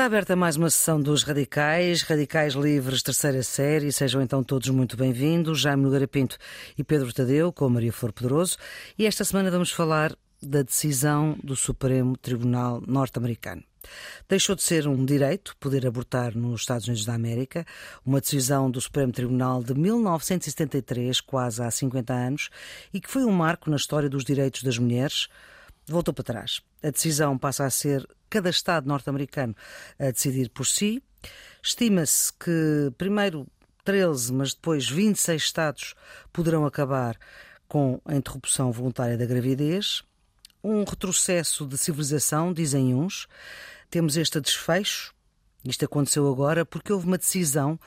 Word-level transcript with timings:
Está 0.00 0.06
aberta 0.06 0.34
mais 0.34 0.56
uma 0.56 0.70
sessão 0.70 0.98
dos 0.98 1.24
Radicais, 1.24 2.00
Radicais 2.00 2.54
Livres, 2.54 3.02
terceira 3.02 3.42
série. 3.42 3.92
Sejam 3.92 4.22
então 4.22 4.42
todos 4.42 4.70
muito 4.70 4.96
bem-vindos. 4.96 5.60
Jaime 5.60 5.82
Nogueira 5.82 6.08
Pinto 6.08 6.38
e 6.78 6.82
Pedro 6.82 7.12
Tadeu, 7.12 7.52
com 7.52 7.68
Maria 7.68 7.92
Flor 7.92 8.10
Poderoso. 8.10 8.56
E 8.98 9.04
esta 9.04 9.26
semana 9.26 9.50
vamos 9.50 9.70
falar 9.70 10.16
da 10.42 10.62
decisão 10.62 11.38
do 11.44 11.54
Supremo 11.54 12.16
Tribunal 12.16 12.82
Norte-Americano. 12.86 13.62
Deixou 14.26 14.56
de 14.56 14.62
ser 14.62 14.88
um 14.88 15.04
direito 15.04 15.54
poder 15.60 15.86
abortar 15.86 16.34
nos 16.34 16.62
Estados 16.62 16.86
Unidos 16.86 17.04
da 17.04 17.12
América, 17.12 17.66
uma 18.02 18.22
decisão 18.22 18.70
do 18.70 18.80
Supremo 18.80 19.12
Tribunal 19.12 19.62
de 19.62 19.74
1973, 19.74 21.20
quase 21.20 21.62
há 21.62 21.70
50 21.70 22.10
anos, 22.10 22.48
e 22.90 23.02
que 23.02 23.10
foi 23.10 23.26
um 23.26 23.32
marco 23.32 23.68
na 23.68 23.76
história 23.76 24.08
dos 24.08 24.24
direitos 24.24 24.62
das 24.62 24.78
mulheres. 24.78 25.28
Voltou 25.86 26.14
para 26.14 26.24
trás. 26.24 26.62
A 26.82 26.88
decisão 26.88 27.36
passa 27.36 27.66
a 27.66 27.70
ser 27.70 28.08
cada 28.30 28.48
Estado 28.48 28.86
norte-americano 28.86 29.54
a 29.98 30.10
decidir 30.10 30.48
por 30.48 30.66
si. 30.66 31.02
Estima-se 31.62 32.32
que 32.32 32.92
primeiro 32.96 33.46
13, 33.84 34.32
mas 34.32 34.54
depois 34.54 34.88
26 34.88 35.42
Estados 35.42 35.94
poderão 36.32 36.64
acabar 36.64 37.18
com 37.68 38.00
a 38.04 38.14
interrupção 38.14 38.72
voluntária 38.72 39.18
da 39.18 39.26
gravidez. 39.26 40.02
Um 40.62 40.84
retrocesso 40.84 41.66
de 41.66 41.76
civilização, 41.76 42.52
dizem 42.52 42.94
uns. 42.94 43.26
Temos 43.90 44.16
este 44.16 44.40
desfecho. 44.40 45.14
Isto 45.64 45.84
aconteceu 45.84 46.30
agora 46.30 46.64
porque 46.64 46.92
houve 46.92 47.06
uma 47.06 47.18
decisão 47.18 47.78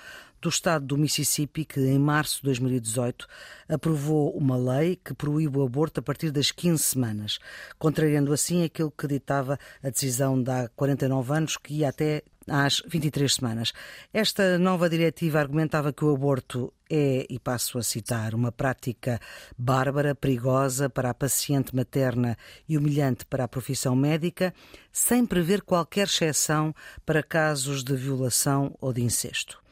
do 0.44 0.50
estado 0.50 0.86
do 0.86 0.98
Mississippi, 0.98 1.64
que 1.64 1.80
em 1.80 1.98
março 1.98 2.38
de 2.38 2.44
2018 2.44 3.26
aprovou 3.68 4.36
uma 4.36 4.58
lei 4.58 4.98
que 4.98 5.14
proíbe 5.14 5.58
o 5.58 5.64
aborto 5.64 6.02
a 6.02 6.04
partir 6.04 6.32
das 6.32 6.52
15 6.52 6.84
semanas, 6.84 7.40
contrariando 7.80 8.34
assim 8.34 8.64
aquilo 8.64 8.92
que 8.92 9.08
ditava 9.08 9.58
a 9.82 9.90
decisão 9.90 10.42
de 10.42 10.52
há 10.52 10.70
49 10.76 11.34
anos, 11.34 11.56
que 11.56 11.76
ia 11.76 11.90
até 11.90 12.24
às 12.46 12.84
23 12.86 13.34
semanas. 13.34 13.72
Esta 14.14 14.60
nova 14.60 14.90
diretiva 14.90 15.40
argumentava 15.40 15.94
que 15.94 16.04
o 16.04 16.14
aborto 16.14 16.74
é, 16.90 17.26
e 17.30 17.40
passo 17.40 17.78
a 17.78 17.84
citar, 17.84 18.36
uma 18.36 18.52
prática 18.52 19.22
bárbara, 19.58 20.14
perigosa 20.14 20.90
para 20.90 21.10
a 21.10 21.14
paciente 21.14 21.74
materna 21.74 22.38
e 22.68 22.78
humilhante 22.78 23.26
para 23.26 23.46
a 23.46 23.48
profissão 23.48 23.96
médica, 23.96 24.54
sem 24.92 25.26
prever 25.26 25.62
qualquer 25.62 26.08
exceção 26.08 26.76
para 27.06 27.24
casos 27.24 27.82
de 27.82 27.96
violação 27.96 28.76
ou 28.82 28.92
de 28.92 29.02
incesto. 29.02 29.63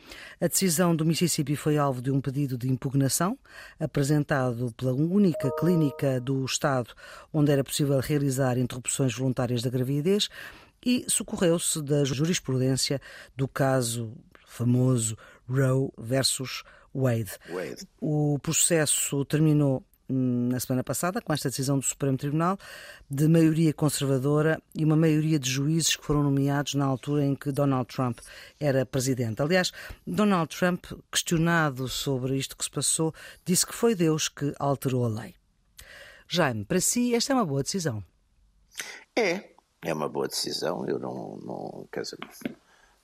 A 0.42 0.48
decisão 0.48 0.96
do 0.96 1.06
Mississippi 1.06 1.56
foi 1.56 1.78
alvo 1.78 2.02
de 2.02 2.10
um 2.10 2.20
pedido 2.20 2.58
de 2.58 2.68
impugnação 2.68 3.38
apresentado 3.80 4.74
pela 4.76 4.92
única 4.92 5.52
clínica 5.52 6.20
do 6.20 6.44
Estado 6.44 6.96
onde 7.32 7.52
era 7.52 7.64
possível 7.64 8.00
realizar 8.00 8.58
interrupções 8.58 9.14
voluntárias 9.14 9.62
da 9.62 9.70
gravidez 9.70 10.30
e 10.84 11.06
socorreu-se 11.08 11.80
da 11.84 12.04
jurisprudência 12.04 13.00
do 13.36 13.48
caso 13.48 14.18
famoso 14.48 15.16
Roe 15.48 15.92
versus 15.96 16.64
Wade. 16.92 17.38
Wade. 17.48 17.88
O 18.02 18.40
processo 18.42 19.24
terminou 19.26 19.84
na 20.12 20.60
semana 20.60 20.84
passada, 20.84 21.22
com 21.22 21.34
esta 21.34 21.50
decisão 21.50 21.80
do 21.80 21.86
Supremo 21.86 22.18
Tribunal, 22.18 22.58
de 23.10 23.28
maioria 23.28 23.74
conservadora 23.74 24.62
e 24.76 24.84
uma 24.84 24.96
maioria 24.96 25.40
de 25.40 25.50
juízes 25.50 25.96
que 25.96 26.06
foram 26.06 26.24
nomeados 26.24 26.76
na 26.76 26.86
altura 26.86 27.26
em 27.26 27.36
que 27.36 27.52
Donald 27.52 27.88
Trump 27.88 28.20
era 28.60 28.86
presidente. 28.86 29.42
Aliás, 29.42 29.72
Donald 30.06 30.56
Trump, 30.56 30.86
questionado 31.12 31.88
sobre 31.88 32.38
isto 32.38 32.58
que 32.58 32.64
se 32.64 32.72
passou, 32.72 33.14
disse 33.46 33.66
que 33.66 33.74
foi 33.74 33.96
Deus 33.96 34.28
que 34.28 34.54
alterou 34.60 35.06
a 35.06 35.10
lei. 35.10 35.36
Jaime, 36.28 36.64
para 36.64 36.80
si, 36.80 37.14
esta 37.14 37.34
é 37.34 37.36
uma 37.36 37.46
boa 37.46 37.64
decisão. 37.64 38.04
É, 39.16 39.52
é 39.82 39.94
uma 39.94 40.08
boa 40.08 40.28
decisão. 40.28 40.86
Eu 40.88 41.00
não, 41.00 41.38
não 41.38 41.88
quer 41.92 42.02
dizer, 42.02 42.18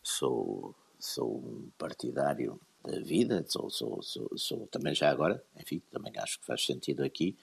sou, 0.02 0.74
sou 1.00 1.38
um 1.38 1.70
partidário 1.78 2.60
vida, 3.02 3.44
sou, 3.48 3.70
sou, 3.70 4.02
sou, 4.02 4.30
sou, 4.36 4.68
também 4.68 4.94
já 4.94 5.10
agora, 5.10 5.44
enfim, 5.60 5.82
também 5.92 6.14
acho 6.18 6.40
que 6.40 6.46
faz 6.46 6.66
sentido 6.66 7.04
aqui, 7.04 7.36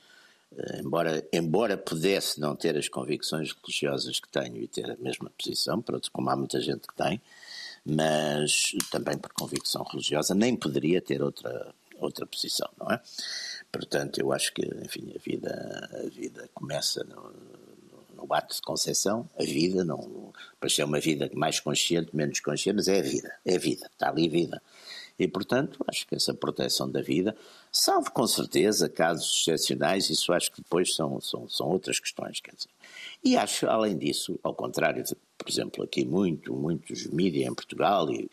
uh, 0.52 0.80
embora, 0.80 1.26
embora 1.32 1.76
pudesse 1.76 2.40
não 2.40 2.56
ter 2.56 2.76
as 2.76 2.88
convicções 2.88 3.52
religiosas 3.52 4.20
que 4.20 4.28
tenho 4.28 4.56
e 4.56 4.68
ter 4.68 4.90
a 4.90 4.96
mesma 4.96 5.30
posição, 5.30 5.80
pronto, 5.80 6.10
como 6.10 6.30
há 6.30 6.36
muita 6.36 6.60
gente 6.60 6.86
que 6.86 6.94
tem, 6.94 7.20
mas 7.84 8.72
também 8.90 9.18
por 9.18 9.32
convicção 9.32 9.84
religiosa 9.84 10.34
nem 10.34 10.56
poderia 10.56 11.02
ter 11.02 11.22
outra, 11.22 11.74
outra 11.98 12.26
posição, 12.26 12.68
não 12.78 12.90
é? 12.90 13.00
Portanto, 13.70 14.18
eu 14.18 14.32
acho 14.32 14.52
que, 14.54 14.62
enfim, 14.84 15.12
a 15.14 15.18
vida, 15.18 15.90
a 16.04 16.08
vida 16.08 16.48
começa 16.54 17.04
no, 17.04 17.32
no 18.14 18.32
ato 18.32 18.54
de 18.54 18.62
concepção, 18.62 19.28
a 19.38 19.42
vida, 19.42 19.84
não, 19.84 20.32
para 20.58 20.68
ser 20.68 20.84
uma 20.84 21.00
vida 21.00 21.28
mais 21.34 21.60
consciente, 21.60 22.14
menos 22.14 22.40
consciente, 22.40 22.76
mas 22.76 22.88
é 22.88 22.98
a 22.98 23.02
vida, 23.02 23.32
é 23.44 23.56
a 23.56 23.58
vida, 23.58 23.90
está 23.92 24.08
ali 24.08 24.26
a 24.26 24.30
vida. 24.30 24.62
E, 25.18 25.28
portanto, 25.28 25.84
acho 25.86 26.06
que 26.06 26.16
essa 26.16 26.34
proteção 26.34 26.90
da 26.90 27.00
vida, 27.00 27.36
salvo 27.70 28.10
com 28.10 28.26
certeza 28.26 28.88
casos 28.88 29.40
excepcionais, 29.40 30.10
isso 30.10 30.32
acho 30.32 30.50
que 30.50 30.60
depois 30.60 30.94
são, 30.94 31.20
são, 31.20 31.48
são 31.48 31.68
outras 31.68 32.00
questões, 32.00 32.40
quer 32.40 32.54
dizer. 32.54 32.70
E 33.24 33.36
acho, 33.36 33.66
além 33.68 33.96
disso, 33.96 34.38
ao 34.42 34.52
contrário 34.52 35.04
de, 35.04 35.14
por 35.38 35.48
exemplo, 35.48 35.84
aqui 35.84 36.04
muito, 36.04 36.52
muitos 36.52 37.06
mídias 37.06 37.48
em 37.48 37.54
Portugal 37.54 38.10
e, 38.12 38.28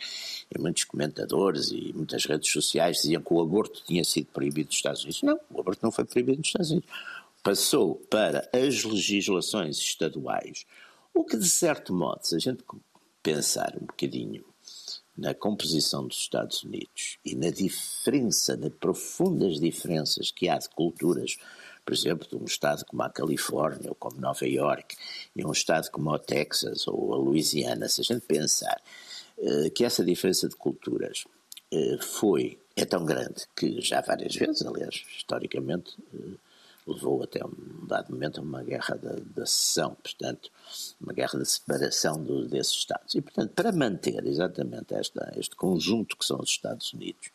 e, 0.53 0.59
muitos 0.59 0.83
comentadores 0.83 1.71
e 1.71 1.93
muitas 1.93 2.25
redes 2.25 2.51
sociais 2.51 2.97
diziam 2.97 3.21
que 3.21 3.33
o 3.33 3.41
aborto 3.41 3.83
tinha 3.85 4.03
sido 4.03 4.27
proibido 4.27 4.67
nos 4.67 4.75
Estados 4.75 5.03
Unidos. 5.03 5.21
Não, 5.21 5.39
o 5.51 5.61
aborto 5.61 5.79
não 5.83 5.91
foi 5.91 6.03
proibido 6.03 6.39
nos 6.39 6.47
Estados 6.47 6.71
Unidos. 6.71 6.89
Passou 7.43 7.95
para 8.09 8.49
as 8.53 8.83
legislações 8.83 9.77
estaduais, 9.77 10.65
o 11.13 11.23
que 11.23 11.37
de 11.37 11.49
certo 11.49 11.93
modo, 11.93 12.19
se 12.23 12.35
a 12.35 12.39
gente 12.39 12.63
pensar 13.23 13.75
um 13.75 13.85
bocadinho 13.85 14.43
na 15.21 15.35
composição 15.35 16.07
dos 16.07 16.17
Estados 16.17 16.63
Unidos 16.63 17.19
e 17.23 17.35
na 17.35 17.51
diferença, 17.51 18.57
nas 18.57 18.73
profundas 18.73 19.59
diferenças 19.59 20.31
que 20.31 20.49
há 20.49 20.57
de 20.57 20.67
culturas, 20.69 21.37
por 21.85 21.93
exemplo, 21.93 22.27
de 22.27 22.35
um 22.35 22.45
estado 22.45 22.83
como 22.85 23.03
a 23.03 23.09
Califórnia 23.09 23.89
ou 23.89 23.95
como 23.95 24.19
Nova 24.19 24.47
York 24.47 24.95
e 25.35 25.45
um 25.45 25.51
estado 25.51 25.91
como 25.91 26.09
o 26.09 26.17
Texas 26.17 26.87
ou 26.87 27.13
a 27.13 27.17
Louisiana, 27.17 27.87
se 27.87 28.01
a 28.01 28.03
gente 28.03 28.25
pensar 28.25 28.81
uh, 29.37 29.69
que 29.69 29.85
essa 29.85 30.03
diferença 30.03 30.49
de 30.49 30.55
culturas 30.55 31.25
uh, 31.71 32.01
foi, 32.01 32.57
é 32.75 32.83
tão 32.83 33.05
grande 33.05 33.45
que 33.55 33.79
já 33.79 34.01
várias 34.01 34.35
vezes, 34.35 34.65
aliás, 34.65 35.05
historicamente, 35.15 35.95
uh, 36.15 36.35
levou 36.91 37.23
até 37.23 37.43
um 37.45 37.85
dado 37.85 38.11
momento 38.11 38.39
a 38.39 38.43
uma 38.43 38.63
guerra 38.63 38.95
da, 38.95 39.13
da 39.13 39.45
secessão, 39.45 39.95
portanto, 39.95 40.49
uma 40.99 41.13
guerra 41.13 41.39
de 41.39 41.49
separação 41.49 42.23
do, 42.23 42.47
desses 42.47 42.73
Estados. 42.73 43.15
E, 43.15 43.21
portanto, 43.21 43.51
para 43.51 43.71
manter 43.71 44.25
exatamente 44.25 44.93
esta, 44.93 45.33
este 45.37 45.55
conjunto 45.55 46.15
que 46.17 46.25
são 46.25 46.39
os 46.39 46.49
Estados 46.49 46.93
Unidos, 46.93 47.29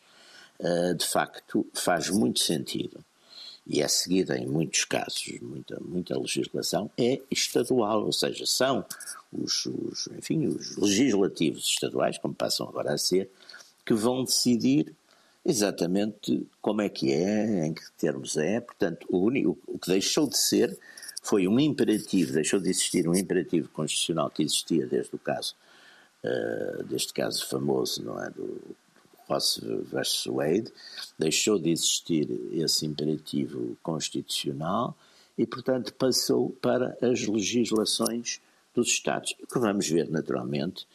uh, 0.59 0.93
de 0.95 1.05
facto, 1.05 1.65
faz 1.73 2.09
muito 2.09 2.39
sentido 2.39 3.03
e 3.69 3.81
é 3.81 3.87
seguida 3.87 4.37
em 4.37 4.47
muitos 4.47 4.85
casos, 4.85 5.39
muita, 5.41 5.77
muita 5.81 6.17
legislação, 6.17 6.89
é 6.97 7.21
estadual, 7.29 8.05
ou 8.05 8.13
seja, 8.13 8.45
são 8.45 8.85
os, 9.31 9.65
os, 9.65 10.07
enfim, 10.17 10.47
os 10.47 10.77
legislativos 10.77 11.65
estaduais, 11.65 12.17
como 12.17 12.33
passam 12.33 12.67
agora 12.67 12.93
a 12.93 12.97
ser, 12.97 13.29
que 13.85 13.93
vão 13.93 14.23
decidir 14.23 14.95
exatamente 15.47 16.45
como 16.61 16.81
é 16.81 16.89
que 16.89 17.13
é, 17.13 17.65
em 17.65 17.73
que 17.73 17.81
termos 17.97 18.35
é. 18.35 18.59
Portanto, 18.59 19.07
o, 19.09 19.17
único, 19.19 19.57
o 19.65 19.79
que 19.79 19.87
deixou 19.87 20.27
de 20.27 20.37
ser 20.37 20.77
foi 21.23 21.47
um 21.47 21.57
imperativo, 21.57 22.33
deixou 22.33 22.59
de 22.59 22.69
existir 22.69 23.07
um 23.07 23.15
imperativo 23.15 23.69
constitucional 23.69 24.29
que 24.29 24.43
existia 24.43 24.85
desde 24.85 25.15
o 25.15 25.19
caso, 25.19 25.55
uh, 26.23 26.83
deste 26.83 27.13
caso 27.13 27.47
famoso, 27.47 28.03
não 28.03 28.21
é, 28.21 28.29
do 28.29 28.59
Ross 29.27 29.61
versus 29.89 30.25
Wade, 30.25 30.71
deixou 31.17 31.57
de 31.57 31.69
existir 31.71 32.29
esse 32.51 32.85
imperativo 32.85 33.77
constitucional 33.81 34.97
e, 35.37 35.45
portanto, 35.45 35.93
passou 35.93 36.49
para 36.61 36.97
as 37.01 37.25
legislações 37.25 38.41
dos 38.75 38.89
Estados. 38.89 39.33
O 39.41 39.47
que 39.47 39.59
vamos 39.59 39.87
ver, 39.87 40.09
naturalmente, 40.09 40.85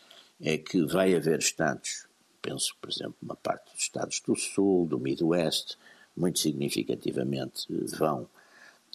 é 0.41 0.59
que 0.59 0.85
vai 0.85 1.15
haver 1.15 1.39
Estados 1.39 2.07
penso, 2.43 2.77
por 2.81 2.91
exemplo, 2.91 3.15
uma 3.23 3.37
parte 3.37 3.73
dos 3.73 3.83
Estados 3.83 4.21
do 4.21 4.37
Sul, 4.37 4.87
do 4.87 4.99
Midwest, 4.99 5.77
muito 6.17 6.41
significativamente 6.41 7.67
vão 7.97 8.29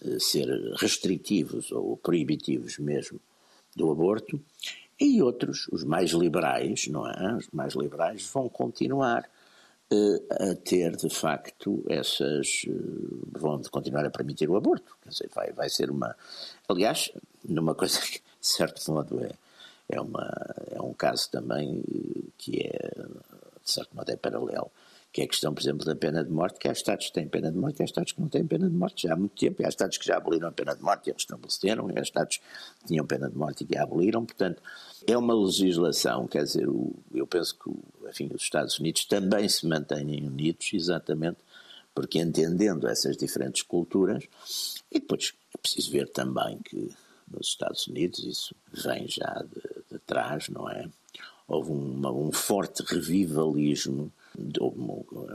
eh, 0.03 0.19
ser 0.19 0.47
restritivos 0.75 1.71
ou 1.71 1.97
proibitivos 1.97 2.77
mesmo 2.77 3.19
do 3.75 3.89
aborto, 3.91 4.39
e 4.99 5.21
outros, 5.21 5.67
os 5.71 5.83
mais 5.83 6.11
liberais, 6.11 6.87
não 6.87 7.07
é? 7.07 7.35
Os 7.35 7.47
mais 7.51 7.73
liberais 7.75 8.27
vão 8.33 8.49
continuar 8.49 9.29
uh, 9.91 10.51
a 10.51 10.55
ter, 10.55 10.95
de 10.95 11.09
facto, 11.09 11.83
essas. 11.87 12.65
Vão 13.31 13.61
continuar 13.69 14.05
a 14.05 14.09
permitir 14.09 14.49
o 14.49 14.55
aborto. 14.55 14.97
Quer 15.03 15.09
dizer, 15.09 15.29
vai, 15.33 15.51
vai 15.51 15.69
ser 15.69 15.91
uma. 15.91 16.15
Aliás, 16.67 17.11
numa 17.47 17.75
coisa 17.75 17.99
que, 18.01 18.19
de 18.19 18.47
certo 18.47 18.91
modo, 18.91 19.23
é, 19.23 19.31
é, 19.87 20.01
uma, 20.01 20.27
é 20.71 20.81
um 20.81 20.93
caso 20.93 21.29
também 21.29 21.83
que 22.35 22.61
é 22.61 23.05
de 23.67 23.73
certo 23.73 23.95
modo 23.95 24.09
é 24.09 24.15
paralelo, 24.15 24.71
que 25.11 25.21
é 25.21 25.25
a 25.25 25.27
questão, 25.27 25.53
por 25.53 25.61
exemplo, 25.61 25.85
da 25.85 25.95
pena 25.95 26.23
de 26.23 26.31
morte, 26.31 26.57
que 26.57 26.67
há 26.67 26.71
Estados 26.71 27.07
que 27.07 27.13
têm 27.13 27.27
pena 27.27 27.51
de 27.51 27.57
morte 27.57 27.81
há 27.81 27.85
Estados 27.85 28.11
que 28.13 28.21
não 28.21 28.29
têm 28.29 28.45
pena 28.45 28.69
de 28.69 28.75
morte. 28.75 29.03
Já 29.03 29.13
há 29.13 29.15
muito 29.15 29.35
tempo, 29.35 29.65
há 29.65 29.69
Estados 29.69 29.97
que 29.97 30.05
já 30.05 30.17
aboliram 30.17 30.47
a 30.47 30.51
pena 30.51 30.75
de 30.75 30.81
morte 30.81 31.07
e 31.07 31.11
eles 31.11 31.21
estabeleceram, 31.21 31.91
e 31.91 31.99
há 31.99 32.01
Estados 32.01 32.37
que 32.37 32.87
tinham 32.87 33.05
pena 33.05 33.29
de 33.29 33.37
morte 33.37 33.63
e 33.63 33.67
que 33.67 33.77
a 33.77 33.83
aboliram, 33.83 34.25
portanto, 34.25 34.61
é 35.05 35.17
uma 35.17 35.33
legislação, 35.33 36.27
quer 36.27 36.43
dizer, 36.43 36.67
eu 37.13 37.27
penso 37.27 37.57
que 37.57 37.69
enfim, 38.09 38.29
os 38.33 38.41
Estados 38.41 38.79
Unidos 38.79 39.05
também 39.05 39.47
se 39.49 39.67
mantêm 39.67 40.25
unidos, 40.25 40.71
exatamente 40.73 41.37
porque 41.93 42.19
entendendo 42.19 42.87
essas 42.87 43.17
diferentes 43.17 43.63
culturas, 43.63 44.23
e 44.91 44.99
depois 44.99 45.33
é 45.55 45.57
preciso 45.57 45.91
ver 45.91 46.07
também 46.09 46.59
que 46.59 46.95
nos 47.27 47.47
Estados 47.47 47.87
Unidos 47.87 48.19
isso 48.19 48.55
vem 48.71 49.07
já 49.07 49.43
de, 49.43 49.83
de 49.91 49.99
trás, 50.05 50.47
não 50.49 50.69
é? 50.69 50.87
Houve 51.47 51.71
uma, 51.71 52.11
um 52.11 52.31
forte 52.31 52.83
revivalismo 52.83 54.11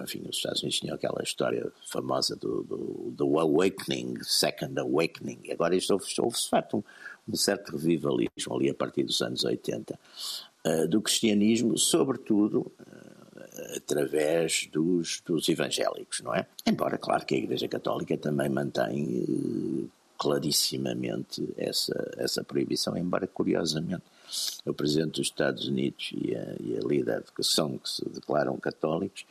enfim, 0.02 0.22
os 0.28 0.36
Estados 0.36 0.62
Unidos 0.62 0.78
tinham 0.78 0.94
aquela 0.94 1.22
história 1.22 1.70
famosa 1.86 2.36
do, 2.36 2.62
do, 2.62 3.10
do 3.10 3.38
awakening, 3.38 4.18
second 4.22 4.78
awakening, 4.78 5.50
agora 5.50 5.74
isto 5.74 5.92
houve, 5.92 6.06
houve 6.18 6.36
de 6.36 6.48
facto 6.48 6.76
um, 6.76 6.82
um, 7.28 7.36
certo 7.36 7.72
revivalismo 7.72 8.54
ali 8.54 8.70
a 8.70 8.74
partir 8.74 9.02
dos 9.02 9.20
anos 9.20 9.44
80 9.44 9.94
uh, 9.94 9.98
eh, 10.64 10.86
do 10.86 11.02
cristianismo, 11.02 11.76
sobretudo 11.76 12.60
uh, 12.80 13.76
através 13.76 14.68
dos, 14.72 15.20
dos 15.24 15.48
evangélicos, 15.48 16.20
não 16.20 16.34
é? 16.34 16.46
Embora, 16.64 16.96
claro, 16.96 17.26
que 17.26 17.34
a 17.34 17.38
Igreja 17.38 17.66
Católica 17.66 18.16
também 18.16 18.48
mantém 18.48 19.24
uh, 19.28 19.90
clarissimamente 20.16 21.42
essa, 21.56 22.12
essa 22.16 22.44
proibição, 22.44 22.96
embora 22.96 23.26
curiosamente 23.26 24.04
o 24.64 24.72
Presidente 24.74 25.12
dos 25.12 25.26
Estados 25.26 25.68
Unidos 25.68 26.10
e 26.14 26.34
a, 26.34 26.56
e 26.60 26.76
a 26.76 26.86
líder 26.86 27.24
que 27.34 27.42
são, 27.42 27.78
que 27.78 27.88
se 27.88 28.08
declaram 28.08 28.56
católicos, 28.56 29.24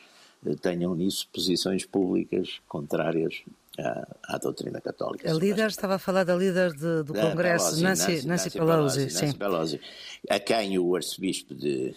eh, 0.46 0.54
tenham 0.60 0.94
nisso 0.94 1.28
posições 1.32 1.84
públicas 1.84 2.60
contrárias 2.68 3.42
à, 3.78 4.34
à, 4.34 4.38
doutrina 4.38 4.80
católica. 4.80 5.30
A 5.30 5.34
líder 5.34 5.68
estava 5.68 5.94
a 5.94 5.98
falar 5.98 6.24
da 6.24 6.34
líder 6.34 6.72
de, 6.72 7.02
do 7.02 7.14
Congresso, 7.14 7.76
Pelosi, 7.76 7.82
Nancy, 7.82 8.12
Nancy, 8.12 8.26
Nancy, 8.26 8.50
Pelosi, 8.50 8.98
Pelosi, 8.98 9.10
sim. 9.10 9.26
Nancy 9.26 9.38
Pelosi, 9.38 9.80
a 10.28 10.40
quem 10.40 10.78
o 10.78 10.94
arcebispo 10.94 11.54
de 11.54 11.94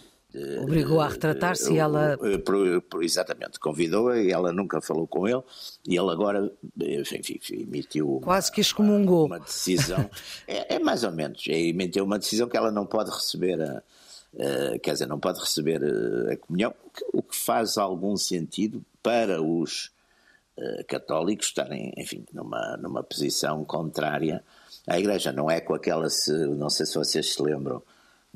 Obrigou 0.62 1.00
a 1.00 1.08
retratar-se 1.08 1.72
e 1.72 1.78
ela. 1.78 2.18
Exatamente, 3.00 3.58
convidou-a 3.58 4.18
e 4.20 4.30
ela 4.30 4.52
nunca 4.52 4.80
falou 4.80 5.06
com 5.06 5.26
ele 5.26 5.42
e 5.86 5.96
ele 5.96 6.10
agora 6.10 6.52
enfim, 6.78 7.38
emitiu. 7.50 8.20
Quase 8.22 8.52
que 8.52 8.60
excomungou. 8.60 9.26
Uma 9.26 9.40
decisão. 9.40 10.10
é, 10.46 10.74
é, 10.74 10.78
mais 10.78 11.04
ou 11.04 11.12
menos. 11.12 11.44
É, 11.48 11.58
emitiu 11.58 12.04
uma 12.04 12.18
decisão 12.18 12.48
que 12.48 12.56
ela 12.56 12.70
não 12.70 12.86
pode 12.86 13.10
receber 13.10 13.60
a. 13.62 13.82
Uh, 14.34 14.78
quer 14.80 14.92
dizer, 14.92 15.06
não 15.06 15.18
pode 15.18 15.40
receber 15.40 15.80
a 16.30 16.36
comunhão, 16.36 16.74
o 17.10 17.22
que 17.22 17.34
faz 17.34 17.78
algum 17.78 18.18
sentido 18.18 18.84
para 19.02 19.40
os 19.40 19.90
uh, 20.58 20.84
católicos 20.86 21.46
estarem, 21.46 21.94
enfim, 21.96 22.22
numa, 22.34 22.76
numa 22.76 23.02
posição 23.02 23.64
contrária 23.64 24.44
à 24.86 24.98
Igreja. 24.98 25.32
Não 25.32 25.50
é 25.50 25.58
com 25.58 25.72
aquela, 25.72 26.10
se, 26.10 26.32
não 26.32 26.68
sei 26.68 26.84
se 26.84 26.96
vocês 26.96 27.32
se 27.32 27.42
lembram, 27.42 27.82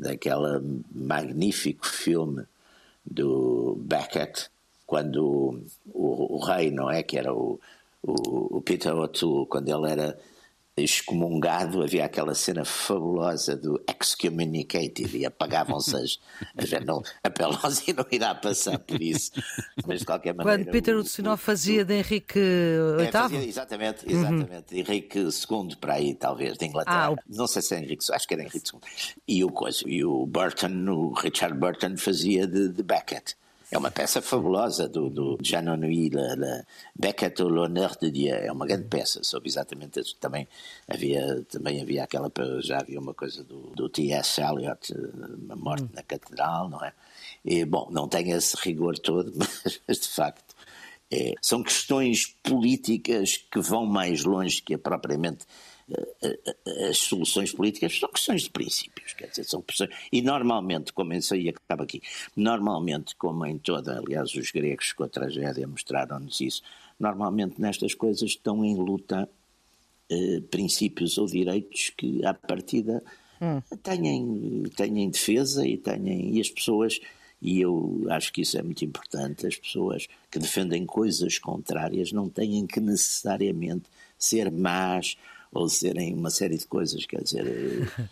daquele 0.01 0.83
magnífico 0.93 1.87
filme 1.87 2.45
do 3.05 3.77
Beckett, 3.81 4.51
quando 4.87 5.63
o, 5.93 6.37
o, 6.37 6.39
rei, 6.45 6.71
não 6.71 6.91
é? 6.91 7.03
Que 7.03 7.19
era 7.19 7.33
o, 7.33 7.61
o, 8.03 8.57
o 8.57 8.61
Peter 8.61 8.95
O'Toole, 8.95 9.47
quando 9.47 9.69
ele 9.69 9.91
era 9.91 10.19
excomungado, 10.77 11.83
havia 11.83 12.05
aquela 12.05 12.35
cena 12.35 12.65
fabulosa 12.65 13.57
do 13.57 13.83
excommunicated 13.89 15.17
e 15.17 15.27
apagavam-se 15.27 15.97
as. 15.97 16.19
as 16.57 16.85
não, 16.85 17.03
a 17.23 17.31
Pelosi 17.31 17.93
não 17.93 18.07
irá 18.11 18.35
passar 18.35 18.79
por 18.79 19.01
isso, 19.01 19.33
mas 19.87 20.01
de 20.01 20.07
qualquer 20.07 20.35
maneira. 20.35 20.59
Quando 20.59 20.73
Peter 20.73 20.97
Ustinov 20.97 21.41
fazia 21.41 21.85
de 21.85 21.95
Henrique 21.95 22.39
VIII? 22.39 23.07
É, 23.07 23.13
fazia, 23.13 23.45
exatamente, 23.45 24.07
uhum. 24.07 24.13
exatamente. 24.13 24.75
Uhum. 24.75 24.81
Henrique 24.81 25.19
II 25.19 25.77
para 25.81 25.95
aí, 25.95 26.15
talvez, 26.15 26.57
de 26.57 26.67
Inglaterra. 26.67 27.07
Ah, 27.07 27.13
o... 27.13 27.17
Não 27.29 27.47
sei 27.47 27.63
se 27.63 27.75
é 27.75 27.79
Henrique 27.79 28.05
II, 28.09 28.15
acho 28.15 28.29
que 28.29 28.35
era 28.35 28.43
Henrique 28.43 28.71
II. 28.73 28.81
E 29.27 29.45
o, 29.45 29.51
coisa, 29.51 29.83
e 29.87 30.05
o 30.05 30.27
Burton, 30.27 30.89
o 30.89 31.13
Richard 31.15 31.59
Burton, 31.59 31.97
fazia 31.97 32.47
de, 32.47 32.69
de 32.69 32.83
Beckett. 32.83 33.37
É 33.71 33.79
uma 33.79 33.91
peça 33.91 34.21
fabulosa 34.21 34.89
do, 34.89 35.09
do 35.09 35.39
Jean 35.41 35.73
Anouilh, 35.73 36.11
Beckett, 36.99 37.41
L'honneur 37.41 37.97
de 38.01 38.11
Dieu. 38.11 38.35
É 38.35 38.51
uma 38.51 38.67
grande 38.67 38.89
peça 38.89 39.23
sobre 39.23 39.49
exatamente 39.49 40.01
isso. 40.01 40.17
Também 40.17 40.49
havia, 40.89 41.45
também 41.49 41.81
havia 41.81 42.03
aquela, 42.03 42.31
já 42.61 42.81
havia 42.81 42.99
uma 42.99 43.15
coisa 43.15 43.45
do, 43.45 43.71
do 43.71 43.89
T.S. 43.89 44.41
Eliot, 44.41 44.93
A 45.49 45.57
Morte 45.57 45.85
hum. 45.85 45.91
na 45.95 46.03
Catedral, 46.03 46.69
não 46.69 46.85
é? 46.85 46.93
E, 47.45 47.65
bom, 47.65 47.89
não 47.93 48.09
tem 48.09 48.33
esse 48.33 48.57
rigor 48.61 48.99
todo, 48.99 49.33
mas 49.87 49.99
de 49.99 50.09
facto 50.09 50.55
é, 51.11 51.35
são 51.43 51.63
questões 51.63 52.37
políticas 52.43 53.37
que 53.37 53.61
vão 53.61 53.85
mais 53.85 54.25
longe 54.25 54.63
que 54.63 54.75
a 54.75 54.79
propriamente 54.79 55.45
as 56.89 56.99
soluções 56.99 57.53
políticas 57.53 57.99
são 57.99 58.09
questões 58.11 58.43
de 58.43 58.51
princípios, 58.51 59.13
quer 59.15 59.29
dizer, 59.29 59.45
são 59.45 59.63
questões, 59.63 59.91
e 60.13 60.23
normalmente, 60.23 60.93
como 60.93 61.13
aí 61.13 61.49
acaba 61.49 61.85
aqui, 61.85 62.03
normalmente, 62.37 63.17
como 63.17 63.45
em 63.47 63.59
toda, 63.59 63.99
aliás, 63.99 64.35
os 64.35 64.51
gregos 64.51 64.93
com 64.93 65.05
a 65.05 65.09
tragédia 65.09 65.67
mostraram-nos 65.67 66.41
isso, 66.41 66.63
normalmente 66.99 67.61
nestas 67.61 67.95
coisas 67.95 68.31
estão 68.31 68.65
em 68.65 68.77
luta 68.77 69.29
eh, 70.11 70.43
princípios 70.51 71.19
ou 71.19 71.27
direitos 71.27 71.93
que, 71.97 72.25
à 72.25 72.35
partida, 72.35 73.03
hum. 73.41 73.61
têm, 73.83 74.63
têm 74.77 75.11
defesa 75.11 75.67
e 75.67 75.77
têm, 75.77 76.37
e 76.37 76.41
as 76.41 76.51
pessoas, 76.51 77.01
e 77.41 77.61
eu 77.61 78.05
acho 78.11 78.33
que 78.33 78.43
isso 78.43 78.59
é 78.59 78.63
muito 78.63 78.85
importante, 78.85 79.47
as 79.47 79.57
pessoas 79.57 80.07
que 80.31 80.39
defendem 80.39 80.85
coisas 80.85 81.39
contrárias 81.39 82.13
não 82.13 82.29
têm 82.29 82.67
que 82.67 82.81
necessariamente 82.81 83.85
ser 84.19 84.51
más 84.51 85.17
ou 85.53 85.69
serem 85.69 86.15
uma 86.15 86.31
série 86.31 86.57
de 86.57 86.67
coisas, 86.67 87.05
quer 87.07 87.23
dizer. 87.23 87.45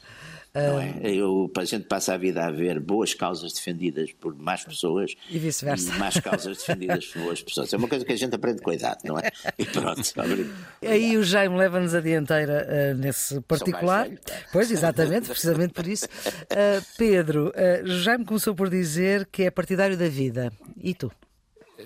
Não 0.54 0.80
é? 0.80 0.94
Eu, 1.02 1.50
a 1.56 1.64
gente 1.64 1.84
passa 1.84 2.14
a 2.14 2.16
vida 2.16 2.44
a 2.44 2.50
ver 2.50 2.80
boas 2.80 3.14
causas 3.14 3.52
defendidas 3.52 4.12
por 4.12 4.34
más 4.34 4.64
pessoas 4.64 5.14
e 5.30 5.38
vice-versa. 5.38 5.94
Más 5.96 6.18
causas 6.18 6.56
defendidas 6.56 7.06
por 7.06 7.22
boas 7.22 7.42
pessoas. 7.42 7.72
É 7.72 7.76
uma 7.76 7.86
coisa 7.86 8.04
que 8.04 8.12
a 8.12 8.16
gente 8.16 8.34
aprende 8.34 8.62
com 8.62 8.70
a 8.70 8.74
idade, 8.74 9.00
não 9.04 9.18
é? 9.18 9.30
E 9.58 9.64
pronto. 9.66 10.02
Aí 10.82 11.16
o 11.16 11.22
Jaime 11.22 11.56
leva-nos 11.56 11.94
a 11.94 12.00
dianteira 12.00 12.66
uh, 12.66 12.98
nesse 12.98 13.40
particular. 13.42 14.08
Pois, 14.50 14.70
exatamente, 14.70 15.28
precisamente 15.28 15.74
por 15.74 15.86
isso. 15.86 16.06
Uh, 16.06 16.84
Pedro, 16.96 17.48
uh, 17.50 17.86
Jaime 17.86 18.24
começou 18.24 18.54
por 18.54 18.70
dizer 18.70 19.28
que 19.30 19.44
é 19.44 19.50
partidário 19.50 19.96
da 19.96 20.08
vida. 20.08 20.50
E 20.82 20.94
tu? 20.94 21.12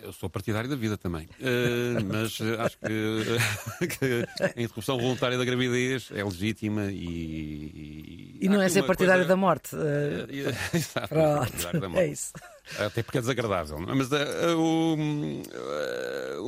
Eu 0.01 0.13
sou 0.13 0.31
partidário 0.31 0.71
da 0.71 0.77
vida 0.77 0.97
também, 0.97 1.27
uh, 1.27 2.05
mas 2.11 2.41
acho 2.41 2.79
que, 2.79 3.87
que, 3.99 4.25
a 4.43 4.63
interrupção 4.63 4.99
voluntária 4.99 5.37
da 5.37 5.45
gravidez 5.45 6.09
é 6.15 6.25
legítima 6.25 6.91
e. 6.91 8.39
E, 8.41 8.47
e 8.47 8.49
não 8.49 8.63
é 8.63 8.71
ser 8.71 8.85
partidário 8.85 9.25
coisa... 9.25 9.29
da 9.29 9.37
morte. 9.37 9.77
Uh... 9.77 10.49
Exato, 10.75 11.09
Pronto, 11.09 11.81
da 11.81 11.89
morte. 11.91 12.05
é 12.05 12.07
isso. 12.09 12.33
Até 12.79 13.03
porque 13.03 13.19
é 13.19 13.21
desagradável. 13.21 13.77
É? 13.77 13.95
Mas 13.95 14.11
uh, 14.11 14.57
o, 14.57 14.97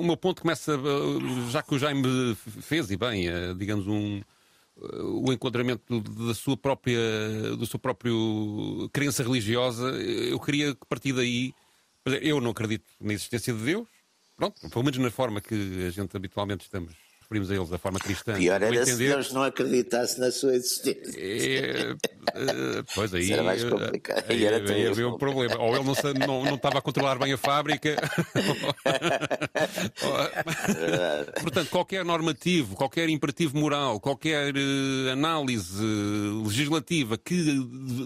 o 0.00 0.02
meu 0.02 0.16
ponto 0.16 0.40
começa, 0.40 0.78
já 1.50 1.62
que 1.62 1.75
o 1.75 1.78
Jaime 1.78 2.35
fez, 2.62 2.90
e 2.90 2.97
bem, 2.97 3.28
digamos, 3.59 3.87
um 3.87 4.23
o 4.76 5.33
enquadramento 5.33 6.00
da 6.00 6.35
sua 6.35 6.57
própria 6.57 6.99
do 7.57 7.64
seu 7.64 7.78
próprio 7.78 8.90
crença 8.92 9.23
religiosa 9.23 9.88
eu 9.90 10.40
queria 10.40 10.75
que 10.75 10.85
partir 10.88 11.12
daí 11.12 11.54
eu 12.23 12.40
não 12.40 12.50
acredito 12.50 12.84
na 13.00 13.12
existência 13.12 13.52
de 13.52 13.62
Deus. 13.62 13.87
Pronto, 14.37 14.68
pelo 14.68 14.84
menos 14.84 14.99
na 14.99 15.11
forma 15.11 15.40
que 15.40 15.87
a 15.87 15.90
gente 15.90 16.16
habitualmente 16.16 16.64
estamos 16.64 16.92
referimos 17.25 17.50
a 17.50 17.54
eles 17.54 17.68
da 17.68 17.78
forma 17.78 17.99
cristã. 17.99 18.34
Pior 18.34 18.54
era 18.54 18.68
entender... 18.68 18.87
se 18.87 18.96
Deus 18.96 19.32
não 19.32 19.42
acreditasse 19.42 20.20
na 20.20 20.30
sua 20.30 20.54
existência. 20.54 21.18
É, 21.18 21.92
uh, 21.92 21.96
pois 22.94 23.12
aí. 23.14 23.25
Isso 23.25 23.32
era 23.32 23.42
mais 23.42 23.64
complicado. 23.64 24.25
Aí, 24.28 24.44
era 24.44 24.73
aí 24.73 24.87
havia 24.87 25.08
um 25.08 25.18
problema. 25.18 25.58
Ou 25.58 25.75
ele 25.75 25.84
não, 25.84 25.94
não, 26.26 26.44
não 26.44 26.54
estava 26.54 26.78
a 26.78 26.82
controlar 26.82 27.18
bem 27.18 27.32
a 27.32 27.38
fábrica. 27.38 27.96
Portanto, 31.40 31.70
qualquer 31.70 32.04
normativo, 32.04 32.76
qualquer 32.76 33.08
imperativo 33.08 33.58
moral, 33.58 33.99
qualquer 34.00 34.54
uh, 34.54 35.11
análise 35.11 35.82
legislativa 36.44 37.16
que 37.16 37.56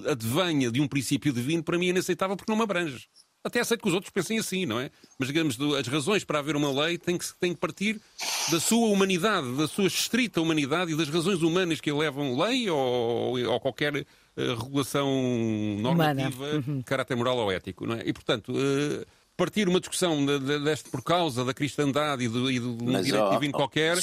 advenha 0.08 0.70
de 0.70 0.80
um 0.80 0.88
princípio 0.88 1.32
divino, 1.32 1.62
para 1.62 1.78
mim 1.78 1.86
é 1.86 1.90
inaceitável 1.90 2.36
porque 2.36 2.50
não 2.50 2.56
me 2.56 2.64
abrange. 2.64 3.08
Até 3.48 3.60
aceito 3.60 3.80
que 3.80 3.88
os 3.88 3.94
outros 3.94 4.10
pensem 4.10 4.38
assim, 4.38 4.66
não 4.66 4.78
é? 4.78 4.90
Mas, 5.18 5.28
digamos, 5.28 5.58
as 5.78 5.86
razões 5.88 6.22
para 6.22 6.38
haver 6.38 6.54
uma 6.54 6.70
lei 6.84 6.98
têm 6.98 7.16
que, 7.16 7.24
têm 7.40 7.54
que 7.54 7.60
partir 7.60 8.00
da 8.50 8.60
sua 8.60 8.88
humanidade, 8.88 9.56
da 9.56 9.66
sua 9.66 9.86
estrita 9.86 10.40
humanidade 10.40 10.92
e 10.92 10.96
das 10.96 11.08
razões 11.08 11.42
humanas 11.42 11.80
que 11.80 11.90
levam 11.90 12.38
lei 12.38 12.68
ou, 12.68 13.38
ou 13.38 13.60
qualquer 13.60 13.96
uh, 13.96 14.04
regulação 14.36 15.10
normativa, 15.80 16.62
uhum. 16.66 16.82
caráter 16.82 17.16
moral 17.16 17.38
ou 17.38 17.50
ético, 17.50 17.86
não 17.86 17.94
é? 17.94 18.02
E, 18.04 18.12
portanto, 18.12 18.52
uh, 18.52 19.06
partir 19.38 19.68
uma 19.68 19.78
discussão 19.78 20.26
de, 20.26 20.36
de, 20.40 20.58
deste 20.58 20.90
por 20.90 21.00
causa 21.00 21.44
da 21.44 21.54
cristandade 21.54 22.24
e 22.24 22.28
do, 22.28 22.50
e 22.50 22.58
do 22.58 22.72
um 22.72 23.00
direito 23.00 23.24
oh, 23.24 23.30
divino 23.30 23.52
oh, 23.54 23.56
qualquer, 23.56 23.96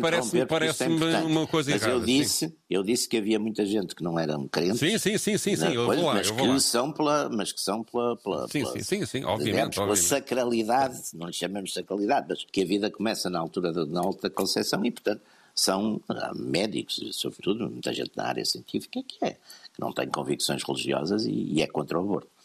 parece-me 0.00 0.46
parece 0.46 0.84
é 0.84 0.88
uma 0.88 1.46
coisa 1.46 1.70
mas 1.70 1.82
errada. 1.82 1.98
Eu 1.98 2.06
disse, 2.06 2.56
eu 2.70 2.82
disse 2.82 3.06
que 3.06 3.18
havia 3.18 3.38
muita 3.38 3.66
gente 3.66 3.94
que 3.94 4.02
não 4.02 4.18
eram 4.18 4.48
crentes. 4.48 4.80
Sim, 4.80 4.96
sim, 4.96 5.18
sim, 5.18 5.36
sim, 5.36 5.56
sim 5.56 5.74
eu 5.74 5.84
vou 5.84 6.06
lá, 6.06 6.14
mas, 6.14 6.30
que. 6.30 6.60
São 6.60 6.90
pela, 6.90 7.28
mas 7.28 7.52
que 7.52 7.60
são 7.60 7.84
pela, 7.84 8.16
pela, 8.16 8.48
sim, 8.48 8.60
pela, 8.60 8.72
sim, 8.72 8.82
sim, 8.82 9.06
sim, 9.06 9.24
obviamente, 9.24 9.44
digamos, 9.44 9.74
pela 9.74 9.86
obviamente. 9.88 10.08
sacralidade, 10.08 10.98
não 11.12 11.26
lhe 11.26 11.32
chamamos 11.34 11.74
sacralidade, 11.74 12.26
mas 12.30 12.46
que 12.50 12.62
a 12.62 12.64
vida 12.64 12.90
começa 12.90 13.28
na 13.28 13.38
altura 13.38 13.70
da, 13.70 13.84
na 13.84 14.00
alta 14.00 14.30
concepção 14.30 14.82
e, 14.86 14.90
portanto, 14.90 15.20
são 15.54 16.00
médicos, 16.34 16.98
sobretudo, 17.12 17.68
muita 17.68 17.92
gente 17.92 18.12
na 18.16 18.24
área 18.24 18.44
científica 18.44 19.02
que 19.06 19.22
é, 19.22 19.32
que 19.32 19.80
não 19.80 19.92
tem 19.92 20.08
convicções 20.08 20.62
religiosas 20.62 21.26
e, 21.26 21.30
e 21.30 21.60
é 21.60 21.66
contra 21.66 21.98
o 21.98 22.02
aborto. 22.02 22.37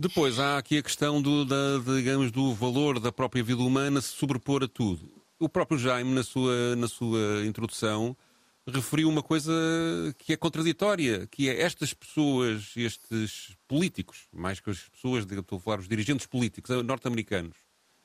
Depois 0.00 0.38
há 0.38 0.58
aqui 0.58 0.78
a 0.78 0.82
questão 0.82 1.20
do, 1.20 1.44
da, 1.44 1.78
digamos, 1.96 2.30
do 2.30 2.54
valor 2.54 3.00
da 3.00 3.10
própria 3.10 3.42
vida 3.42 3.60
humana 3.60 4.00
se 4.00 4.12
sobrepor 4.12 4.62
a 4.62 4.68
tudo. 4.68 5.10
O 5.40 5.48
próprio 5.48 5.76
Jaime, 5.76 6.14
na 6.14 6.22
sua, 6.22 6.76
na 6.76 6.86
sua 6.86 7.44
introdução, 7.44 8.16
referiu 8.64 9.08
uma 9.08 9.24
coisa 9.24 9.52
que 10.18 10.32
é 10.32 10.36
contraditória, 10.36 11.26
que 11.26 11.48
é 11.48 11.62
estas 11.62 11.92
pessoas, 11.92 12.74
estes 12.76 13.56
políticos, 13.66 14.28
mais 14.32 14.60
que 14.60 14.70
as 14.70 14.88
pessoas, 14.88 15.26
estou 15.28 15.58
a 15.58 15.60
falar 15.60 15.80
os 15.80 15.88
dirigentes 15.88 16.26
políticos 16.26 16.70
norte-americanos, 16.84 17.56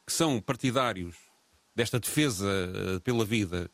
que 0.04 0.14
são 0.14 0.42
partidários 0.42 1.16
desta 1.76 2.00
defesa 2.00 2.50
eh, 2.50 3.00
pela 3.02 3.24
vida 3.24 3.70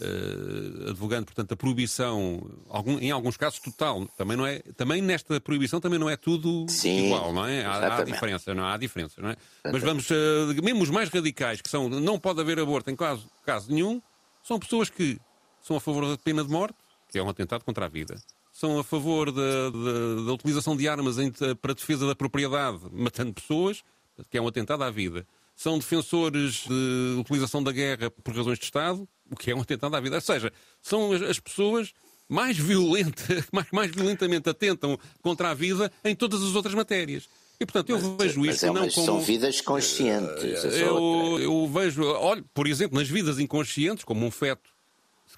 uh, 0.00 0.90
advogando, 0.90 1.26
portanto, 1.26 1.52
a 1.52 1.56
proibição, 1.56 2.40
algum, 2.68 2.98
em 2.98 3.10
alguns 3.10 3.36
casos 3.36 3.58
total, 3.58 4.06
também 4.16 4.36
não 4.36 4.46
é, 4.46 4.60
também 4.76 5.00
nesta 5.02 5.40
proibição 5.40 5.80
também 5.80 5.98
não 5.98 6.08
é 6.08 6.16
tudo 6.16 6.66
Sim, 6.68 7.06
igual, 7.06 7.32
não 7.32 7.46
é? 7.46 7.64
Há, 7.64 7.98
há, 7.98 8.04
diferença, 8.04 8.54
não 8.54 8.66
é? 8.66 8.72
há 8.72 8.76
diferença, 8.76 9.20
não 9.20 9.30
é? 9.30 9.36
Mas 9.64 9.82
vamos, 9.82 10.08
uh, 10.10 10.62
mesmo 10.62 10.82
os 10.82 10.90
mais 10.90 11.08
radicais, 11.08 11.60
que 11.60 11.68
são 11.68 11.88
não 11.88 12.18
pode 12.18 12.40
haver 12.40 12.58
aborto 12.58 12.90
em 12.90 12.96
caso, 12.96 13.28
caso 13.44 13.72
nenhum, 13.72 14.00
são 14.42 14.58
pessoas 14.58 14.88
que 14.88 15.18
são 15.60 15.76
a 15.76 15.80
favor 15.80 16.08
da 16.08 16.16
pena 16.16 16.42
de 16.42 16.50
morte, 16.50 16.76
que 17.10 17.18
é 17.18 17.22
um 17.22 17.28
atentado 17.28 17.64
contra 17.64 17.86
a 17.86 17.88
vida. 17.88 18.16
São 18.52 18.78
a 18.78 18.84
favor 18.84 19.30
da, 19.30 19.70
da, 19.70 20.24
da 20.26 20.32
utilização 20.32 20.76
de 20.76 20.88
armas 20.88 21.18
em, 21.18 21.30
para 21.60 21.74
defesa 21.74 22.06
da 22.06 22.14
propriedade, 22.14 22.80
matando 22.92 23.32
pessoas, 23.32 23.82
que 24.28 24.36
é 24.36 24.42
um 24.42 24.48
atentado 24.48 24.82
à 24.82 24.90
vida 24.90 25.26
são 25.60 25.78
defensores 25.78 26.64
de 26.66 27.20
utilização 27.20 27.62
da 27.62 27.70
guerra 27.70 28.10
por 28.10 28.34
razões 28.34 28.58
de 28.58 28.64
Estado, 28.64 29.06
o 29.30 29.36
que 29.36 29.50
é 29.50 29.54
um 29.54 29.60
atentado 29.60 29.94
à 29.94 30.00
vida. 30.00 30.16
Ou 30.16 30.20
seja, 30.22 30.50
são 30.80 31.12
as, 31.12 31.20
as 31.20 31.38
pessoas 31.38 31.92
mais 32.26 32.56
violentas, 32.56 33.44
mais, 33.52 33.66
mais 33.70 33.90
violentamente 33.90 34.48
atentam 34.48 34.98
contra 35.20 35.50
a 35.50 35.54
vida 35.54 35.92
em 36.02 36.16
todas 36.16 36.42
as 36.42 36.54
outras 36.54 36.74
matérias. 36.74 37.28
E, 37.60 37.66
portanto, 37.66 37.90
eu 37.90 38.00
mas, 38.00 38.16
vejo 38.16 38.46
isto 38.46 38.64
é, 38.64 38.68
não 38.68 38.88
como... 38.88 39.06
São 39.06 39.20
vidas 39.20 39.60
conscientes. 39.60 40.64
Eu, 40.64 41.38
eu 41.38 41.68
vejo, 41.68 42.04
olha, 42.04 42.42
por 42.54 42.66
exemplo, 42.66 42.98
nas 42.98 43.10
vidas 43.10 43.38
inconscientes, 43.38 44.02
como 44.02 44.24
um 44.24 44.30
feto, 44.30 44.70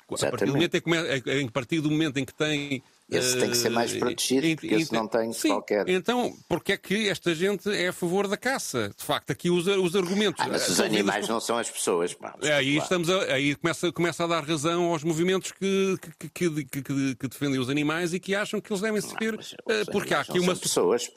a 0.09 0.31
partir, 0.31 0.47
do 0.47 0.53
momento 0.53 0.77
em, 0.77 0.81
que, 0.81 1.47
a 1.49 1.51
partir 1.51 1.81
do 1.81 1.91
momento 1.91 2.19
em 2.19 2.25
que 2.25 2.33
tem 2.33 2.81
esse 3.17 3.39
tem 3.39 3.51
que 3.51 3.57
ser 3.57 3.71
mais 3.71 3.95
eh, 3.95 3.99
protegido, 3.99 4.61
porque 4.61 4.75
esse 4.75 4.93
não 4.93 5.07
tem 5.07 5.33
sim, 5.33 5.49
qualquer. 5.49 5.89
Então, 5.89 6.33
porque 6.49 6.73
é 6.73 6.77
que 6.77 7.09
esta 7.09 7.35
gente 7.35 7.69
é 7.71 7.89
a 7.89 7.93
favor 7.93 8.27
da 8.29 8.37
caça? 8.37 8.93
De 8.97 9.05
facto, 9.05 9.31
aqui 9.31 9.51
os, 9.51 9.67
os 9.67 9.97
argumentos. 9.97 10.45
Ah, 10.45 10.49
mas 10.51 10.69
os 10.69 10.81
animais 10.81 11.29
não 11.29 11.41
são 11.41 11.59
as 11.59 11.71
pessoas. 11.71 12.15
Pá, 12.15 12.35
aí 12.43 12.73
claro. 12.73 12.83
estamos 12.83 13.11
a, 13.11 13.35
aí 13.35 13.55
começa, 13.55 13.93
começa 13.93 14.25
a 14.25 14.27
dar 14.27 14.45
razão 14.45 14.85
aos 14.87 15.05
movimentos 15.05 15.53
que, 15.53 15.97
que, 16.19 16.51
que, 16.51 16.65
que, 16.65 17.15
que 17.17 17.29
defendem 17.29 17.61
os 17.61 17.69
animais 17.69 18.15
e 18.15 18.21
que 18.21 18.35
acham 18.35 18.61
que 18.61 18.73
eles 18.73 18.81
devem 18.81 19.01
ser. 19.01 19.39
Eh, 19.69 19.85
porque 19.91 20.15
há 20.15 20.21
aqui 20.21 20.39
uma. 20.39 20.57
Pessoas, 20.57 21.11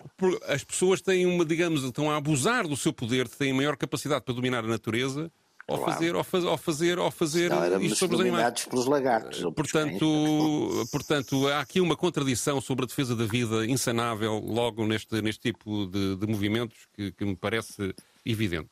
as 0.48 0.64
pessoas 0.64 1.02
têm 1.02 1.26
uma, 1.26 1.46
digamos, 1.46 1.84
estão 1.84 2.10
a 2.10 2.18
abusar 2.18 2.68
do 2.68 2.76
seu 2.76 2.92
poder, 2.92 3.28
têm 3.28 3.54
maior 3.54 3.78
capacidade 3.78 4.24
para 4.24 4.34
dominar 4.34 4.64
a 4.64 4.68
natureza 4.68 5.32
ao 5.68 5.78
claro. 5.78 5.94
fazer, 5.94 6.16
ao, 6.16 6.24
faz, 6.24 6.46
ao 6.46 6.58
fazer, 6.58 6.98
ao 7.00 7.12
fazer 7.12 7.50
Não, 7.50 7.82
isto 7.82 7.98
sobre 7.98 8.16
os 8.16 8.22
animais. 8.22 8.66
pelos 8.66 8.86
lagartos. 8.86 9.42
Portanto, 9.56 10.88
portanto, 10.92 11.48
há 11.48 11.60
aqui 11.60 11.82
uma 11.82 11.96
contradição 11.96 12.62
sobre 12.62 12.86
a 12.86 12.88
defesa 12.88 13.16
da 13.16 13.26
vida 13.26 13.66
insanável 13.66 14.40
logo 14.46 14.86
neste, 14.86 15.22
neste 15.22 15.52
tipo 15.52 15.88
de, 15.88 16.18
de 16.18 16.28
movimentos 16.28 16.78
que, 16.94 17.12
que, 17.12 17.26
me 17.26 17.36
parece 17.36 17.96
evidente. 18.24 18.70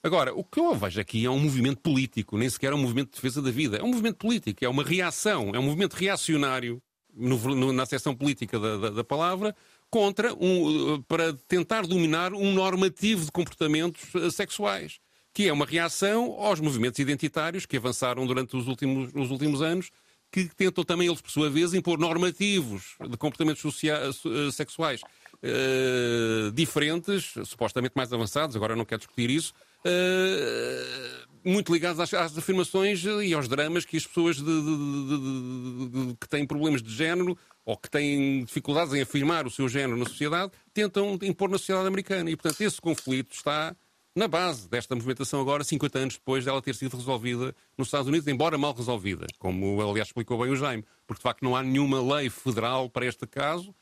Agora, 0.00 0.32
o 0.32 0.44
que 0.44 0.60
eu 0.60 0.76
vejo 0.76 1.00
aqui 1.00 1.26
é 1.26 1.30
um 1.30 1.40
movimento 1.40 1.80
político, 1.80 2.38
nem 2.38 2.48
sequer 2.48 2.70
é 2.72 2.74
um 2.74 2.78
movimento 2.78 3.08
de 3.08 3.16
defesa 3.16 3.42
da 3.42 3.50
vida. 3.50 3.78
É 3.78 3.82
um 3.82 3.88
movimento 3.88 4.18
político, 4.18 4.64
é 4.64 4.68
uma 4.68 4.84
reação, 4.84 5.50
é 5.52 5.58
um 5.58 5.62
movimento 5.62 5.94
reacionário 5.94 6.80
no, 7.12 7.36
no, 7.36 7.72
na 7.72 7.84
seção 7.84 8.14
política 8.14 8.60
da, 8.60 8.76
da, 8.76 8.90
da 8.90 9.04
palavra 9.04 9.56
contra 9.90 10.32
um, 10.34 11.02
para 11.08 11.32
tentar 11.48 11.84
dominar 11.84 12.32
um 12.32 12.52
normativo 12.52 13.24
de 13.24 13.32
comportamentos 13.32 14.14
eh, 14.14 14.30
sexuais 14.30 15.00
que 15.32 15.48
é 15.48 15.52
uma 15.52 15.66
reação 15.66 16.32
aos 16.38 16.60
movimentos 16.60 16.98
identitários 16.98 17.66
que 17.66 17.76
avançaram 17.76 18.26
durante 18.26 18.56
os 18.56 18.66
últimos, 18.66 19.10
os 19.14 19.30
últimos 19.30 19.62
anos, 19.62 19.90
que 20.30 20.44
tentam 20.54 20.84
também 20.84 21.08
eles, 21.08 21.20
por 21.20 21.30
sua 21.30 21.48
vez, 21.48 21.72
impor 21.72 21.98
normativos 21.98 22.96
de 23.00 23.16
comportamentos 23.16 23.62
sociais, 23.62 24.20
eh, 24.26 24.50
sexuais 24.52 25.00
uh, 25.42 26.52
diferentes, 26.52 27.32
supostamente 27.46 27.94
mais 27.96 28.12
avançados, 28.12 28.54
agora 28.54 28.76
não 28.76 28.84
quero 28.84 28.98
discutir 28.98 29.30
isso, 29.30 29.54
uh, 29.86 31.28
muito 31.44 31.72
ligados 31.72 31.98
às, 32.00 32.12
às, 32.12 32.36
afirmações 32.36 33.02
e 33.04 33.32
aos 33.32 33.48
dramas 33.48 33.86
que 33.86 33.96
as 33.96 34.06
pessoas 34.06 34.36
de, 34.36 34.44
de, 34.44 35.88
de, 35.88 36.16
que 36.20 36.28
têm 36.28 36.46
problemas 36.46 36.82
de 36.82 36.94
género 36.94 37.36
ou 37.64 37.76
que 37.76 37.90
têm 37.90 38.44
dificuldades 38.44 38.92
em 38.92 39.00
afirmar 39.00 39.46
o 39.46 39.50
seu 39.50 39.68
género 39.68 39.96
na 39.96 40.04
sociedade, 40.04 40.52
tentam 40.74 41.18
impor 41.22 41.48
na 41.48 41.58
sociedade 41.58 41.86
americana. 41.86 42.30
E, 42.30 42.36
portanto, 42.36 42.60
esse 42.62 42.80
conflito 42.80 43.34
está 43.34 43.76
na 44.14 44.26
base 44.26 44.68
desta 44.68 44.94
movimentação 44.94 45.40
agora, 45.40 45.62
50 45.62 45.98
anos 45.98 46.14
depois 46.14 46.44
dela 46.44 46.60
ter 46.60 46.74
sido 46.74 46.96
resolvida 46.96 47.54
nos 47.76 47.88
Estados 47.88 48.08
Unidos, 48.08 48.26
embora 48.26 48.58
mal 48.58 48.74
resolvida, 48.74 49.26
como 49.38 49.80
aliás 49.80 50.08
explicou 50.08 50.38
bem 50.38 50.50
o 50.50 50.56
Jaime, 50.56 50.84
porque 51.06 51.20
de 51.20 51.22
facto 51.22 51.42
não 51.42 51.54
há 51.54 51.62
nenhuma 51.62 52.16
lei 52.16 52.28
federal 52.28 52.90
para 52.90 53.06
este 53.06 53.26
caso. 53.26 53.74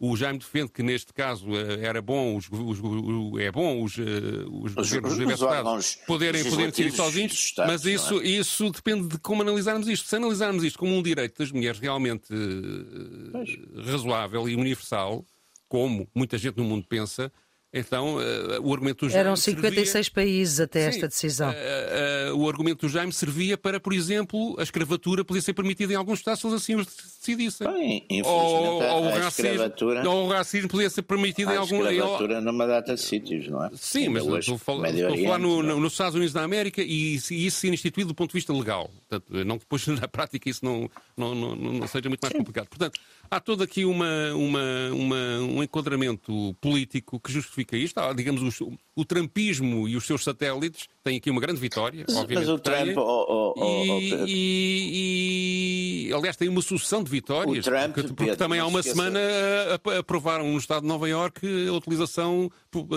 O 0.00 0.16
Jaime 0.16 0.38
defende 0.38 0.70
que 0.70 0.80
neste 0.80 1.12
caso 1.12 1.48
eh, 1.56 1.84
era 1.84 2.00
bom 2.00 2.36
os, 2.36 2.48
os, 2.48 2.78
é 3.40 3.50
bom 3.50 3.82
os, 3.82 3.98
eh, 3.98 4.02
os, 4.48 4.76
os 4.76 4.90
governos 4.92 5.14
universitários 5.14 5.96
poderem, 6.06 6.44
poderem 6.44 6.70
decidir 6.70 6.92
sozinhos, 6.92 7.32
Estados, 7.32 7.72
mas 7.72 7.84
isso, 7.84 8.20
é? 8.20 8.24
isso 8.28 8.70
depende 8.70 9.08
de 9.08 9.18
como 9.18 9.42
analisarmos 9.42 9.88
isto. 9.88 10.06
Se 10.06 10.14
analisarmos 10.14 10.62
isto 10.62 10.78
como 10.78 10.94
um 10.94 11.02
direito 11.02 11.38
das 11.38 11.50
mulheres 11.50 11.80
realmente 11.80 12.28
pois. 13.32 13.50
razoável 13.86 14.48
e 14.48 14.54
universal, 14.54 15.26
como 15.68 16.08
muita 16.14 16.38
gente 16.38 16.58
no 16.58 16.64
mundo 16.64 16.86
pensa, 16.88 17.32
então, 17.72 18.16
uh, 18.16 18.62
o 18.62 18.72
argumento 18.72 19.04
do 19.04 19.10
Jaime. 19.10 19.26
Eram 19.26 19.36
56 19.36 19.90
servia... 19.90 20.10
países 20.14 20.58
até 20.58 20.84
Sim, 20.84 20.88
esta 20.88 21.08
decisão. 21.08 21.50
Uh, 21.50 22.32
uh, 22.32 22.36
o 22.38 22.48
argumento 22.48 22.86
do 22.86 22.88
Jaime 22.88 23.12
servia 23.12 23.58
para, 23.58 23.78
por 23.78 23.92
exemplo, 23.92 24.56
a 24.58 24.62
escravatura 24.62 25.22
podia 25.22 25.42
ser 25.42 25.52
permitida 25.52 25.92
em 25.92 25.96
alguns 25.96 26.20
Estados 26.20 26.40
se 26.40 26.46
eles 26.46 26.62
assim 26.62 26.74
os 26.76 26.86
decidissem. 26.86 27.70
Bem, 27.70 28.06
ou, 28.24 28.82
ou, 28.82 29.04
o 29.04 29.10
racismo, 29.10 29.72
ou 30.06 30.26
o 30.26 30.28
racismo 30.30 30.68
podia 30.68 30.88
ser 30.88 31.02
permitido 31.02 31.52
em 31.52 31.56
algum. 31.56 31.84
A 31.84 31.92
escravatura 31.92 32.40
numa 32.40 32.66
data 32.66 32.94
de 32.94 33.02
sítios, 33.02 33.48
não 33.48 33.62
é? 33.62 33.70
Sim, 33.74 34.08
mas 34.08 34.26
estou 34.26 34.54
a 34.54 34.58
falar, 34.58 34.88
estou 34.88 35.12
a 35.12 35.16
falar 35.18 35.38
no, 35.38 35.62
no, 35.62 35.78
nos 35.78 35.92
Estados 35.92 36.14
Unidos 36.14 36.32
da 36.32 36.42
América 36.42 36.80
e, 36.82 37.16
e 37.30 37.46
isso 37.46 37.60
ser 37.60 37.72
instituído 37.72 38.08
do 38.08 38.14
ponto 38.14 38.30
de 38.30 38.38
vista 38.38 38.52
legal. 38.52 38.90
Portanto, 39.08 39.44
não 39.44 39.58
depois 39.58 39.86
na 39.88 40.08
prática 40.08 40.48
isso 40.48 40.64
não, 40.64 40.90
não, 41.14 41.34
não, 41.34 41.54
não 41.54 41.86
seja 41.86 42.08
muito 42.08 42.22
mais 42.22 42.32
Sim. 42.32 42.38
complicado. 42.38 42.68
Portanto, 42.68 42.98
há 43.30 43.40
todo 43.40 43.62
aqui 43.62 43.84
uma, 43.84 44.34
uma, 44.34 44.90
uma, 44.92 45.38
um 45.40 45.62
enquadramento 45.62 46.56
político 46.60 47.20
que 47.20 47.32
justifica 47.32 47.76
isto. 47.76 47.98
Há, 47.98 48.12
digamos, 48.12 48.60
o, 48.60 48.72
o 48.96 49.04
trampismo 49.04 49.88
e 49.88 49.96
os 49.96 50.06
seus 50.06 50.24
satélites 50.24 50.88
têm 51.02 51.18
aqui 51.18 51.30
uma 51.30 51.40
grande 51.40 51.60
vitória, 51.60 52.04
mas, 52.06 52.16
obviamente. 52.16 52.48
Mas 52.48 52.54
o 52.54 52.58
Trump. 52.58 52.96
Oh, 52.96 53.26
oh, 53.28 53.54
oh, 53.56 54.00
e, 54.00 54.24
e, 54.26 56.08
e, 56.08 56.12
aliás, 56.12 56.36
tem 56.36 56.48
uma 56.48 56.62
sucessão 56.62 57.02
de 57.02 57.10
vitórias. 57.10 57.64
Trump, 57.64 57.94
porque, 57.94 58.08
porque 58.08 58.24
Pedro, 58.24 58.36
também 58.36 58.60
há 58.60 58.66
uma 58.66 58.82
semana 58.82 59.20
aprovaram 59.98 60.50
no 60.50 60.58
Estado 60.58 60.82
de 60.82 60.88
Nova 60.88 61.08
Iorque 61.08 61.68
a 61.68 61.72
utilização 61.72 62.50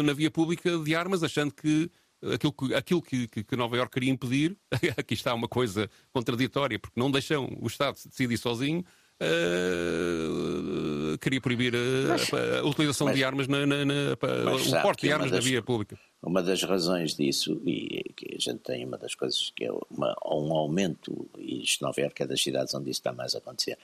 na 0.04 0.14
via 0.14 0.32
pública 0.32 0.78
de 0.78 0.96
armas, 0.96 1.24
achando 1.24 1.54
que 1.54 1.90
aquilo, 2.34 2.54
que, 2.54 2.76
aquilo 2.76 3.02
que, 3.02 3.28
que, 3.28 3.56
Nova 3.56 3.76
Iorque 3.76 3.94
queria 3.94 4.12
impedir, 4.12 4.56
aqui 4.98 5.14
está 5.14 5.34
uma 5.34 5.48
coisa 5.48 5.90
contraditória, 6.14 6.78
porque 6.78 7.00
não 7.00 7.10
deixam 7.10 7.50
o 7.60 7.68
Estado 7.68 7.96
decidir 7.96 8.38
sozinho, 8.38 8.84
Uh, 9.22 11.16
queria 11.20 11.40
proibir 11.40 11.76
a, 11.76 12.08
mas, 12.08 12.34
a, 12.34 12.60
a 12.62 12.64
utilização 12.64 13.06
mas, 13.06 13.16
de 13.16 13.24
armas, 13.24 13.48
na, 13.48 13.68
na, 13.68 13.86
na 13.86 14.14
o 14.14 14.82
porte 14.82 15.06
de 15.06 15.14
armas 15.14 15.30
das, 15.30 15.46
na 15.46 15.50
via 15.50 15.62
pública. 15.62 16.00
Uma 16.24 16.42
das 16.42 16.64
razões 16.64 17.16
disso, 17.16 17.62
e 17.66 18.12
que 18.16 18.34
a 18.36 18.40
gente 18.40 18.60
tem 18.60 18.84
uma 18.84 18.98
das 18.98 19.14
coisas 19.14 19.52
que 19.56 19.66
é 19.66 19.72
uma, 19.92 20.16
um 20.26 20.52
aumento, 20.54 21.30
e 21.38 21.62
isto 21.62 21.84
Nova 21.84 22.02
Iorque 22.02 22.24
é 22.24 22.26
das 22.26 22.42
cidades 22.42 22.74
onde 22.74 22.90
isso 22.90 23.00
está 23.00 23.14
mais 23.14 23.36
a 23.36 23.38
acontecer, 23.38 23.78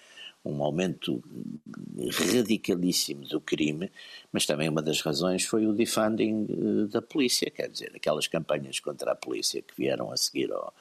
um 0.44 0.63
aumento 0.63 1.24
radicalíssimo 2.32 3.27
do 3.27 3.39
crime, 3.39 3.91
mas 4.32 4.48
também 4.48 4.70
uma 4.70 4.82
das 4.82 5.01
razões 5.01 5.44
foi 5.44 5.67
o 5.67 5.74
defunding 5.74 6.48
eh, 6.50 6.88
da 6.88 7.01
polícia, 7.01 7.51
quer 7.51 7.70
dizer, 7.70 7.91
aquelas 7.96 8.27
campanhas 8.27 8.79
contra 8.79 9.12
a 9.12 9.15
polícia 9.15 9.62
que 9.62 9.75
vieram 9.75 10.12
a 10.12 10.17
seguir 10.17 10.51
ao, 10.51 10.74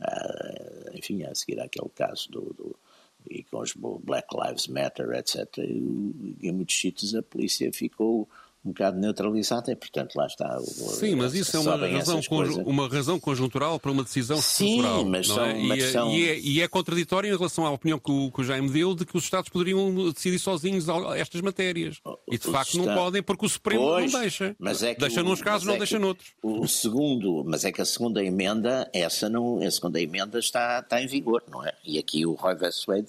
a, 0.00 0.90
enfim, 0.94 1.24
a 1.24 1.34
seguir 1.34 1.60
àquele 1.60 1.88
caso 1.88 2.30
do, 2.30 2.40
do 2.54 2.76
e 3.30 3.42
com 3.44 3.58
os 3.58 3.74
Black 3.74 4.28
Lives 4.34 4.66
Matter, 4.68 5.10
etc. 5.12 5.58
E, 5.58 6.36
em 6.42 6.52
muitos 6.52 6.78
sítios 6.78 7.14
a 7.14 7.22
polícia 7.22 7.72
ficou 7.72 8.28
um 8.66 8.72
bocado 8.72 8.98
neutralizada 8.98 9.70
e, 9.70 9.76
portanto, 9.76 10.16
lá 10.16 10.26
está. 10.26 10.58
O, 10.58 10.64
Sim, 10.64 11.14
mas 11.14 11.34
isso 11.34 11.56
é 11.56 11.60
uma 11.60 11.76
razão, 11.76 12.20
uma 12.64 12.88
razão 12.88 13.20
conjuntural 13.20 13.78
para 13.78 13.92
uma 13.92 14.02
decisão 14.02 14.38
Sim, 14.38 14.76
estrutural. 14.76 15.04
Mas 15.04 15.26
são, 15.28 15.44
é? 15.44 15.54
mas 15.54 15.78
e, 15.78 15.82
é, 15.82 15.92
são... 15.92 16.10
e, 16.10 16.28
é, 16.28 16.38
e, 16.40 16.60
é, 16.60 16.68
contraditório 16.68 17.32
em 17.32 17.36
relação 17.36 17.64
à 17.64 17.70
opinião 17.70 17.98
que 17.98 18.10
o, 18.10 18.30
que 18.32 18.40
o 18.40 18.44
Jaime 18.44 18.68
deu 18.68 18.94
de 18.94 19.06
que 19.06 19.16
os 19.16 19.24
Estados 19.24 19.48
poderiam 19.48 20.10
decidir 20.12 20.38
sozinhos 20.38 20.86
estas 21.16 21.40
matérias. 21.40 22.00
E, 22.28 22.36
de 22.36 22.50
facto, 22.50 22.76
não 22.76 22.92
podem 22.94 23.22
porque 23.22 23.46
o 23.46 23.48
Supremo 23.48 23.82
pois, 23.82 24.12
não 24.12 24.20
deixa. 24.20 24.56
Mas 24.58 24.82
é 24.82 24.94
deixa 24.94 25.22
nos 25.22 25.40
casos, 25.40 25.66
não 25.66 25.74
é 25.74 25.78
deixa 25.78 25.98
noutros. 25.98 26.34
O 26.42 26.66
segundo, 26.66 27.44
mas 27.46 27.64
é 27.64 27.70
que 27.70 27.80
a 27.80 27.84
segunda 27.84 28.22
emenda, 28.22 28.90
essa 28.92 29.28
não, 29.28 29.62
a 29.62 29.70
segunda 29.70 30.00
emenda 30.00 30.38
está, 30.38 30.80
está 30.80 31.00
em 31.00 31.06
vigor, 31.06 31.42
não 31.50 31.64
é? 31.64 31.72
E 31.84 31.98
aqui 31.98 32.26
o 32.26 32.32
Roy 32.32 32.56
Westwade 32.60 33.06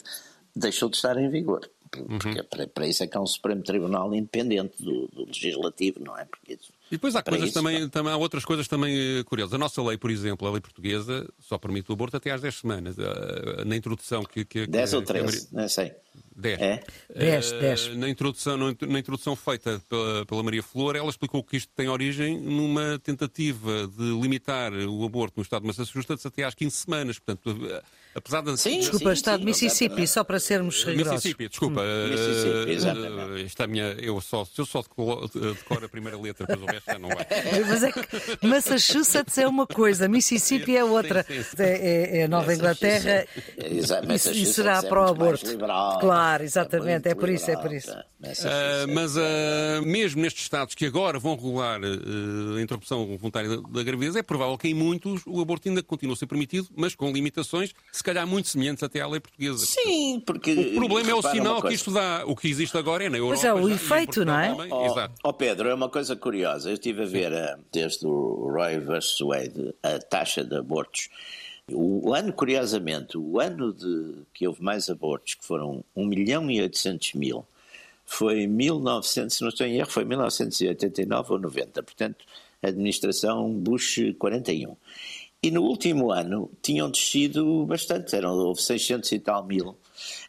deixou 0.55 0.89
de 0.89 0.97
estar 0.97 1.17
em 1.17 1.29
vigor. 1.29 1.69
Porque 1.89 2.29
uhum. 2.29 2.69
para, 2.73 2.87
isso 2.87 3.03
é 3.03 3.07
que 3.07 3.17
há 3.17 3.21
um 3.21 3.27
Supremo 3.27 3.63
Tribunal 3.63 4.13
independente 4.13 4.83
do, 4.83 5.07
do 5.07 5.25
Legislativo, 5.25 5.99
não 6.03 6.17
é? 6.17 6.25
Porque 6.25 6.57
e 6.89 6.95
depois 6.95 7.15
há 7.15 7.21
coisas 7.21 7.49
isso, 7.49 7.53
também, 7.53 7.89
também, 7.89 8.13
há 8.13 8.17
outras 8.17 8.45
coisas 8.45 8.65
também 8.67 9.19
eh, 9.19 9.23
curiosas. 9.23 9.53
A 9.53 9.57
nossa 9.57 9.81
lei, 9.83 9.97
por 9.97 10.09
exemplo, 10.09 10.47
a 10.47 10.51
lei 10.51 10.61
portuguesa, 10.61 11.27
só 11.37 11.57
permite 11.57 11.89
o 11.89 11.93
aborto 11.93 12.15
até 12.15 12.31
às 12.31 12.39
10 12.39 12.55
semanas. 12.55 12.95
Eh, 12.97 13.65
na 13.65 13.75
introdução 13.75 14.23
que. 14.23 14.45
que 14.45 14.65
10 14.65 14.93
ou 14.93 15.01
13, 15.01 15.49
não 15.51 15.67
sei. 15.67 15.93
10. 16.37 16.61
É? 16.61 16.83
10, 17.15 17.51
10. 17.53 17.87
Uh, 17.87 17.97
na, 17.97 18.09
introdução, 18.09 18.57
na 18.57 18.99
introdução 18.99 19.35
feita 19.35 19.81
pela, 19.89 20.25
pela, 20.25 20.43
Maria 20.43 20.61
Flor, 20.61 20.95
ela 20.95 21.09
explicou 21.09 21.43
que 21.43 21.57
isto 21.57 21.71
tem 21.75 21.89
origem 21.89 22.39
numa 22.39 22.99
tentativa 22.99 23.87
de 23.87 24.21
limitar 24.21 24.71
o 24.71 25.03
aborto 25.03 25.33
no 25.37 25.43
estado 25.43 25.63
de 25.63 25.67
Massachusetts 25.67 26.25
até 26.25 26.43
às 26.43 26.53
15 26.53 26.75
semanas. 26.75 27.17
Portanto, 27.17 27.81
apesar 28.13 28.41
de... 28.41 28.55
Sim, 28.57 28.79
desculpa, 28.79 29.09
sim, 29.09 29.13
estado 29.13 29.39
de 29.39 29.45
Mississippi, 29.45 30.07
só 30.07 30.23
para 30.23 30.39
sermos 30.39 30.83
rigorosos. 30.83 31.13
Mississippi, 31.13 31.49
desculpa. 31.49 31.81
Hum. 31.81 32.09
Mississippi, 32.09 32.71
exatamente. 32.71 33.45
Esta 33.45 33.67
minha, 33.67 33.85
eu 33.99 34.21
só, 34.21 34.47
eu 34.57 34.65
só 34.65 34.81
decoro 34.81 35.85
a 35.85 35.89
primeira 35.89 36.19
letra, 36.19 36.45
depois 36.45 36.61
o 36.61 36.71
resto 36.71 36.85
já 36.85 36.99
não 36.99 37.09
vai. 37.09 37.25
Mas 37.67 37.83
é 37.83 37.91
que 37.91 38.47
Massachusetts 38.47 39.37
é 39.39 39.47
uma 39.47 39.65
coisa, 39.65 40.07
Mississippi 40.07 40.77
é 40.77 40.83
outra. 40.83 41.23
Sim, 41.23 41.41
sim, 41.41 41.63
é, 41.63 42.19
é, 42.19 42.23
a 42.25 42.27
Nova 42.27 42.53
Inglaterra 42.53 43.25
e, 43.57 43.79
e 43.79 44.45
será 44.45 44.83
para 44.83 45.01
o 45.01 45.09
aborto. 45.09 45.57
Claro. 45.99 46.26
Claro, 46.27 46.43
exatamente, 46.43 47.07
é, 47.07 47.11
é 47.11 47.15
por 47.15 47.29
isso, 47.29 47.49
é 47.49 47.55
por 47.55 47.71
isso. 47.71 47.91
Uh, 47.91 48.93
mas 48.93 49.15
uh, 49.15 49.81
mesmo 49.85 50.21
nestes 50.21 50.43
Estados 50.43 50.75
que 50.75 50.85
agora 50.85 51.17
vão 51.19 51.35
regular 51.35 51.79
uh, 51.79 52.57
a 52.57 52.61
interrupção 52.61 53.05
voluntária 53.17 53.49
da, 53.49 53.55
da, 53.55 53.83
gravidez, 53.83 54.15
é 54.17 54.21
provável 54.21 54.57
que 54.57 54.67
em 54.67 54.73
muitos 54.73 55.21
o 55.25 55.39
aborto 55.39 55.69
ainda 55.69 55.81
continue 55.81 56.13
a 56.13 56.17
ser 56.17 56.27
permitido, 56.27 56.67
mas 56.75 56.95
com 56.95 57.11
limitações, 57.11 57.73
se 57.93 58.03
calhar 58.03 58.27
muito 58.27 58.49
semelhantes 58.49 58.83
até 58.83 58.99
à 58.99 59.07
lei 59.07 59.21
portuguesa. 59.21 59.65
Sim, 59.65 60.21
porque. 60.25 60.51
O 60.51 60.75
problema 60.75 61.11
é 61.11 61.15
o 61.15 61.21
sinal 61.21 61.61
que 61.61 61.73
isto 61.73 61.91
dá. 61.91 62.23
O 62.25 62.35
que 62.35 62.49
existe 62.49 62.77
agora 62.77 63.05
é 63.05 63.09
na 63.09 63.17
Europa. 63.17 63.35
Mas 63.35 63.45
é 63.45 63.53
o 63.53 63.69
efeito, 63.69 64.25
não 64.25 64.37
é? 64.37 64.51
Ó 64.69 64.95
oh, 64.97 65.29
oh, 65.29 65.33
Pedro, 65.33 65.69
é 65.69 65.73
uma 65.73 65.89
coisa 65.89 66.15
curiosa. 66.15 66.69
Eu 66.69 66.73
estive 66.73 67.03
a 67.03 67.05
ver, 67.05 67.31
desde 67.71 68.05
o 68.05 68.51
Roy 68.51 68.79
vs. 68.79 69.19
Wade, 69.21 69.73
a 69.81 69.99
taxa 69.99 70.43
de 70.43 70.57
abortos 70.57 71.07
o 71.71 72.13
ano, 72.13 72.31
curiosamente, 72.31 73.17
o 73.17 73.39
ano 73.39 73.73
de, 73.73 74.23
que 74.33 74.47
houve 74.47 74.63
mais 74.63 74.89
abortos, 74.89 75.35
que 75.35 75.45
foram 75.45 75.83
1 75.95 76.05
milhão 76.05 76.49
e 76.49 76.61
800 76.61 77.13
mil, 77.13 77.45
foi 78.05 78.47
1900, 78.47 79.35
se 79.35 79.41
não 79.41 79.49
estou 79.49 79.67
em 79.67 79.75
erro, 79.77 79.89
foi 79.89 80.05
1989 80.05 81.33
ou 81.33 81.39
90, 81.39 81.83
portanto, 81.83 82.25
administração 82.63 83.51
Bush 83.51 83.99
41. 84.17 84.75
E 85.43 85.51
no 85.51 85.61
último 85.63 86.11
ano 86.11 86.49
tinham 86.61 86.89
descido 86.89 87.65
bastante, 87.65 88.15
eram, 88.15 88.33
houve 88.33 88.61
600 88.61 89.11
e 89.11 89.19
tal 89.19 89.45
mil. 89.45 89.77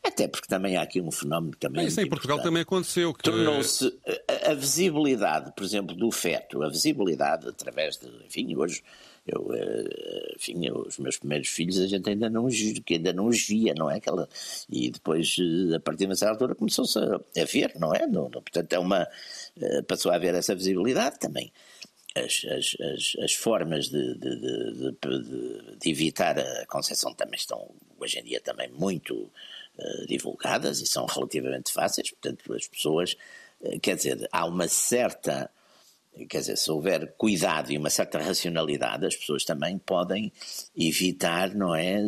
Até 0.03 0.29
porque 0.29 0.49
também 0.49 0.77
há 0.77 0.83
aqui 0.83 1.01
um 1.01 1.11
fenómeno 1.11 1.55
também. 1.59 1.87
Isso 1.87 2.01
em 2.01 2.09
Portugal 2.09 2.43
também 2.43 2.63
aconteceu. 2.63 3.15
Que... 3.15 3.23
Tornou-se 3.23 3.87
a, 4.27 4.51
a, 4.51 4.55
visibilidade, 4.55 5.53
por 5.57 5.65
exemplo, 5.65 5.95
do 5.95 6.11
feto, 6.11 6.63
a 6.63 6.69
visibilidade 6.69 7.49
através 7.49 7.97
de. 7.97 8.07
Enfim, 8.27 8.55
hoje 8.57 8.83
eu, 9.29 9.55
eh, 9.55 10.35
enfim, 10.37 10.67
eu, 10.67 10.79
os 10.79 10.99
meus 10.99 11.19
primeiros 11.19 11.49
filhos 11.49 11.79
a 11.79 11.87
gente 11.87 12.09
ainda 12.09 12.31
não, 12.31 12.49
que 12.49 12.95
ainda 12.95 13.13
não 13.13 13.27
os 13.27 13.47
via, 13.47 13.75
não 13.75 13.91
é? 13.91 13.97
Aquela, 13.97 14.29
e 14.71 14.91
depois, 14.91 15.37
eh, 15.39 15.77
a 15.77 15.81
partir 15.81 16.01
de 16.01 16.07
uma 16.07 16.17
certa 16.17 16.35
altura, 16.35 16.55
começou-se 16.55 16.99
a, 16.99 17.17
a, 17.17 17.45
ver, 17.45 17.75
não 17.79 17.95
é? 17.95 18.07
No, 18.07 18.25
no, 18.25 18.43
portanto, 18.43 18.73
é 18.73 18.79
uma, 18.79 19.07
eh, 19.61 19.83
passou 19.83 20.11
a 20.11 20.15
haver 20.17 20.35
essa 20.35 20.55
visibilidade 20.55 21.19
também. 21.19 21.53
As, 22.15 22.45
as, 22.47 22.77
as, 22.81 23.25
as 23.25 23.35
formas 23.35 23.89
de, 23.89 24.15
de, 24.15 24.41
de, 24.41 25.77
de, 25.79 25.91
evitar 25.91 26.39
a 26.39 26.67
concepção 26.67 27.15
também 27.15 27.39
estão, 27.39 27.71
hoje 28.01 28.19
em 28.19 28.25
dia, 28.25 28.41
também 28.41 28.69
muito 28.71 29.15
uh, 29.15 30.07
divulgadas 30.07 30.81
e 30.81 30.87
são 30.87 31.07
relativamente 31.07 31.71
fáceis, 31.73 32.11
portanto, 32.11 32.53
as 32.55 32.67
pessoas, 32.67 33.17
quer 33.83 33.95
dizer, 33.95 34.27
há 34.33 34.47
uma 34.47 34.67
certa 34.67 35.49
quer 36.27 36.41
dizer, 36.41 36.57
se 36.57 36.71
houver 36.71 37.15
cuidado 37.17 37.71
e 37.73 37.79
uma 37.79 37.91
certa 37.91 38.19
racionalidade, 38.19 39.07
as 39.07 39.17
pessoas 39.17 39.45
também 39.45 39.79
podem 39.79 40.33
evitar, 40.77 41.55
não 41.55 41.75
é, 41.75 42.01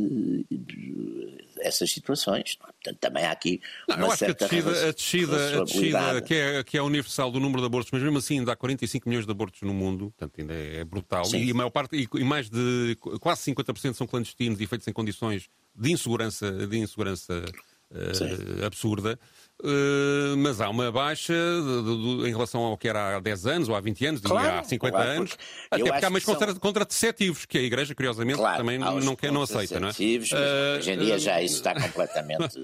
essas 1.60 1.90
situações. 1.90 2.58
É? 2.60 2.64
Portanto, 2.64 2.98
também 2.98 3.24
há 3.24 3.32
aqui 3.32 3.60
uma 3.88 3.96
não, 3.96 4.06
eu 4.06 4.12
acho 4.12 4.18
certa 4.18 4.48
que 4.48 4.56
a 4.56 4.58
descida, 4.58 4.88
a 4.88 4.92
descida, 4.92 5.60
a 5.60 5.64
descida 5.64 6.22
que, 6.22 6.34
é, 6.34 6.64
que 6.64 6.78
é 6.78 6.82
universal 6.82 7.30
do 7.30 7.40
número 7.40 7.60
de 7.60 7.66
abortos, 7.66 7.90
mas 7.92 8.02
mesmo 8.02 8.18
assim 8.18 8.38
ainda 8.38 8.52
há 8.52 8.56
45 8.56 9.08
milhões 9.08 9.26
de 9.26 9.30
abortos 9.30 9.60
no 9.62 9.74
mundo, 9.74 10.12
portanto 10.16 10.40
ainda 10.40 10.54
é 10.54 10.84
brutal, 10.84 11.24
Sim. 11.24 11.44
e 11.44 11.50
a 11.50 11.54
maior 11.54 11.70
parte, 11.70 12.08
e 12.14 12.24
mais 12.24 12.48
de 12.48 12.96
quase 13.20 13.42
50% 13.52 13.94
são 13.94 14.06
clandestinos 14.06 14.60
e 14.60 14.66
feitos 14.66 14.86
em 14.88 14.92
condições 14.92 15.48
de 15.74 15.92
insegurança, 15.92 16.50
de 16.50 16.78
insegurança 16.78 17.44
uh, 17.90 18.64
absurda. 18.64 19.18
Uh, 19.62 20.36
mas 20.38 20.58
há 20.58 20.70
uma 20.70 20.90
baixa 20.90 21.34
de, 21.34 21.82
de, 21.82 22.22
de, 22.22 22.28
em 22.28 22.32
relação 22.32 22.62
ao 22.62 22.78
que 22.78 22.88
era 22.88 23.16
há 23.16 23.20
10 23.20 23.46
anos 23.46 23.68
ou 23.68 23.74
há 23.74 23.80
20 23.80 24.06
anos, 24.06 24.20
claro, 24.22 24.58
há 24.58 24.64
50 24.64 24.96
claro, 24.96 25.10
anos, 25.10 25.36
até 25.70 25.84
porque 25.84 26.04
há 26.04 26.10
mais 26.10 26.24
são... 26.24 26.34
contraceptivos, 26.58 27.44
que 27.44 27.58
a 27.58 27.60
Igreja, 27.60 27.94
curiosamente, 27.94 28.38
claro, 28.38 28.56
também 28.56 28.78
não, 28.78 29.14
quer, 29.14 29.30
não 29.30 29.42
aceita. 29.42 29.78
Não 29.78 29.88
é? 29.88 29.92
mas 29.92 30.32
uh, 30.32 30.78
hoje 30.78 30.92
em 30.92 30.98
dia 30.98 31.18
já 31.18 31.42
isso 31.42 31.56
está 31.56 31.74
completamente 31.80 32.58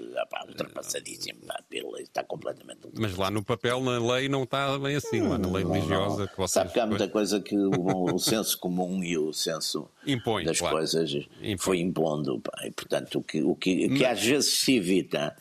ultrapassadíssimo, 0.49 1.41
está 1.99 2.25
completamente 2.25 2.89
Mas 2.99 3.15
lá 3.15 3.31
no 3.31 3.45
papel, 3.45 3.81
na 3.81 3.99
lei, 4.15 4.29
não 4.29 4.45
está 4.45 4.79
bem 4.79 4.97
assim, 4.97 5.21
lá 5.21 5.37
na 5.37 5.49
lei 5.49 5.65
religiosa. 5.65 6.21
Não. 6.21 6.29
Que 6.29 6.37
vocês... 6.37 6.51
Sabe 6.51 6.73
que 6.73 6.81
há 6.81 6.87
muita 6.87 7.09
coisa 7.09 7.41
que 7.41 7.57
o, 7.57 8.15
o 8.15 8.19
senso 8.19 8.59
comum 8.59 9.05
e 9.05 9.19
o 9.19 9.35
senso 9.35 9.87
Impõe, 10.07 10.45
das 10.45 10.61
coisas 10.61 11.13
Impõe. 11.43 11.59
foi 11.59 11.81
impondo. 11.81 12.41
Pá, 12.41 12.53
e, 12.65 12.71
portanto, 12.71 13.19
o 13.19 13.23
que, 13.23 13.43
o 13.43 13.55
que, 13.55 13.89
que 13.91 14.05
às 14.05 14.23
vezes 14.23 14.61
se 14.61 14.77
evita 14.77 15.37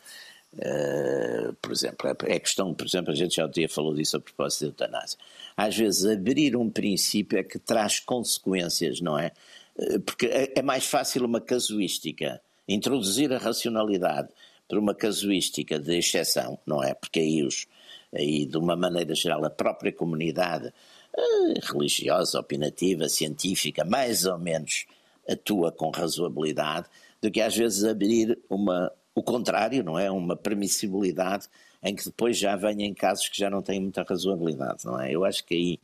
Uh, 0.58 1.54
por 1.62 1.72
exemplo, 1.72 2.16
é 2.28 2.40
questão, 2.40 2.74
por 2.74 2.88
exemplo, 2.88 3.12
a 3.12 3.16
gente 3.16 3.36
já 3.36 3.46
um 3.46 3.50
dia 3.50 3.68
falou 3.68 3.94
disso 3.94 4.16
a 4.16 4.22
propósito 4.22 4.62
da 4.62 4.68
eutanásia. 4.68 5.20
Às 5.56 5.76
vezes, 5.76 6.06
abrir 6.06 6.56
um 6.56 6.70
princípio 6.70 7.38
é 7.38 7.44
que 7.44 7.60
traz 7.60 8.00
consequências, 8.00 9.02
não 9.02 9.20
é? 9.20 9.32
Uh, 9.76 10.00
porque 10.00 10.28
é, 10.28 10.54
é 10.56 10.62
mais 10.62 10.86
fácil 10.86 11.26
uma 11.26 11.42
casuística, 11.42 12.42
introduzir 12.68 13.34
a 13.34 13.38
racionalidade 13.38 14.30
por 14.68 14.78
uma 14.78 14.96
casuística 14.96 15.78
de 15.78 15.98
exceção, 15.98 16.58
não 16.66 16.82
é? 16.82 16.94
Porque 16.94 17.20
aí, 17.20 17.44
os, 17.44 17.68
aí 18.14 18.46
de 18.46 18.58
uma 18.58 18.76
maneira 18.78 19.14
geral, 19.14 19.44
a 19.44 19.50
própria 19.50 19.92
comunidade 19.92 20.68
uh, 20.68 21.74
religiosa, 21.74 22.40
opinativa, 22.40 23.10
científica, 23.10 23.84
mais 23.84 24.26
ou 24.26 24.38
menos 24.38 24.86
atua 25.28 25.72
com 25.72 25.90
razoabilidade, 25.90 26.88
do 27.22 27.30
que 27.30 27.42
às 27.42 27.56
vezes 27.56 27.84
abrir 27.84 28.38
uma 28.50 28.92
o 29.16 29.24
contrário, 29.24 29.82
não 29.82 29.98
é? 29.98 30.12
Uma 30.12 30.36
permissibilidade 30.36 31.48
em 31.82 31.96
que 31.96 32.04
depois 32.04 32.38
já 32.38 32.56
venha 32.56 32.86
em 32.86 32.94
casos 32.94 33.30
que 33.30 33.38
já 33.38 33.50
não 33.50 33.62
têm 33.62 33.80
muita 33.80 34.04
razoabilidade, 34.04 34.86
não 34.86 35.00
é? 35.00 35.12
Eu 35.12 35.24
acho 35.24 35.44
que 35.46 35.56
aí. 35.56 35.80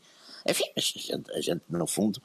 Enfim, 0.47 0.65
a 0.75 0.79
gente, 0.79 1.31
a 1.31 1.41
gente 1.41 1.61
no 1.69 1.87
fundo, 1.87 2.21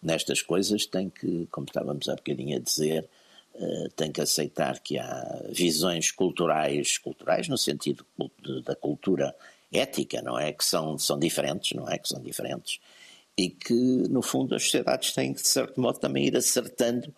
nestas 0.00 0.40
coisas 0.40 0.86
tem 0.86 1.10
que, 1.10 1.46
como 1.50 1.66
estávamos 1.66 2.08
há 2.08 2.14
bocadinho 2.14 2.56
a 2.56 2.60
dizer, 2.60 3.08
uh, 3.54 3.88
tem 3.90 4.12
que 4.12 4.20
aceitar 4.20 4.78
que 4.78 4.98
há 4.98 5.42
visões 5.50 6.10
culturais, 6.12 6.96
culturais 6.96 7.48
no 7.48 7.58
sentido 7.58 8.06
da 8.64 8.76
cultura 8.76 9.34
ética, 9.72 10.22
não 10.22 10.38
é? 10.38 10.52
Que 10.52 10.64
são, 10.64 10.96
são 10.96 11.18
diferentes, 11.18 11.76
não 11.76 11.88
é? 11.90 11.98
Que 11.98 12.08
são 12.08 12.22
diferentes. 12.22 12.78
E 13.36 13.50
que, 13.50 13.74
no 13.74 14.22
fundo, 14.22 14.54
as 14.54 14.62
sociedades 14.62 15.12
têm 15.12 15.34
que, 15.34 15.42
de 15.42 15.48
certo 15.48 15.80
modo, 15.80 15.98
também 15.98 16.26
ir 16.26 16.36
acertando 16.36 17.12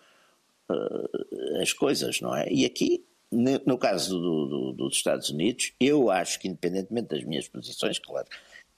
uh, 0.70 1.61
as 1.62 1.74
coisas, 1.74 2.20
não 2.22 2.35
é? 2.35 2.51
E 2.51 2.64
aqui 2.64 3.05
no 3.31 3.79
caso 3.79 4.19
do, 4.19 4.47
do, 4.47 4.73
dos 4.73 4.97
Estados 4.97 5.31
Unidos, 5.31 5.73
eu 5.79 6.11
acho 6.11 6.38
que, 6.38 6.49
independentemente 6.49 7.09
das 7.09 7.25
minhas 7.25 7.47
posições, 7.47 7.99
claro, 7.99 8.27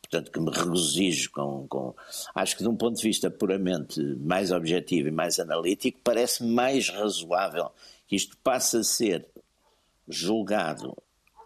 portanto 0.01 0.33
que 0.33 0.41
me 0.41 0.51
regozijo 0.51 1.31
com, 1.31 1.67
com, 1.69 1.95
Acho 2.35 2.57
que 2.57 2.63
de 2.63 2.69
um 2.69 2.77
ponto 2.77 2.97
de 2.97 3.03
vista 3.03 3.31
puramente 3.31 4.01
mais 4.17 4.51
objetivo 4.51 5.09
e 5.09 5.13
mais 5.13 5.39
analítico, 5.39 6.01
parece 6.03 6.45
mais 6.45 6.89
razoável 6.89 7.71
que 8.09 8.17
isto 8.17 8.37
passe 8.39 8.79
a 8.79 8.83
ser 8.83 9.27
julgado 10.09 10.97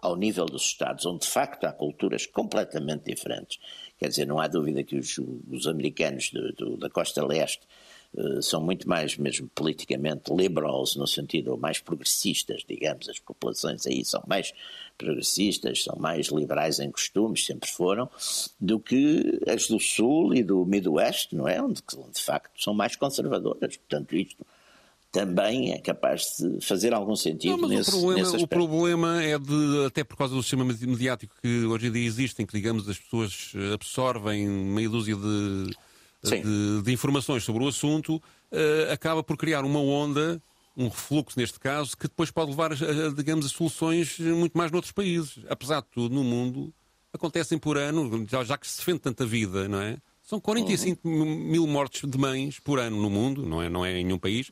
ao 0.01 0.17
nível 0.17 0.47
dos 0.47 0.62
Estados, 0.67 1.05
onde 1.07 1.21
de 1.21 1.29
facto 1.31 1.64
há 1.64 1.73
culturas 1.73 2.27
completamente 2.27 3.05
diferentes. 3.05 3.59
Quer 3.99 4.09
dizer, 4.09 4.27
não 4.27 4.40
há 4.40 4.47
dúvida 4.47 4.83
que 4.83 4.97
os, 4.97 5.19
os 5.51 5.67
americanos 5.67 6.31
da 6.79 6.90
costa 6.90 7.25
leste 7.25 7.67
são 8.40 8.61
muito 8.61 8.88
mais, 8.88 9.16
mesmo 9.16 9.48
politicamente, 9.55 10.33
liberals, 10.33 10.94
no 10.96 11.07
sentido 11.07 11.57
mais 11.57 11.81
progressistas, 11.81 12.64
digamos, 12.68 13.09
as 13.09 13.18
populações 13.18 13.87
aí 13.87 14.05
são 14.05 14.22
mais 14.27 14.53
progressistas, 14.96 15.83
são 15.83 15.96
mais 15.98 16.29
liberais 16.29 16.79
em 16.79 16.90
costumes, 16.90 17.44
sempre 17.44 17.68
foram, 17.68 18.09
do 18.61 18.79
que 18.79 19.40
as 19.48 19.66
do 19.66 19.81
Sul 19.81 20.35
e 20.35 20.42
do 20.42 20.64
Midwest, 20.64 21.33
não 21.33 21.48
é? 21.48 21.61
Onde, 21.61 21.83
de 22.12 22.22
facto, 22.22 22.62
são 22.62 22.72
mais 22.72 22.94
conservadoras. 22.94 23.77
Portanto, 23.77 24.14
isto 24.14 24.46
também 25.11 25.72
é 25.72 25.79
capaz 25.79 26.37
de 26.38 26.61
fazer 26.61 26.92
algum 26.92 27.14
sentido 27.14 27.57
não, 27.57 27.68
nesse, 27.68 27.90
o 27.90 27.92
problema, 27.92 28.20
nesse 28.20 28.37
aspecto. 28.37 28.44
O 28.44 28.68
problema 28.68 29.22
é 29.22 29.38
de, 29.38 29.87
até 29.87 30.03
por 30.03 30.16
causa 30.16 30.35
do 30.35 30.42
sistema 30.42 30.64
mediático 30.64 31.35
que 31.40 31.64
hoje 31.64 31.87
em 31.87 31.92
dia 31.92 32.05
existe, 32.05 32.42
em 32.42 32.46
que, 32.46 32.53
digamos, 32.53 32.88
as 32.88 32.98
pessoas 32.98 33.53
absorvem 33.72 34.46
meia 34.48 34.88
dúzia 34.88 35.14
de, 35.14 35.70
de, 36.31 36.83
de 36.83 36.93
informações 36.93 37.45
sobre 37.45 37.63
o 37.63 37.69
assunto, 37.69 38.17
uh, 38.17 38.93
acaba 38.93 39.23
por 39.23 39.37
criar 39.37 39.65
uma 39.65 39.81
onda 39.81 40.41
um 40.77 40.89
refluxo 40.89 41.39
neste 41.39 41.59
caso, 41.61 41.97
que 41.97 42.09
depois 42.09 42.31
pode 42.31 42.51
levar, 42.51 42.73
a, 42.73 43.09
digamos, 43.15 43.47
a 43.47 43.49
soluções 43.49 44.19
muito 44.19 44.59
mais 44.59 44.71
noutros 44.71 44.93
países. 44.93 45.39
Apesar 45.49 45.81
de 45.81 45.87
tudo, 45.89 46.15
no 46.15 46.25
mundo, 46.25 46.75
acontecem 47.13 47.59
por 47.59 47.79
ano, 47.79 48.27
já 48.45 48.59
que 48.59 48.67
se 48.67 48.79
defende 48.79 48.99
tanta 48.99 49.25
vida, 49.25 49.69
não 49.69 49.81
é? 49.81 49.99
São 50.23 50.41
45 50.41 51.07
uhum. 51.07 51.25
mil 51.25 51.67
mortes 51.67 52.09
de 52.09 52.19
mães 52.19 52.59
por 52.59 52.79
ano 52.79 53.01
no 53.01 53.11
mundo, 53.11 53.47
não 53.47 53.63
é, 53.63 53.69
não 53.69 53.85
é 53.85 53.99
em 54.01 54.05
nenhum 54.05 54.19
país, 54.19 54.51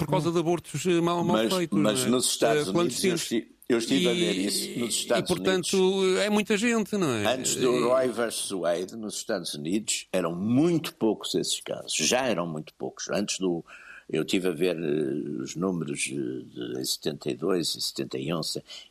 por 0.00 0.08
causa 0.08 0.32
de 0.32 0.38
abortos 0.38 0.86
eh, 0.86 1.00
mal, 1.00 1.22
mal 1.22 1.36
mas, 1.36 1.54
feitos. 1.54 1.78
Mas 1.78 2.04
é? 2.04 2.08
nos 2.08 2.26
Estados 2.26 2.68
uh, 2.68 2.70
Unidos, 2.70 3.04
eu 3.04 3.14
estive, 3.14 3.48
eu 3.68 3.78
estive 3.78 4.04
e, 4.04 4.08
a 4.08 4.12
ver 4.12 4.32
isso 4.32 4.78
nos 4.78 4.94
Estados 4.94 5.30
Unidos. 5.30 5.30
E, 5.30 5.34
portanto, 5.34 5.76
Unidos, 5.76 6.20
é 6.20 6.30
muita 6.30 6.56
gente, 6.56 6.96
não 6.96 7.14
é? 7.14 7.34
Antes 7.34 7.56
do 7.56 7.88
Roy 7.88 8.08
versus 8.08 8.50
Wade, 8.50 8.96
nos 8.96 9.16
Estados 9.16 9.54
Unidos, 9.54 10.08
eram 10.10 10.34
muito 10.34 10.94
poucos 10.94 11.34
esses 11.34 11.60
casos. 11.60 11.92
Já 11.94 12.26
eram 12.26 12.46
muito 12.46 12.72
poucos. 12.74 13.10
Antes 13.10 13.38
do 13.38 13.62
eu 14.12 14.24
tive 14.24 14.48
a 14.48 14.50
ver 14.50 14.76
uh, 14.76 15.42
os 15.42 15.54
números 15.54 16.00
de, 16.00 16.42
de 16.44 16.84
72 16.84 17.76
e 17.76 17.80
71 17.80 18.40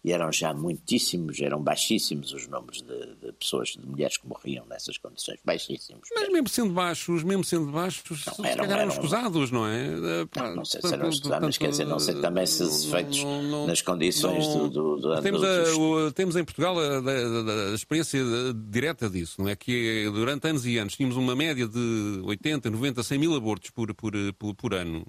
e 0.03 0.11
eram 0.13 0.31
já 0.31 0.53
muitíssimos, 0.53 1.41
eram 1.41 1.61
baixíssimos 1.61 2.31
os 2.33 2.47
números 2.47 2.81
de, 2.81 3.15
de, 3.15 3.31
pessoas, 3.33 3.69
de 3.69 3.85
mulheres 3.85 4.17
que 4.17 4.27
morriam 4.27 4.65
nessas 4.65 4.97
condições, 4.97 5.39
baixíssimos. 5.43 6.07
Mas 6.15 6.29
mesmo 6.29 6.47
sendo 6.47 6.73
baixos, 6.73 7.23
mesmo 7.23 7.43
sendo 7.43 7.71
baixos, 7.71 8.25
não, 8.37 8.45
eram, 8.45 8.65
se 8.65 8.71
eram 8.71 8.87
escusados, 8.89 9.51
não 9.51 9.67
é? 9.67 9.87
Eh, 9.87 10.27
não, 10.37 10.55
não 10.55 10.65
sei 10.65 10.81
se 10.81 10.93
eram 10.93 11.09
escusados, 11.09 11.45
mas 11.45 11.57
quer 11.57 11.69
dizer, 11.69 11.85
não 11.85 11.99
sei 11.99 12.15
também 12.15 12.45
se 12.45 12.89
feitos 12.89 13.23
nas 13.67 13.81
condições 13.81 14.47
do, 14.47 14.69
do, 14.69 14.97
do 14.97 15.21
temos, 15.21 15.43
a, 15.43 15.75
o, 15.75 16.11
temos 16.11 16.35
em 16.35 16.43
Portugal 16.43 16.79
a, 16.79 16.99
a, 16.99 17.71
a, 17.71 17.75
experiência 17.75 18.21
direta 18.69 19.09
disso, 19.09 19.41
não 19.41 19.49
é? 19.49 19.55
Que 19.55 20.09
durante 20.13 20.47
anos 20.47 20.65
e 20.65 20.77
anos 20.77 20.95
tínhamos 20.95 21.17
uma 21.17 21.35
média 21.35 21.67
de 21.67 22.21
80, 22.23 22.69
90, 22.69 23.03
100 23.03 23.17
mil 23.17 23.35
abortos 23.35 23.69
por, 23.71 23.93
por, 23.93 24.13
por, 24.37 24.55
por 24.55 24.73
ano 24.73 25.08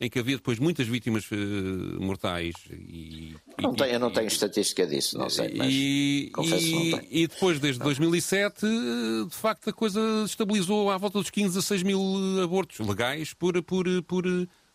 em 0.00 0.10
que 0.10 0.18
havia 0.18 0.36
depois 0.36 0.58
muitas 0.58 0.86
vítimas 0.86 1.24
uh, 1.30 1.34
mortais. 2.00 2.54
E, 2.70 3.34
não 3.60 3.72
e, 3.72 3.76
tenho, 3.76 3.90
eu 3.90 4.00
não 4.00 4.10
tenho 4.10 4.26
estatística 4.26 4.86
disso, 4.86 5.16
não 5.16 5.30
sei, 5.30 5.54
mas 5.56 5.68
e, 5.70 6.30
confesso 6.34 6.66
e, 6.66 6.72
não 6.72 6.98
tenho. 6.98 7.12
E 7.12 7.26
depois, 7.26 7.60
desde 7.60 7.80
2007, 7.80 8.66
eh, 8.66 8.68
de 9.28 9.34
facto 9.34 9.70
a 9.70 9.72
coisa 9.72 10.00
estabilizou 10.26 10.90
à 10.90 10.98
volta 10.98 11.18
dos 11.18 11.30
15 11.30 11.58
a 11.58 11.62
6 11.62 11.82
mil 11.82 12.42
abortos 12.42 12.78
legais 12.86 13.32
por, 13.32 13.62
por, 13.62 13.86
por, 14.02 14.24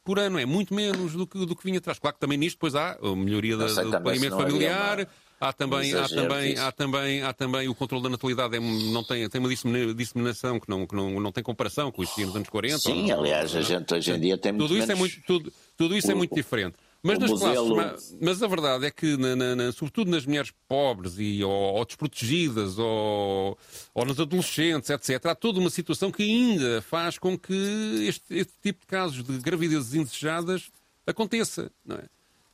por 0.04 0.20
ano. 0.20 0.40
É 0.40 0.46
muito 0.46 0.74
menos 0.74 1.14
do 1.14 1.28
que, 1.28 1.46
do 1.46 1.56
que 1.56 1.64
vinha 1.64 1.80
atrás. 1.80 2.00
Claro 2.00 2.16
que 2.16 2.22
também 2.22 2.38
nisto 2.38 2.56
depois 2.56 2.76
há 2.76 2.98
a 3.02 3.16
melhoria 3.16 3.58
da, 3.58 3.68
do 3.68 4.02
planeamento 4.02 4.38
familiar... 4.38 5.08
Há 5.40 5.54
também, 5.54 5.94
há, 5.94 6.08
também, 6.10 6.58
há, 6.58 6.72
também, 6.72 7.22
há 7.22 7.34
também 7.34 7.70
o 7.70 7.76
controle 7.76 8.04
da 8.04 8.10
natalidade, 8.10 8.58
é, 8.58 8.60
não 8.60 9.04
tem, 9.06 9.28
tem 9.30 9.40
uma 9.40 9.48
disseminação 9.96 10.60
que, 10.60 10.70
não, 10.70 10.86
que 10.86 10.94
não, 10.94 11.18
não 11.18 11.32
tem 11.32 11.42
comparação 11.42 11.90
com 11.94 12.02
os 12.02 12.18
nos 12.18 12.36
anos 12.36 12.50
40. 12.50 12.78
Sim, 12.80 13.10
aliás, 13.10 13.56
a 13.56 13.62
gente 13.62 13.94
hoje 13.94 14.12
em 14.12 14.20
dia 14.20 14.38
tem 14.38 14.52
tudo 14.52 14.68
muito 14.68 14.78
isso 14.78 14.88
menos... 14.88 14.90
é 14.90 14.96
muito 14.96 15.26
Tudo, 15.26 15.54
tudo 15.78 15.96
isso 15.96 16.08
é 16.08 16.10
o, 16.10 16.12
é 16.12 16.16
muito 16.16 16.36
diferente. 16.36 16.76
Mas, 17.02 17.18
nas 17.18 17.32
modelo... 17.32 17.74
classes, 17.74 18.18
mas 18.20 18.44
a 18.44 18.48
verdade 18.48 18.86
é 18.86 18.92
que, 18.92 19.16
na, 19.16 19.34
na, 19.34 19.56
na, 19.56 19.72
sobretudo 19.72 20.12
nas 20.12 20.26
mulheres 20.26 20.52
pobres 20.68 21.16
e, 21.18 21.42
ou, 21.42 21.52
ou 21.52 21.86
desprotegidas, 21.86 22.78
ou, 22.78 23.58
ou 23.94 24.06
nos 24.06 24.20
adolescentes, 24.20 24.90
etc., 24.90 25.26
há 25.28 25.36
toda 25.36 25.60
uma 25.60 25.70
situação 25.70 26.12
que 26.12 26.24
ainda 26.24 26.82
faz 26.82 27.18
com 27.18 27.40
que 27.40 28.06
este, 28.06 28.36
este 28.36 28.54
tipo 28.62 28.82
de 28.82 28.88
casos 28.88 29.24
de 29.24 29.38
gravidezes 29.38 29.94
indesejadas 29.94 30.70
aconteça. 31.08 31.72
Não 31.86 31.96
é? 31.96 32.04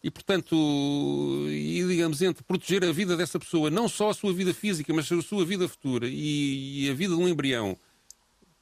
E, 0.05 0.11
portanto, 0.11 0.55
e, 1.49 1.83
digamos, 1.87 2.21
entre 2.21 2.43
proteger 2.43 2.85
a 2.85 2.91
vida 2.91 3.17
dessa 3.17 3.39
pessoa, 3.39 3.71
não 3.71 3.89
só 3.89 4.11
a 4.11 4.13
sua 4.13 4.31
vida 4.31 4.53
física, 4.53 4.93
mas 4.93 5.11
a 5.11 5.19
sua 5.23 5.43
vida 5.43 5.67
futura 5.67 6.05
e, 6.07 6.85
e 6.85 6.91
a 6.91 6.93
vida 6.93 7.15
de 7.15 7.19
um 7.19 7.27
embrião, 7.27 7.75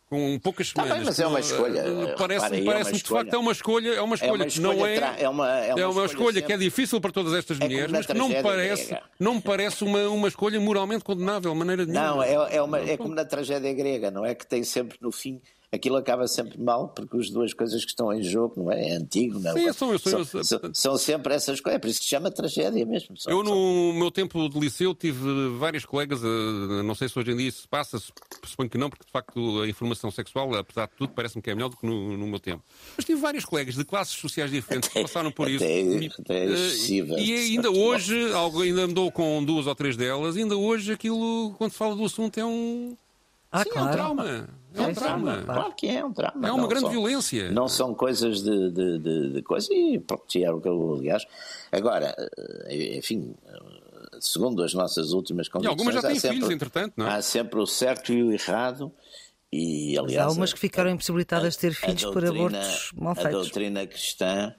com 0.09 0.39
poucas 0.39 0.69
semanas. 0.69 0.89
Tá 0.89 0.95
bem, 0.95 1.05
mas 1.05 1.19
é 1.19 1.27
uma 1.27 1.41
escolha. 1.41 2.15
Parece-me 2.17 2.61
é 2.61 2.63
parece 2.63 2.93
de 2.93 3.03
facto 3.03 3.33
é 3.33 3.37
uma 3.37 3.51
escolha, 3.51 3.89
é 3.89 4.01
uma 4.01 4.15
escolha, 4.15 4.29
é 4.29 4.31
uma 4.31 4.45
escolha 4.45 4.45
que 4.45 4.59
não 4.61 4.87
é, 4.87 4.95
é 4.95 5.27
uma, 5.27 5.49
é 5.49 5.73
uma, 5.73 5.81
é 5.81 5.85
uma 5.85 6.05
escolha, 6.05 6.41
que 6.41 6.53
é 6.53 6.55
difícil 6.55 7.01
para 7.01 7.11
todas 7.11 7.33
estas 7.33 7.59
é 7.59 7.65
mulheres, 7.65 7.91
mas 7.91 8.05
que 8.05 8.13
não 8.13 8.29
me 8.29 8.41
parece, 8.41 8.97
não 9.19 9.35
me 9.35 9.41
parece 9.41 9.83
uma, 9.83 10.07
uma 10.07 10.29
escolha 10.29 10.61
moralmente 10.61 11.03
condenável, 11.03 11.53
maneira 11.53 11.85
nenhuma. 11.85 12.07
Não, 12.07 12.23
é, 12.23 12.55
é, 12.55 12.61
uma, 12.61 12.79
é 12.79 12.95
como 12.95 13.13
na 13.13 13.25
tragédia 13.25 13.73
grega, 13.73 14.09
não 14.09 14.25
é 14.25 14.33
que 14.33 14.47
tem 14.47 14.63
sempre 14.63 14.97
no 15.01 15.11
fim 15.11 15.41
aquilo 15.73 15.97
acaba 15.97 16.27
sempre 16.27 16.61
mal, 16.61 16.89
porque 16.89 17.17
as 17.17 17.31
duas 17.31 17.51
coisas 17.53 17.83
que 17.83 17.89
estão 17.89 18.13
em 18.13 18.21
jogo, 18.21 18.63
não 18.63 18.71
é? 18.71 18.89
É 18.89 18.95
antigo, 18.95 19.39
não 19.39 19.53
Sim, 19.53 19.73
são, 19.73 19.97
são, 19.97 20.23
são, 20.23 20.43
são, 20.43 20.59
são 20.73 20.97
sempre 20.97 21.33
essas 21.33 21.59
coisas, 21.59 21.77
é 21.77 21.79
por 21.79 21.87
isso 21.87 21.99
que 21.99 22.05
se 22.05 22.11
chama 22.11 22.29
tragédia 22.29 22.85
mesmo. 22.85 23.15
eu, 23.27 23.41
no 23.41 23.93
meu 23.93 24.11
tempo 24.11 24.47
de 24.47 24.59
liceu, 24.59 24.93
tive 24.93 25.49
vários 25.57 25.83
colegas, 25.85 26.21
eh, 26.23 26.83
não 26.83 26.93
sei 26.93 27.09
se 27.09 27.17
hoje 27.17 27.31
em 27.31 27.37
dia 27.37 27.47
isso 27.47 27.61
se 27.61 27.67
passa, 27.67 27.97
suponho 28.43 28.69
que 28.69 28.77
não, 28.77 28.89
porque 28.89 29.05
de 29.05 29.11
facto 29.11 29.61
a 29.61 29.67
informação 29.67 30.11
sexual, 30.11 30.53
apesar 30.55 30.85
de 30.85 30.93
tudo, 30.95 31.13
parece-me 31.13 31.41
que 31.41 31.49
é 31.49 31.55
melhor 31.55 31.69
do 31.69 31.77
que 31.77 31.85
no, 31.85 32.17
no, 32.17 32.27
meu 32.27 32.39
tempo. 32.39 32.61
Mas 32.95 33.05
tive 33.05 33.19
vários 33.19 33.43
colegas 33.43 33.73
de 33.73 33.83
classes 33.83 34.13
sociais 34.13 34.51
diferentes 34.51 34.89
que 34.89 35.01
passaram 35.01 35.31
por 35.31 35.49
isso. 35.49 35.63
Até, 35.63 35.81
e, 35.81 36.11
até 36.19 36.45
excessiva, 36.45 37.19
e 37.19 37.33
ainda 37.33 37.71
hoje, 37.71 38.15
ainda 38.61 38.81
andou 38.81 39.11
com 39.11 39.43
duas 39.43 39.65
ou 39.65 39.73
três 39.73 39.97
delas, 39.97 40.37
ainda 40.37 40.55
hoje 40.55 40.93
aquilo, 40.93 41.55
quando 41.57 41.71
se 41.71 41.77
fala 41.77 41.95
do 41.95 42.05
assunto, 42.05 42.39
é 42.39 42.45
um 42.45 42.95
ah, 43.53 43.63
Sim, 43.63 43.69
claro. 43.69 43.87
é 43.87 43.89
um 43.89 43.93
trauma. 43.93 44.49
É 44.75 44.81
um 44.81 44.93
trauma. 44.93 45.43
Claro 45.43 45.73
que 45.75 45.87
é 45.87 46.03
um 46.03 46.13
trauma. 46.13 46.47
É 46.47 46.51
uma 46.51 46.61
não 46.61 46.67
grande 46.67 46.85
são, 46.85 46.91
violência. 46.91 47.51
Não 47.51 47.67
são 47.67 47.93
coisas 47.93 48.41
de, 48.41 48.71
de, 48.71 48.99
de, 48.99 49.33
de 49.33 49.41
coisa 49.41 49.73
e 49.73 49.99
pronto, 49.99 50.25
é 50.35 50.51
o 50.51 50.59
que 50.59 50.67
eu, 50.67 50.95
aliás. 50.95 51.25
Agora, 51.71 52.15
eh, 52.67 52.97
enfim, 52.97 53.35
segundo 54.19 54.63
as 54.63 54.73
nossas 54.73 55.11
últimas 55.11 55.47
convicções. 55.47 55.77
E 55.77 55.79
algumas 55.79 55.95
já 55.95 56.01
têm 56.07 56.19
sempre, 56.19 56.37
filhos, 56.37 56.51
entretanto, 56.51 56.93
não 56.97 57.07
é? 57.07 57.15
Há 57.15 57.21
sempre 57.21 57.59
o 57.59 57.65
certo 57.65 58.11
e 58.13 58.23
o 58.23 58.31
errado. 58.31 58.91
E, 59.51 59.97
aliás, 59.97 60.25
Mas 60.25 60.35
há 60.35 60.37
umas 60.37 60.53
que 60.53 60.59
ficaram 60.59 60.89
impossibilitadas 60.89 61.53
de 61.53 61.59
ter 61.59 61.73
filhos 61.73 62.01
doutrina, 62.01 62.31
por 62.31 62.37
abortos 62.37 62.91
mal 62.95 63.15
feitos. 63.15 63.33
A 63.35 63.39
doutrina 63.39 63.85
cristã 63.85 64.55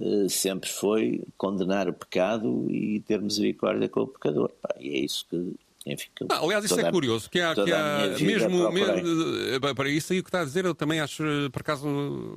uh, 0.00 0.30
sempre 0.30 0.70
foi 0.70 1.22
condenar 1.36 1.88
o 1.88 1.92
pecado 1.92 2.66
e 2.70 3.00
ter 3.00 3.20
misericórdia 3.20 3.88
com 3.88 4.00
o 4.00 4.06
pecador. 4.06 4.50
E 4.80 4.88
é 4.88 4.98
isso 5.00 5.26
que 5.28 5.54
enfim, 5.86 6.08
ah, 6.28 6.40
aliás, 6.42 6.64
isso 6.64 6.80
é 6.80 6.90
curioso, 6.90 7.30
que 7.30 7.40
há, 7.40 7.54
que 7.54 7.72
há 7.72 8.16
mesmo, 8.20 8.72
mesmo, 8.72 9.74
para 9.76 9.88
isso 9.88 10.12
aí 10.12 10.18
o 10.18 10.22
que 10.24 10.28
está 10.28 10.40
a 10.40 10.44
dizer, 10.44 10.64
eu 10.64 10.74
também 10.74 10.98
acho, 10.98 11.22
por 11.52 11.60
acaso, 11.60 11.86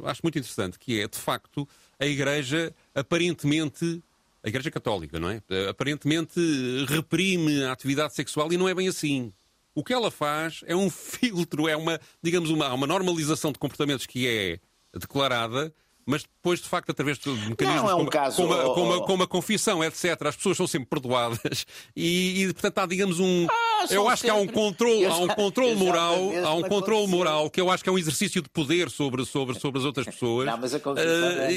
acho 0.06 0.22
muito 0.22 0.38
interessante, 0.38 0.78
que 0.78 1.02
é, 1.02 1.08
de 1.08 1.18
facto, 1.18 1.68
a 2.00 2.06
Igreja 2.06 2.72
aparentemente, 2.94 4.04
a 4.44 4.48
Igreja 4.48 4.70
Católica, 4.70 5.20
não 5.20 5.32
é? 5.32 5.42
Aparentemente 5.68 6.40
reprime 6.88 7.64
a 7.64 7.72
atividade 7.72 8.14
sexual 8.14 8.54
e 8.54 8.58
não 8.58 8.70
é 8.70 8.76
bem 8.76 8.88
assim. 8.88 9.34
O 9.74 9.84
que 9.84 9.94
ela 9.94 10.12
faz 10.12 10.62
é 10.68 10.76
um 10.76 10.90
filtro, 10.92 11.68
é 11.68 11.76
uma, 11.76 12.00
digamos, 12.22 12.52
uma, 12.52 12.72
uma 12.72 12.86
normalização 12.86 13.52
de 13.52 13.58
comportamentos 13.58 14.06
que 14.06 14.28
é 14.28 14.60
declarada, 14.94 15.74
mas 16.10 16.24
depois, 16.24 16.60
de 16.60 16.67
facto, 16.67 16.89
através 16.89 17.19
de 17.19 17.30
mecanismos 17.30 17.84
não, 17.84 17.89
é 17.89 17.93
um 17.93 17.98
como, 18.00 18.10
caso, 18.10 18.36
como, 18.38 18.74
como, 18.74 19.02
como, 19.06 19.24
a, 19.24 19.28
confissão, 19.28 19.84
etc., 19.84 20.19
as 20.26 20.36
pessoas 20.36 20.58
são 20.58 20.65
sempre 20.65 20.89
perdoadas 20.89 21.67
e, 21.95 22.43
e 22.43 22.54
portanto, 22.54 22.80
há, 22.80 22.86
digamos, 22.88 23.19
um. 23.19 23.45
Ah, 23.48 23.86
eu 23.91 24.10
acho 24.10 24.24
sempre... 24.24 24.36
que 24.36 24.39
há 24.39 24.41
um 24.41 24.48
controle, 24.48 25.06
há 25.06 25.15
um 25.17 25.28
controle 25.28 25.76
moral, 25.76 26.17
há 26.43 26.54
um 26.56 26.63
controle 26.63 27.08
moral 27.08 27.50
que 27.50 27.62
eu 27.62 27.69
acho 27.69 27.84
que 27.84 27.89
é 27.89 27.93
um 27.93 27.98
exercício 27.98 28.41
de 28.41 28.50
poder 28.50 28.89
sobre, 28.89 29.24
sobre, 29.24 29.60
sobre 29.60 29.80
as 29.80 29.86
outras 29.86 30.08
pessoas. 30.08 30.48
Não, 30.50 30.58
mas 30.58 30.74
uh, 30.74 30.80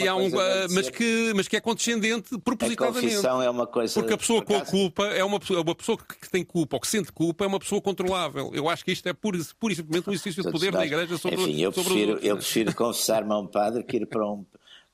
é 0.05 0.15
um, 0.15 0.29
uh, 0.29 0.33
mas, 0.71 0.91
que, 0.91 1.33
mas 1.35 1.49
que 1.49 1.57
é 1.57 1.61
condescendente 1.61 2.39
propositadamente. 2.39 2.99
A 2.99 3.09
confissão 3.09 3.43
é 3.43 3.49
uma 3.49 3.67
coisa. 3.67 3.95
Porque 3.95 4.13
a 4.13 4.19
pessoa 4.19 4.43
com 4.43 4.61
culpa 4.61 5.07
é 5.07 5.25
uma 5.25 5.41
pessoa, 5.41 5.63
uma 5.63 5.75
pessoa 5.75 5.97
que 5.97 6.31
tem 6.31 6.45
culpa 6.45 6.77
ou 6.77 6.81
que 6.81 6.89
sente 6.89 7.11
culpa 7.11 7.45
é 7.45 7.49
uma 7.49 7.59
pessoa 7.59 7.81
controlável. 7.81 8.51
Eu 8.53 8.69
acho 8.69 8.85
que 8.85 8.93
isto 8.93 9.09
é 9.09 9.15
pura, 9.15 9.39
pura 9.59 9.73
e 9.73 9.77
simplesmente 9.77 10.11
um 10.11 10.13
exercício 10.13 10.43
de 10.43 10.51
poder 10.51 10.73
da 10.73 10.85
Igreja 10.85 11.17
sobre 11.17 11.41
Enfim, 11.41 11.61
eu 11.61 11.73
sobre 11.73 11.95
prefiro, 11.95 12.19
eu 12.23 12.37
prefiro 12.37 12.75
confessar-me 12.75 13.33
a 13.33 13.39
um 13.39 13.47
padre 13.47 13.83
que 13.83 13.97
ir 13.97 14.07
para 14.07 14.27
um 14.29 14.42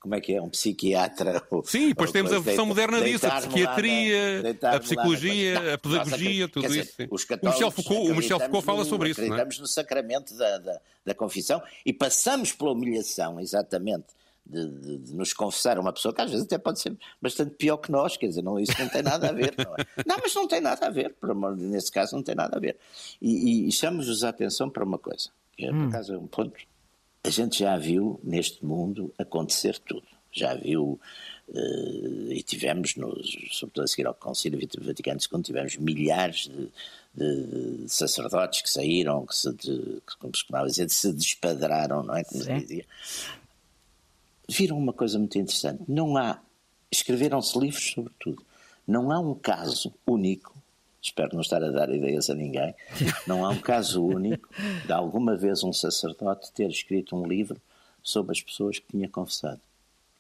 como 0.01 0.15
é 0.15 0.21
que 0.21 0.35
é, 0.35 0.41
um 0.41 0.49
psiquiatra. 0.49 1.43
Sim, 1.65 1.89
depois 1.89 2.13
temos 2.13 2.33
a 2.33 2.39
versão 2.39 2.67
moderna 2.67 3.01
disso, 3.01 3.27
a 3.27 3.41
psiquiatria, 3.41 4.57
a 4.63 4.81
psicologia, 4.81 5.75
a 5.75 5.79
pedagogia, 5.79 6.49
tudo 6.49 6.69
dizer, 6.69 6.83
isso. 6.83 6.97
o 7.43 7.47
Michel 7.47 7.71
Foucault, 7.71 8.11
o 8.13 8.15
Michel 8.15 8.41
Foucault 8.41 8.65
fala 8.65 8.85
sobre 8.85 9.11
isso. 9.11 9.21
É? 9.21 9.25
Acreditamos 9.25 9.59
é? 9.59 9.61
no 9.61 9.67
sacramento 9.67 10.37
da, 10.37 10.59
da, 10.59 10.81
da, 11.07 11.15
confissão 11.15 11.61
e 11.85 11.93
passamos 11.93 12.53
pela 12.53 12.73
humilhação, 12.73 13.41
exatamente. 13.41 14.07
De, 14.51 14.67
de, 14.67 14.99
de, 14.99 15.15
nos 15.15 15.35
confessar 15.35 15.79
uma 15.79 15.93
pessoa 15.93 16.15
que 16.15 16.23
às 16.23 16.31
vezes 16.31 16.47
até 16.47 16.57
pode 16.57 16.81
ser 16.81 16.97
bastante 17.21 17.55
pior 17.57 17.77
que 17.77 17.93
nós, 17.93 18.17
quer 18.17 18.29
dizer, 18.29 18.41
não, 18.41 18.59
isso 18.59 18.73
não 18.79 18.89
tem 18.89 19.03
nada 19.03 19.29
a 19.29 19.33
ver, 19.33 19.55
não 19.59 19.75
é? 19.77 19.85
Não, 20.07 20.17
mas 20.23 20.35
não 20.35 20.49
tem 20.49 20.59
nada 20.59 20.87
a 20.87 20.89
ver, 20.89 21.13
por 21.21 21.33
amor, 21.33 21.55
nesse 21.55 21.93
caso 21.93 22.17
não 22.17 22.23
tem 22.23 22.35
nada 22.35 22.57
a 22.57 22.59
ver. 22.59 22.79
E, 23.21 23.67
e, 23.67 23.69
e 23.69 23.73
chamamos-vos 23.73 24.25
a 24.25 24.31
atenção 24.31 24.71
para 24.71 24.83
uma 24.83 24.97
coisa, 24.97 25.29
que 25.55 25.67
é, 25.67 25.69
por 25.69 25.77
hum. 25.77 25.89
acaso 25.89 26.15
é 26.15 26.17
um 26.17 26.27
ponto 26.27 26.51
a 27.23 27.31
gente 27.31 27.59
já 27.59 27.77
viu 27.77 28.21
neste 28.23 28.65
mundo 28.65 29.13
acontecer 29.19 29.79
tudo. 29.79 30.07
Já 30.31 30.55
viu, 30.55 31.01
uh, 31.49 32.33
e 32.33 32.43
tivemos, 32.43 32.97
nos, 32.97 33.37
sobretudo 33.53 33.85
a 33.85 33.89
seguir 33.89 34.07
ao 34.07 34.15
Concílio 34.15 34.59
Vaticano 34.81 35.19
II, 35.21 35.43
tivemos 35.43 35.77
milhares 35.77 36.49
de, 36.49 36.69
de, 37.15 37.83
de, 37.83 37.89
sacerdotes 37.89 38.63
que 38.63 38.71
saíram, 38.71 39.27
que 39.27 39.35
se, 39.35 39.53
de, 39.55 40.03
como 40.19 40.37
se 40.37 40.43
costumava 40.43 40.67
dizer, 40.67 40.91
se 40.91 41.13
despadraram, 41.13 42.03
não 42.03 42.17
é? 42.17 42.25
Como 42.25 42.43
se 42.43 42.53
dizia. 42.53 42.87
Viram 44.49 44.79
uma 44.79 44.93
coisa 44.93 45.19
muito 45.19 45.39
interessante. 45.39 45.83
Não 45.89 46.17
há. 46.17 46.41
Escreveram-se 46.91 47.59
livros 47.59 47.91
sobre 47.91 48.13
tudo. 48.19 48.43
Não 48.87 49.11
há 49.11 49.19
um 49.19 49.35
caso 49.35 49.93
único 50.07 50.55
espero 51.09 51.31
não 51.35 51.41
estar 51.41 51.63
a 51.63 51.71
dar 51.71 51.91
ideias 51.91 52.31
a 52.31 52.35
ninguém, 52.35 52.75
não 53.27 53.45
há 53.45 53.51
um 53.51 53.61
caso 53.61 54.05
único 54.05 54.49
de 54.85 54.93
alguma 54.93 55.37
vez 55.37 55.63
um 55.63 55.73
sacerdote 55.73 56.53
ter 56.53 56.69
escrito 56.69 57.17
um 57.17 57.27
livro 57.27 57.61
sobre 58.03 58.33
as 58.33 58.43
pessoas 58.43 58.79
que 58.79 58.87
tinha 58.89 59.09
confessado. 59.09 59.61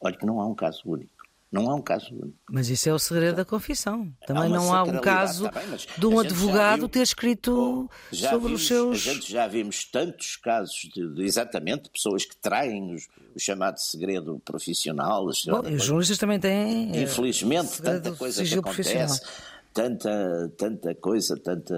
Olha 0.00 0.16
que 0.16 0.26
não 0.26 0.40
há 0.40 0.46
um 0.46 0.54
caso 0.54 0.82
único. 0.84 1.18
Não 1.50 1.70
há 1.70 1.74
um 1.74 1.80
caso 1.80 2.10
único. 2.12 2.36
Mas 2.50 2.68
isso 2.68 2.90
é 2.90 2.92
o 2.92 2.98
segredo 2.98 3.36
da 3.36 3.44
confissão. 3.44 4.12
Também 4.26 4.44
há 4.44 4.48
não 4.48 4.74
há 4.74 4.82
um 4.82 5.00
caso 5.00 5.48
tá 5.48 5.60
bem, 5.60 5.78
de 5.96 6.06
um 6.06 6.18
advogado 6.18 6.80
viu, 6.80 6.88
ter 6.90 7.00
escrito 7.00 7.90
sobre 8.12 8.48
vimos, 8.48 8.60
os 8.60 8.66
seus. 8.66 9.08
A 9.08 9.12
gente 9.12 9.32
já 9.32 9.46
vimos 9.46 9.84
tantos 9.86 10.36
casos 10.36 10.90
de, 10.94 11.14
de 11.14 11.22
exatamente 11.24 11.84
de 11.84 11.90
pessoas 11.90 12.26
que 12.26 12.36
traem 12.36 12.94
os, 12.94 13.08
o 13.34 13.40
chamado 13.40 13.78
segredo 13.78 14.38
profissional. 14.44 15.24
Bom, 15.46 15.60
os 15.72 15.84
jornalistas 15.84 16.18
também 16.18 16.38
têm. 16.38 16.94
Eh, 16.94 17.02
Infelizmente, 17.04 17.80
tanta 17.80 18.12
coisa 18.12 18.44
que 18.44 18.54
acontece 18.54 19.22
tanta, 19.72 20.52
tanta 20.56 20.94
coisa, 20.94 21.36
tanta 21.36 21.74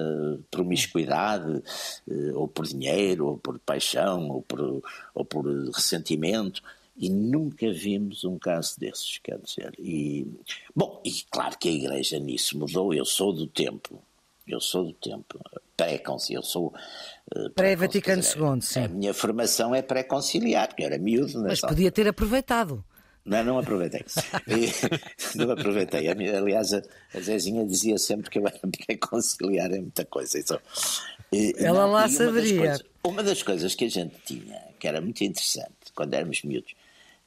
promiscuidade, 0.51 1.63
eh, 2.11 2.33
ou 2.35 2.49
por 2.49 2.67
dinheiro, 2.67 3.27
ou 3.27 3.39
por 3.39 3.59
paixão, 3.59 4.29
ou 4.29 4.43
por, 4.43 4.83
ou 5.15 5.25
por 5.25 5.47
ressentimento, 5.73 6.63
e 6.97 7.09
nunca 7.09 7.73
vimos 7.73 8.25
um 8.25 8.39
caso 8.39 8.79
desses, 8.79 9.19
quer 9.19 9.39
dizer. 9.39 9.73
E, 9.79 10.27
bom, 10.75 11.01
e 11.05 11.11
claro 11.31 11.59
que 11.59 11.69
a 11.69 11.73
Igreja 11.73 12.19
nisso 12.19 12.59
mudou, 12.59 12.93
eu 12.93 13.05
sou 13.05 13.33
do 13.33 13.47
tempo, 13.47 14.03
eu 14.47 14.61
sou 14.61 14.85
do 14.85 14.93
tempo, 14.93 15.41
pré-conciliar, 15.77 16.43
eu 16.43 16.47
sou... 16.47 16.75
Uh, 17.35 17.49
Pré-Vaticano 17.51 18.23
II, 18.23 18.61
sim. 18.61 18.81
A 18.81 18.89
minha 18.89 19.15
formação 19.15 19.75
é 19.75 19.81
pré-conciliar, 19.81 20.69
porque 20.69 20.83
eu 20.83 20.87
era 20.87 20.99
miúdo. 20.99 21.43
Mas 21.43 21.61
podia 21.61 21.91
ter 21.91 22.07
aproveitado. 22.07 22.85
Não, 23.25 23.45
não 23.45 23.59
aproveitei. 23.59 24.05
não 25.35 25.51
aproveitei. 25.51 26.09
Aliás, 26.09 26.73
a, 26.73 26.83
a 27.15 27.21
Zezinha 27.21 27.67
dizia 27.67 27.99
sempre 27.99 28.31
que 28.31 28.39
eu 28.39 28.47
era 28.47 28.59
pré-conciliar 28.87 29.73
em 29.73 29.83
muita 29.83 30.05
coisa. 30.05 30.39
Então, 30.39 30.59
Ela 31.59 31.87
não, 31.87 31.93
lá 31.93 32.09
saberia. 32.09 32.55
Uma 32.55 32.67
das, 32.67 32.79
coisas, 32.79 32.87
uma 33.05 33.23
das 33.23 33.43
coisas 33.43 33.75
que 33.75 33.85
a 33.85 33.91
gente 33.91 34.15
tinha, 34.25 34.61
que 34.79 34.89
era 34.89 35.01
muito 35.01 35.23
interessante, 35.23 35.93
quando 35.95 36.15
éramos 36.15 36.43
miúdos, 36.43 36.75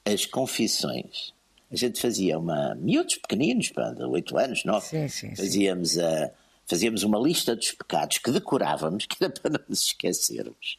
as 0.06 0.26
confissões. 0.26 1.34
A 1.72 1.76
gente 1.76 2.00
fazia 2.00 2.38
uma. 2.38 2.76
miúdos 2.76 3.16
pequeninos, 3.16 3.72
de 3.72 4.04
8 4.04 4.38
anos, 4.38 4.64
9. 4.64 4.86
Sim, 4.86 5.08
sim, 5.08 5.36
fazíamos, 5.36 5.98
a, 5.98 6.32
fazíamos 6.66 7.04
uma 7.04 7.20
lista 7.20 7.56
dos 7.56 7.72
pecados 7.72 8.18
que 8.18 8.32
decorávamos, 8.32 9.06
que 9.10 9.24
era 9.24 9.32
para 9.32 9.52
não 9.52 9.60
nos 9.68 9.84
esquecermos 9.84 10.78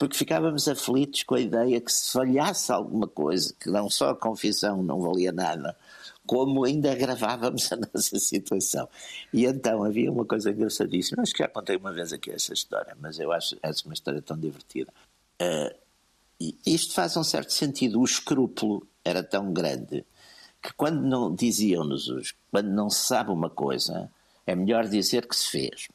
porque 0.00 0.16
ficávamos 0.16 0.66
aflitos 0.66 1.24
com 1.24 1.34
a 1.34 1.40
ideia 1.40 1.78
que 1.78 1.92
se 1.92 2.10
falhasse 2.10 2.72
alguma 2.72 3.06
coisa, 3.06 3.54
que 3.60 3.68
não 3.68 3.90
só 3.90 4.08
a 4.08 4.16
confissão 4.16 4.82
não 4.82 4.98
valia 4.98 5.30
nada, 5.30 5.76
como 6.26 6.64
ainda 6.64 6.90
agravávamos 6.90 7.70
a 7.70 7.76
nossa 7.92 8.18
situação. 8.18 8.88
E 9.30 9.44
então 9.44 9.84
havia 9.84 10.10
uma 10.10 10.24
coisa 10.24 10.52
engraçadíssima, 10.52 11.22
acho 11.22 11.34
que 11.34 11.42
já 11.42 11.48
contei 11.50 11.76
uma 11.76 11.92
vez 11.92 12.14
aqui 12.14 12.30
essa 12.30 12.54
história, 12.54 12.96
mas 12.98 13.18
eu 13.18 13.30
acho 13.30 13.58
essa 13.62 13.84
uma 13.84 13.92
história 13.92 14.22
tão 14.22 14.38
divertida. 14.38 14.90
Uh, 15.38 15.76
isto 16.64 16.94
faz 16.94 17.14
um 17.18 17.24
certo 17.24 17.52
sentido. 17.52 18.00
O 18.00 18.04
escrúpulo 18.04 18.86
era 19.04 19.22
tão 19.22 19.52
grande 19.52 20.06
que 20.62 20.72
quando 20.72 21.02
não 21.02 21.34
diziam-nos, 21.34 22.34
quando 22.50 22.70
não 22.70 22.88
se 22.88 23.06
sabe 23.06 23.30
uma 23.30 23.50
coisa, 23.50 24.10
é 24.46 24.54
melhor 24.54 24.88
dizer 24.88 25.26
que 25.26 25.36
se 25.36 25.50
fez 25.50 25.88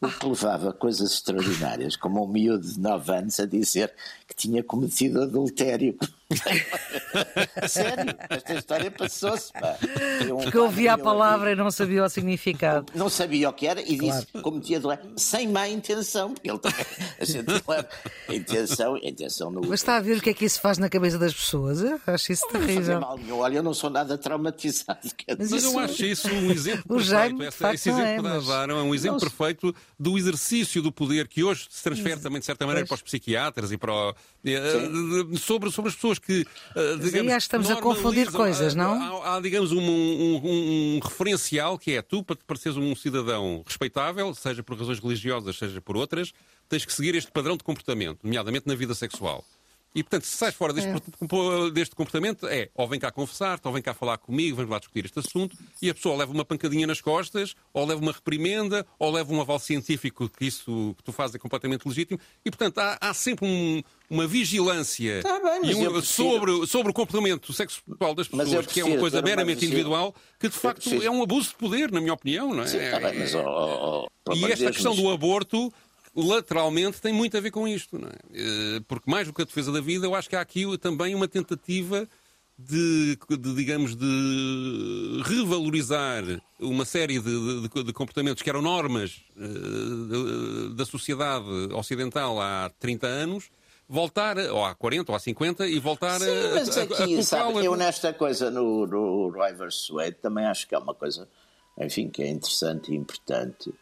o 0.00 0.08
que 0.08 0.26
levava 0.26 0.72
coisas 0.72 1.12
extraordinárias, 1.12 1.94
como 1.94 2.24
um 2.24 2.28
miúdo 2.28 2.66
de 2.66 2.80
9 2.80 3.12
anos 3.12 3.38
a 3.38 3.46
dizer 3.46 3.92
que 4.26 4.34
tinha 4.34 4.62
cometido 4.62 5.22
adultério. 5.22 5.96
Sério, 7.68 8.14
esta 8.28 8.54
história 8.54 8.90
passou-se. 8.90 9.52
Um 10.30 10.36
Porque 10.36 10.56
eu 10.56 10.64
ouvia 10.64 10.94
a 10.94 10.98
palavra 10.98 11.52
e 11.52 11.56
não 11.56 11.70
sabia 11.70 12.04
o 12.04 12.08
significado. 12.08 12.86
Não 12.94 13.08
sabia 13.08 13.48
o 13.48 13.52
que 13.52 13.66
era 13.66 13.80
e 13.80 13.98
claro. 13.98 14.14
disse 14.14 14.26
que 14.26 14.40
cometia 14.40 14.76
adultério 14.78 15.12
sem 15.16 15.48
má 15.48 15.68
intenção, 15.68 16.32
porque 16.32 16.48
ele 16.48 16.58
também, 16.58 16.86
a 17.18 17.24
gente 17.24 17.46
leva 17.48 17.88
a 18.28 18.34
intenção, 18.34 18.94
a 18.94 18.98
intenção 18.98 19.50
no... 19.50 19.60
Mas 19.62 19.80
está 19.80 19.96
a 19.96 20.00
ver 20.00 20.18
o 20.18 20.20
que 20.20 20.30
é 20.30 20.34
que 20.34 20.44
isso 20.44 20.60
faz 20.60 20.78
na 20.78 20.88
cabeça 20.88 21.18
das 21.18 21.34
pessoas? 21.34 21.82
Eu 21.82 22.00
acho 22.06 22.32
isso 22.32 22.46
não 22.52 22.60
terrível. 22.60 23.00
Mal 23.00 23.18
Olha, 23.32 23.56
eu 23.56 23.62
não 23.62 23.74
sou 23.74 23.90
nada 23.90 24.16
traumatizado. 24.16 25.00
Mas, 25.38 25.50
mas 25.50 25.64
eu 25.64 25.78
acho 25.78 26.04
isso 26.04 26.28
um 26.28 26.50
exemplo 26.50 26.84
o 26.88 26.96
perfeito. 26.96 27.42
Esse, 27.42 27.74
esse 27.74 27.88
exemplo 27.90 28.08
é, 28.08 28.16
que 28.16 28.22
mas... 28.22 28.48
é 28.48 28.74
um 28.74 28.94
exemplo 28.94 29.20
não, 29.20 29.20
perfeito 29.20 29.74
do 29.98 30.16
exercício 30.16 30.82
do 30.82 30.92
poder 30.92 31.26
que 31.26 31.42
hoje 31.42 31.66
se 31.68 31.82
transfere 31.82 32.20
também, 32.20 32.38
de 32.38 32.46
certa 32.46 32.66
maneira, 32.66 32.86
pois. 32.86 33.00
para 33.00 33.04
os 33.04 33.10
psiquiatras 33.10 33.72
e 33.72 33.78
para 33.78 33.92
o, 33.92 34.10
uh, 34.10 35.36
sobre, 35.38 35.70
sobre 35.70 35.88
as 35.88 35.94
pessoas 35.94 36.19
que. 36.20 36.46
Uh, 36.76 36.98
digamos, 36.98 37.32
que 37.32 37.38
estamos 37.38 37.70
a 37.70 37.76
confundir 37.76 38.30
coisas, 38.30 38.74
não? 38.74 39.22
Há, 39.22 39.36
há 39.36 39.40
digamos, 39.40 39.72
um, 39.72 39.80
um, 39.80 40.40
um, 40.96 41.00
referencial 41.02 41.78
que 41.78 41.92
é 41.92 42.02
tu, 42.02 42.22
para 42.22 42.36
te 42.36 42.44
pareceres 42.44 42.76
um 42.76 42.94
cidadão 42.94 43.62
respeitável, 43.66 44.34
seja 44.34 44.62
por 44.62 44.78
razões 44.78 44.98
religiosas, 44.98 45.56
seja 45.56 45.80
por 45.80 45.96
outras, 45.96 46.32
tens 46.68 46.84
que 46.84 46.92
seguir 46.92 47.14
este 47.14 47.30
padrão 47.30 47.56
de 47.56 47.64
comportamento, 47.64 48.20
nomeadamente 48.22 48.66
na 48.68 48.74
vida 48.74 48.94
sexual. 48.94 49.44
E, 49.94 50.02
portanto, 50.02 50.24
se 50.24 50.36
sais 50.36 50.54
fora 50.54 50.72
deste, 50.72 50.88
é. 50.88 51.70
deste 51.72 51.96
comportamento, 51.96 52.46
é 52.46 52.68
ou 52.74 52.86
vem 52.86 53.00
cá 53.00 53.10
confessar-te, 53.10 53.66
ou 53.66 53.72
vem 53.72 53.82
cá 53.82 53.92
falar 53.92 54.18
comigo, 54.18 54.56
vamos 54.56 54.70
lá 54.70 54.78
discutir 54.78 55.04
este 55.04 55.18
assunto, 55.18 55.56
e 55.82 55.90
a 55.90 55.94
pessoa 55.94 56.16
leva 56.16 56.32
uma 56.32 56.44
pancadinha 56.44 56.86
nas 56.86 57.00
costas, 57.00 57.54
ou 57.72 57.84
leva 57.84 58.00
uma 58.00 58.12
reprimenda, 58.12 58.86
ou 58.98 59.10
leva 59.10 59.32
um 59.32 59.40
aval 59.40 59.58
científico 59.58 60.28
que 60.28 60.46
isso 60.46 60.94
que 60.96 61.02
tu 61.02 61.12
fazes 61.12 61.34
é 61.34 61.38
completamente 61.38 61.86
legítimo. 61.86 62.20
E, 62.44 62.50
portanto, 62.50 62.78
há, 62.78 62.98
há 63.00 63.12
sempre 63.12 63.46
um, 63.46 63.82
uma 64.08 64.26
vigilância 64.26 65.22
tá 65.22 65.40
bem, 65.40 65.74
um, 65.74 66.02
sobre, 66.02 66.66
sobre 66.66 66.90
o 66.90 66.94
comportamento 66.94 67.52
sexual 67.52 68.14
das 68.14 68.28
pessoas, 68.28 68.66
que 68.66 68.80
é 68.80 68.84
uma 68.84 68.98
coisa 68.98 69.20
meramente 69.20 69.64
individual, 69.64 70.14
que 70.38 70.48
de 70.48 70.56
facto 70.56 70.88
é 71.02 71.10
um 71.10 71.22
abuso 71.22 71.48
de 71.50 71.56
poder, 71.56 71.90
na 71.90 72.00
minha 72.00 72.12
opinião. 72.12 72.54
Não 72.54 72.62
é? 72.62 72.66
Sim, 72.66 72.78
tá 72.90 73.00
bem, 73.00 73.18
mas, 73.18 73.34
oh, 73.34 74.08
oh, 74.28 74.34
e 74.34 74.44
esta 74.52 74.70
questão 74.70 74.94
do 74.94 75.10
aborto 75.10 75.72
lateralmente 76.14 77.00
tem 77.00 77.12
muito 77.12 77.36
a 77.36 77.40
ver 77.40 77.50
com 77.50 77.66
isto, 77.66 77.98
não 77.98 78.08
é? 78.08 78.18
Eh, 78.34 78.80
porque 78.88 79.10
mais 79.10 79.26
do 79.26 79.32
que 79.32 79.42
a 79.42 79.44
defesa 79.44 79.70
da 79.70 79.80
vida, 79.80 80.06
eu 80.06 80.14
acho 80.14 80.28
que 80.28 80.36
há 80.36 80.40
aqui 80.40 80.64
também 80.78 81.14
uma 81.14 81.28
tentativa 81.28 82.08
de, 82.68 83.16
de 83.28 83.54
digamos, 83.54 83.96
de 83.96 85.22
revalorizar 85.24 86.22
uma 86.58 86.84
série 86.84 87.18
de, 87.18 87.68
de, 87.68 87.84
de 87.84 87.92
comportamentos 87.92 88.42
que 88.42 88.50
eram 88.50 88.60
normas 88.60 89.22
uh, 89.36 90.68
da 90.74 90.84
sociedade 90.84 91.48
ocidental 91.72 92.40
há 92.40 92.70
30 92.78 93.06
anos, 93.06 93.50
voltar, 93.88 94.36
ou 94.36 94.64
há 94.64 94.74
40 94.74 95.10
ou 95.10 95.16
há 95.16 95.18
50, 95.18 95.66
e 95.66 95.78
voltar 95.78 96.20
Sim, 96.20 96.28
a, 96.28 96.54
mas 96.54 96.76
aqui, 96.76 97.16
a, 97.16 97.20
a 97.20 97.22
sabe, 97.22 97.64
eu 97.64 97.74
nesta 97.76 98.12
coisa 98.12 98.50
no, 98.50 98.86
no 98.86 99.30
vs. 99.30 99.88
Wade 99.90 100.16
também 100.20 100.44
acho 100.44 100.68
que 100.68 100.74
é 100.74 100.78
uma 100.78 100.94
coisa, 100.94 101.26
enfim, 101.78 102.10
que 102.10 102.22
é 102.22 102.28
interessante 102.28 102.92
e 102.92 102.96
importante 102.96 103.72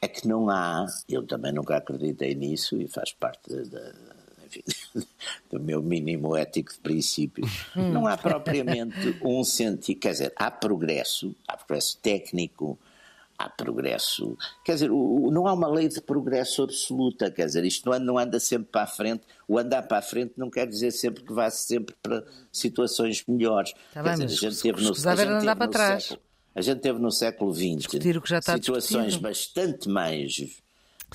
é 0.00 0.08
que 0.08 0.26
não 0.26 0.48
há, 0.50 0.86
eu 1.08 1.26
também 1.26 1.52
nunca 1.52 1.76
acreditei 1.76 2.34
nisso 2.34 2.80
e 2.80 2.86
faz 2.86 3.12
parte 3.12 3.54
da, 3.64 3.92
enfim, 4.46 4.62
do 5.50 5.60
meu 5.60 5.82
mínimo 5.82 6.36
ético 6.36 6.72
de 6.72 6.78
princípios, 6.78 7.66
hum. 7.76 7.92
não 7.92 8.06
há 8.06 8.16
propriamente 8.16 9.16
um 9.22 9.42
sentido, 9.44 10.00
quer 10.00 10.12
dizer, 10.12 10.32
há 10.36 10.50
progresso, 10.50 11.34
há 11.48 11.56
progresso 11.56 11.98
técnico, 11.98 12.78
há 13.38 13.48
progresso, 13.50 14.36
quer 14.64 14.74
dizer, 14.74 14.88
não 14.88 15.46
há 15.46 15.52
uma 15.52 15.68
lei 15.68 15.88
de 15.88 16.00
progresso 16.00 16.62
absoluta, 16.62 17.30
quer 17.30 17.46
dizer, 17.46 17.64
isto 17.64 17.88
não 18.00 18.18
anda, 18.18 18.40
sempre 18.40 18.68
para 18.70 18.82
a 18.82 18.86
frente, 18.86 19.22
o 19.46 19.58
andar 19.58 19.82
para 19.82 19.98
a 19.98 20.02
frente 20.02 20.34
não 20.36 20.50
quer 20.50 20.66
dizer 20.66 20.90
sempre 20.90 21.22
que 21.22 21.32
vá 21.32 21.50
sempre 21.50 21.94
para 22.02 22.24
situações 22.50 23.22
melhores. 23.26 23.72
Tá 23.92 24.02
quer 24.02 24.16
bem, 24.16 24.26
dizer, 24.26 24.46
a 24.46 24.50
gente 24.50 24.62
teve 24.62 24.82
no, 24.82 24.90
a 24.90 25.16
gente 25.16 25.46
teve 25.46 25.68
trás. 25.68 26.04
Século, 26.04 26.25
a 26.56 26.62
gente 26.62 26.80
teve 26.80 26.98
no 26.98 27.12
século 27.12 27.54
XX 27.54 27.86
situações 28.54 29.06
discutido. 29.08 29.20
bastante 29.20 29.88
mais 29.90 30.38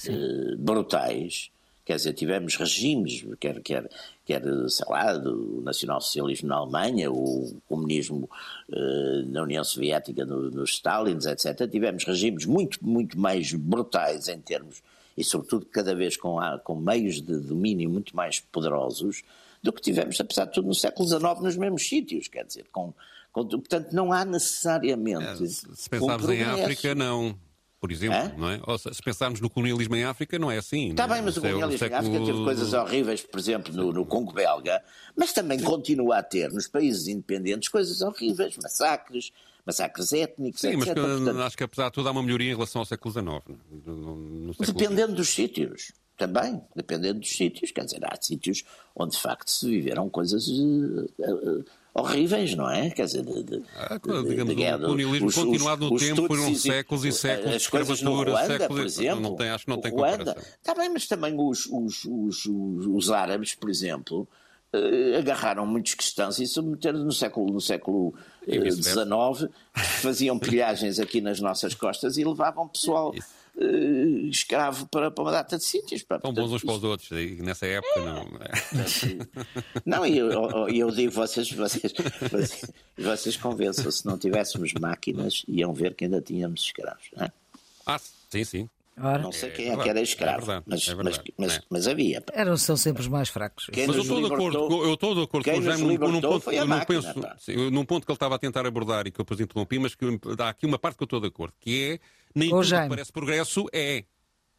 uh, 0.08 0.58
brutais. 0.60 1.50
Quer 1.84 1.96
dizer, 1.96 2.14
tivemos 2.14 2.56
regimes, 2.56 3.26
quer, 3.40 3.60
quer, 3.60 3.90
quer 4.24 4.44
sei 4.70 4.86
lá, 4.88 5.18
do 5.18 5.62
nacionalsocialismo 5.64 6.48
na 6.48 6.58
Alemanha, 6.58 7.12
o 7.12 7.60
comunismo 7.68 8.30
uh, 8.70 9.26
na 9.30 9.42
União 9.42 9.64
Soviética, 9.64 10.24
no, 10.24 10.52
nos 10.52 10.76
Stalins, 10.76 11.26
etc. 11.26 11.68
Tivemos 11.68 12.04
regimes 12.04 12.46
muito, 12.46 12.78
muito 12.86 13.20
mais 13.20 13.52
brutais 13.52 14.28
em 14.28 14.40
termos, 14.40 14.84
e 15.18 15.24
sobretudo 15.24 15.66
cada 15.66 15.96
vez 15.96 16.16
com, 16.16 16.38
com 16.64 16.76
meios 16.76 17.20
de 17.20 17.36
domínio 17.40 17.90
muito 17.90 18.16
mais 18.16 18.40
poderosos, 18.40 19.24
do 19.62 19.74
que 19.74 19.82
tivemos, 19.82 20.22
apesar 20.22 20.46
de 20.46 20.54
tudo, 20.54 20.68
no 20.68 20.76
século 20.76 21.08
XIX, 21.08 21.42
nos 21.42 21.58
mesmos 21.58 21.90
sítios, 21.90 22.28
quer 22.28 22.46
dizer, 22.46 22.68
com 22.72 22.94
Portanto, 23.34 23.94
não 23.94 24.12
há 24.12 24.26
necessariamente. 24.26 25.44
É, 25.44 25.48
se 25.48 25.90
pensarmos 25.90 26.28
um 26.28 26.32
em 26.34 26.44
África, 26.44 26.94
não. 26.94 27.38
por 27.80 27.92
exemplo, 27.92 28.18
Hã? 28.18 28.36
não 28.38 28.50
é? 28.50 28.62
Ou 28.68 28.78
se 28.78 29.02
pensarmos 29.04 29.40
no 29.40 29.50
colonialismo 29.50 29.96
em 29.96 30.04
África, 30.04 30.38
não 30.38 30.52
é 30.52 30.58
assim. 30.58 30.90
Está 30.90 31.06
é? 31.06 31.08
bem, 31.08 31.22
mas 31.22 31.38
o 31.38 31.42
colonialismo 31.42 31.88
em 31.88 31.94
África 31.94 32.26
teve 32.26 32.44
coisas 32.44 32.74
horríveis, 32.74 33.22
por 33.22 33.40
exemplo, 33.40 33.74
no, 33.74 33.94
no 33.94 34.06
Congo 34.06 34.34
belga, 34.34 34.84
mas 35.16 35.32
também 35.32 35.62
continua 35.62 36.18
a 36.18 36.24
ter 36.24 36.52
nos 36.52 36.68
países 36.68 37.08
independentes 37.08 37.70
coisas 37.70 38.02
horríveis, 38.02 38.58
massacres, 38.58 39.32
massacres 39.66 40.12
étnicos, 40.12 40.60
Sim, 40.60 40.70
etc. 40.70 40.78
mas 40.80 40.90
que, 40.90 40.96
Portanto, 40.96 41.42
acho 41.42 41.58
que 41.58 41.64
apesar 41.64 41.86
de 41.86 41.94
tudo 41.94 42.10
há 42.10 42.12
uma 42.12 42.24
melhoria 42.24 42.52
em 42.52 42.56
relação 42.56 42.82
ao 42.82 42.86
século 42.86 43.14
XIX. 43.14 43.58
No, 43.86 44.16
no 44.16 44.54
século 44.54 44.78
dependendo 44.78 45.16
dos 45.16 45.30
sítios. 45.30 45.94
Também, 46.18 46.62
dependendo 46.76 47.20
dos 47.20 47.32
sítios, 47.32 47.72
quer 47.72 47.84
dizer, 47.84 48.06
há 48.06 48.16
sítios 48.22 48.64
onde 48.96 49.16
de 49.16 49.22
facto 49.22 49.50
se 49.50 49.68
viveram 49.68 50.08
coisas 50.08 50.48
uh, 50.48 51.06
uh, 51.18 51.66
horríveis, 51.94 52.56
não 52.56 52.70
é? 52.70 52.90
Quer 52.90 53.06
dizer, 53.06 53.24
de, 53.24 53.44
de, 53.44 53.64
ah, 53.76 53.90
de, 53.90 53.96
o 53.96 54.80
colonialismo 54.80 55.28
os, 55.28 55.36
continuado 55.36 55.90
no 55.90 55.96
os, 55.96 56.02
tempo 56.02 56.28
foram 56.28 56.56
séculos 56.56 57.06
e 57.06 57.12
séculos 57.12 57.56
as 57.56 57.68
coisas 57.68 58.02
no 58.02 58.16
Ruanda, 58.24 58.68
por 58.68 58.80
exemplo, 58.82 59.22
não 59.22 59.36
tem, 59.36 59.50
acho 59.50 59.66
que 59.66 59.70
não 59.72 59.82
tem 59.82 59.92
Ruanda, 59.92 60.18
comparação. 60.18 60.44
Está 60.60 60.74
bem, 60.74 60.90
mas 60.90 61.08
também 61.08 61.36
os, 61.38 61.66
os, 61.66 62.06
os, 62.06 62.46
os 62.46 63.12
árabes, 63.12 63.56
por 63.56 63.70
exemplo, 63.70 64.28
uh, 64.74 65.18
agarraram 65.18 65.66
muitos 65.66 65.94
cristãos 65.94 66.40
e 66.40 66.48
submeteram 66.48 67.00
no 67.00 67.12
século 67.12 67.52
no 67.52 67.62
século 67.62 68.14
XIX, 68.48 69.52
faziam 69.74 70.40
pilhagens 70.40 71.00
aqui 71.00 71.20
nas 71.20 71.40
nossas 71.40 71.76
costas 71.76 72.18
e 72.18 72.24
levavam 72.24 72.68
pessoal. 72.68 73.14
Isso 73.14 73.41
uh, 73.56 74.30
escravo 74.30 74.88
para, 74.88 75.12
para 75.12 75.24
uma 75.24 75.32
data 75.32 75.58
de 75.58 75.64
sítios. 75.64 76.04
Pá. 76.04 76.16
Estão 76.16 76.34
bons 76.34 76.52
uns 76.52 76.64
para 76.64 76.74
os 76.74 76.84
outros, 76.84 77.10
nessa 77.40 77.66
época 77.66 78.00
não. 78.00 78.22
É. 78.40 78.52
Não, 79.86 80.06
e 80.06 80.18
eu, 80.18 80.32
eu, 80.32 80.70
eu, 80.70 80.92
digo, 80.92 81.12
vocês, 81.12 81.52
vocês, 81.52 81.94
vocês, 82.32 82.72
vocês 82.98 83.38
convençam, 83.38 83.92
se 83.92 84.06
não 84.06 84.18
tivéssemos 84.18 84.74
máquinas, 84.74 85.44
iam 85.48 85.74
ver 85.74 85.96
que 85.96 86.06
ainda 86.06 86.22
tínhamos 86.22 86.62
escravos. 86.62 87.06
Não 87.16 87.26
é? 87.26 87.32
Ah, 87.86 88.00
sim, 88.30 88.44
sim. 88.44 88.70
Ora. 89.02 89.22
Não 89.22 89.32
sei 89.32 89.50
quem 89.52 89.70
é, 89.70 89.74
é 89.74 89.78
que 89.78 89.90
era 89.90 90.02
escravo, 90.02 90.38
é 90.38 90.46
verdade, 90.46 90.64
mas, 90.68 90.88
é 90.88 90.96
mas, 90.96 91.22
mas, 91.38 91.56
é. 91.56 91.62
mas, 91.70 91.88
havia. 91.88 92.24
Eram, 92.34 92.56
são 92.58 92.78
sempre 92.78 93.02
os 93.02 93.08
mais 93.08 93.30
fracos. 93.30 93.68
Quem 93.72 93.88
mas 93.88 93.96
eu 93.96 94.02
estou, 94.04 94.20
de 94.20 94.34
acordo, 94.34 94.58
eu 94.86 94.94
estou 94.94 95.16
de 95.16 95.22
acordo 95.24 95.52
com 95.52 95.58
o 95.58 95.62
Jaime 95.62 95.98
num, 95.98 96.12
num, 96.12 96.22
ponto, 96.22 96.52
eu 96.52 96.66
não 96.66 96.80
penso, 96.82 97.14
sim, 97.40 97.70
num 97.72 97.86
ponto 97.86 98.06
que 98.06 98.12
ele 98.12 98.16
estava 98.16 98.36
a 98.36 98.40
tentar 98.40 98.66
abordar 98.66 99.08
e 99.08 99.12
que 99.12 99.20
eu 99.20 99.26
depois 99.26 99.40
interrompi, 99.40 99.80
mas 99.80 99.96
que 99.96 100.06
há 100.40 100.50
aqui 100.50 100.66
uma 100.66 100.78
parte 100.78 100.98
que 100.98 101.04
eu 101.04 101.06
estou 101.06 101.20
de 101.20 101.28
acordo, 101.28 101.54
que 101.60 101.94
é 101.94 102.00
nem 102.36 102.50
tudo 102.50 102.64
que 102.64 102.90
parece 102.90 103.12
progresso 103.12 103.66
é. 103.74 104.06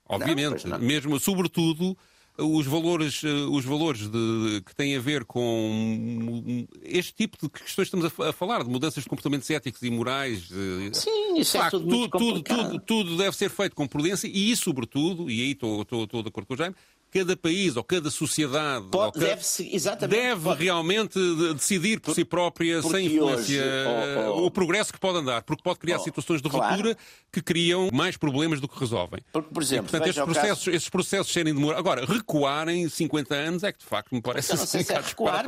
Obviamente. 0.08 0.66
Não, 0.66 0.78
não. 0.78 0.86
Mesmo, 0.86 1.18
sobretudo, 1.18 1.96
os 2.38 2.66
valores, 2.66 3.22
eh, 3.24 3.28
os 3.28 3.64
valores 3.64 4.08
de, 4.08 4.62
que 4.64 4.74
têm 4.74 4.96
a 4.96 5.00
ver 5.00 5.24
com 5.24 6.66
este 6.82 7.12
tipo 7.14 7.36
de 7.40 7.48
questões 7.48 7.90
que 7.90 7.96
estamos 7.96 8.28
a, 8.28 8.32
falar, 8.32 8.64
de 8.64 8.70
mudanças 8.70 9.02
de 9.02 9.08
comportamentos 9.08 9.48
éticos 9.50 9.82
e 9.82 9.90
morais. 9.90 10.48
Eh, 10.50 10.90
Sim, 10.94 11.38
isso 11.38 11.58
facto, 11.58 11.76
é 11.76 11.80
tudo, 11.80 12.08
tudo, 12.08 12.42
tudo, 12.42 12.80
tudo, 12.80 13.16
deve 13.16 13.36
ser 13.36 13.50
feito 13.50 13.76
com 13.76 13.86
prudência 13.86 14.28
e, 14.32 14.56
sobretudo, 14.56 15.30
e 15.30 15.42
aí 15.42 15.50
estou, 15.52 15.82
estou, 15.82 16.04
estou 16.04 16.22
de 16.22 16.28
acordo 16.28 16.46
com 16.46 16.54
o 16.54 16.56
Jaime, 16.56 16.74
cada 17.12 17.36
país 17.36 17.76
ou 17.76 17.84
cada 17.84 18.10
sociedade 18.10 18.86
pode, 18.90 19.20
cada, 19.20 19.26
deve, 19.26 20.06
deve 20.08 20.40
pode. 20.40 20.64
realmente 20.64 21.18
decidir 21.54 22.00
por, 22.00 22.06
por 22.06 22.14
si 22.14 22.24
própria, 22.24 22.82
sem 22.82 23.06
influência, 23.06 23.62
hoje, 23.62 24.28
oh, 24.28 24.40
oh, 24.40 24.46
o 24.46 24.50
progresso 24.50 24.92
que 24.92 24.98
pode 24.98 25.18
andar, 25.18 25.42
porque 25.42 25.62
pode 25.62 25.78
criar 25.78 25.98
oh, 25.98 26.02
situações 26.02 26.40
de 26.40 26.48
ruptura 26.48 26.94
claro. 26.94 26.96
que 27.30 27.42
criam 27.42 27.90
mais 27.92 28.16
problemas 28.16 28.60
do 28.60 28.66
que 28.66 28.78
resolvem. 28.80 29.20
Porque, 29.30 29.52
por 29.52 29.62
exemplo, 29.62 29.88
e, 29.88 29.90
portanto, 29.90 30.08
estes 30.08 30.24
processos, 30.24 30.64
caso... 30.64 30.76
esses 30.76 30.88
processos 30.88 31.32
serem 31.32 31.54
demorados. 31.54 31.80
Agora, 31.80 32.06
recuarem 32.06 32.88
50 32.88 33.34
anos 33.34 33.62
é 33.62 33.72
que 33.72 33.80
de 33.80 33.84
facto 33.84 34.14
me 34.14 34.22
parece 34.22 34.56
não 34.56 34.66
sei 34.66 34.82
se 34.82 34.92
é 34.92 35.00
recuar, 35.00 35.44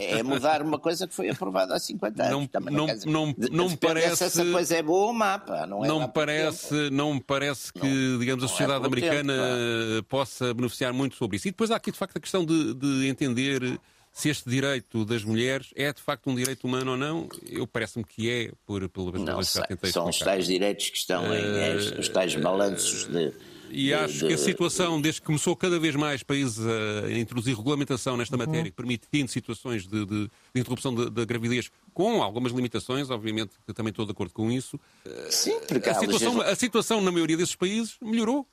é, 0.00 0.18
é, 0.18 0.22
mudar 0.22 0.62
uma 0.62 0.78
coisa 0.78 1.08
que 1.08 1.14
foi 1.14 1.28
aprovada 1.28 1.74
há 1.74 1.80
50 1.80 2.22
anos. 2.22 2.48
Não, 2.52 2.70
não, 2.70 2.86
dizer, 2.86 3.10
não, 3.10 3.34
não, 3.50 3.76
parece. 3.76 4.16
Se 4.16 4.24
essa 4.24 4.44
coisa 4.44 4.76
é 4.76 4.82
boa 4.82 5.06
ou 5.06 5.12
má, 5.12 5.38
pá, 5.38 5.66
não 5.66 5.84
é 5.84 5.88
não 5.88 6.00
me 6.00 6.08
parece, 6.08 6.90
não 6.90 7.14
me 7.14 7.20
parece 7.20 7.72
que, 7.72 8.18
digamos, 8.18 8.44
a 8.44 8.46
é 8.46 8.48
sociedade 8.48 8.84
é 8.84 8.86
americana 8.86 9.32
tempo, 9.32 10.08
possa 10.08 10.54
beneficiar 10.54 10.92
muito 10.92 11.07
sobre 11.16 11.36
isso. 11.36 11.48
E 11.48 11.50
depois 11.50 11.70
há 11.70 11.76
aqui 11.76 11.90
de 11.90 11.98
facto 11.98 12.16
a 12.16 12.20
questão 12.20 12.44
de, 12.44 12.74
de 12.74 13.06
entender 13.06 13.78
se 14.12 14.28
este 14.28 14.50
direito 14.50 15.04
das 15.04 15.22
mulheres 15.22 15.68
é 15.76 15.92
de 15.92 16.02
facto 16.02 16.28
um 16.28 16.34
direito 16.34 16.66
humano 16.66 16.92
ou 16.92 16.96
não, 16.96 17.28
eu 17.46 17.66
parece-me 17.66 18.04
que 18.04 18.28
é, 18.28 18.50
por, 18.66 18.88
pelo 18.88 19.12
menos 19.12 19.48
que 19.48 19.58
já 19.58 19.66
tentei 19.66 19.92
São 19.92 20.08
os 20.08 20.18
tais 20.18 20.46
direitos 20.46 20.90
que 20.90 20.96
estão 20.96 21.24
em 21.32 21.40
uh, 21.40 22.00
os 22.00 22.08
tais 22.08 22.34
balanços 22.34 23.06
de. 23.06 23.32
E 23.70 23.92
acho 23.92 24.20
de, 24.20 24.28
que 24.28 24.32
a 24.32 24.38
situação, 24.38 24.98
desde 24.98 25.20
que 25.20 25.26
começou 25.26 25.54
cada 25.54 25.78
vez 25.78 25.94
mais 25.94 26.22
países 26.22 26.58
a 26.66 27.12
introduzir 27.12 27.54
regulamentação 27.54 28.16
nesta 28.16 28.34
uhum. 28.34 28.46
matéria, 28.46 28.72
permitindo 28.72 29.30
situações 29.30 29.86
de, 29.86 30.06
de, 30.06 30.22
de 30.54 30.60
interrupção 30.60 30.94
da 30.94 31.24
gravidez 31.26 31.70
com 31.92 32.22
algumas 32.22 32.50
limitações, 32.50 33.10
obviamente 33.10 33.52
que 33.66 33.74
também 33.74 33.90
estou 33.90 34.06
de 34.06 34.12
acordo 34.12 34.32
com 34.32 34.50
isso. 34.50 34.80
Sim, 35.28 35.60
porque 35.68 35.90
a 35.90 35.94
situação, 35.94 36.40
a 36.40 36.54
situação 36.54 37.00
na 37.02 37.12
maioria 37.12 37.36
desses 37.36 37.54
países 37.54 37.96
melhorou. 38.00 38.46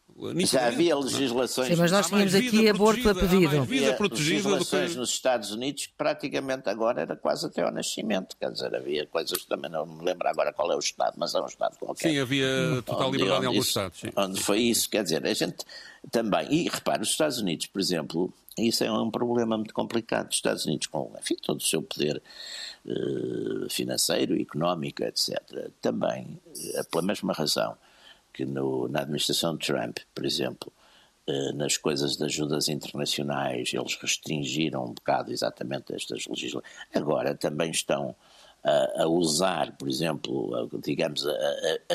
Já 0.47 0.67
havia 0.67 0.95
legislações. 0.97 1.67
Sim, 1.67 1.75
mas 1.75 1.91
nós 1.91 2.07
tínhamos 2.07 2.33
aqui 2.33 2.69
aborto 2.69 3.09
a 3.09 3.13
pedido. 3.13 3.59
Havia 3.59 3.97
legislações 3.99 4.91
que... 4.93 4.97
nos 4.97 5.09
Estados 5.09 5.51
Unidos 5.51 5.87
que 5.87 5.93
praticamente 5.97 6.69
agora 6.69 7.01
era 7.01 7.17
quase 7.17 7.45
até 7.45 7.63
ao 7.63 7.71
nascimento. 7.71 8.37
Quer 8.37 8.49
dizer, 8.51 8.73
havia 8.73 9.05
coisas 9.07 9.37
que 9.39 9.47
também 9.47 9.69
não 9.69 9.85
me 9.85 10.05
lembro 10.05 10.25
agora 10.29 10.53
qual 10.53 10.71
é 10.71 10.75
o 10.75 10.79
Estado, 10.79 11.15
mas 11.17 11.35
é 11.35 11.41
um 11.41 11.45
Estado 11.47 11.77
qualquer. 11.77 12.09
Sim, 12.09 12.19
havia 12.19 12.47
total 12.85 13.09
onde, 13.09 13.17
liberdade 13.17 13.39
onde 13.39 13.45
em 13.45 13.47
alguns 13.49 13.67
isso, 13.67 13.77
Estados. 13.77 13.99
Sim. 13.99 14.09
Onde 14.15 14.41
foi 14.41 14.59
isso, 14.59 14.89
quer 14.89 15.03
dizer, 15.03 15.25
a 15.25 15.33
gente 15.33 15.57
também. 16.09 16.47
E 16.49 16.69
repare, 16.69 17.01
os 17.01 17.09
Estados 17.09 17.39
Unidos, 17.39 17.65
por 17.65 17.81
exemplo, 17.81 18.33
isso 18.57 18.85
é 18.85 18.91
um 18.91 19.11
problema 19.11 19.57
muito 19.57 19.73
complicado. 19.73 20.29
Os 20.29 20.37
Estados 20.37 20.65
Unidos, 20.65 20.87
com 20.87 21.11
enfim, 21.19 21.35
todo 21.41 21.59
o 21.59 21.63
seu 21.63 21.83
poder 21.83 22.23
uh, 22.85 23.69
financeiro, 23.69 24.39
económico, 24.39 25.03
etc., 25.03 25.37
também, 25.81 26.39
uh, 26.47 26.89
pela 26.89 27.03
mesma 27.03 27.33
razão 27.33 27.75
que 28.35 28.43
no, 28.43 28.89
na 28.89 28.99
administração 28.99 29.55
de 29.55 29.65
Trump, 29.65 29.99
por 30.13 30.25
exemplo, 30.25 30.71
eh, 31.25 31.53
nas 31.53 31.77
coisas 31.77 32.17
de 32.17 32.25
ajudas 32.25 32.67
internacionais, 32.67 33.73
eles 33.73 33.95
restringiram 33.95 34.83
um 34.83 34.93
bocado 34.93 35.31
exatamente 35.31 35.95
estas 35.95 36.27
legislações. 36.27 36.65
Agora 36.93 37.33
também 37.33 37.71
estão 37.71 38.13
a, 38.61 39.03
a 39.03 39.07
usar, 39.07 39.71
por 39.77 39.87
exemplo, 39.87 40.53
a, 40.53 40.67
digamos, 40.81 41.25
a, 41.25 41.31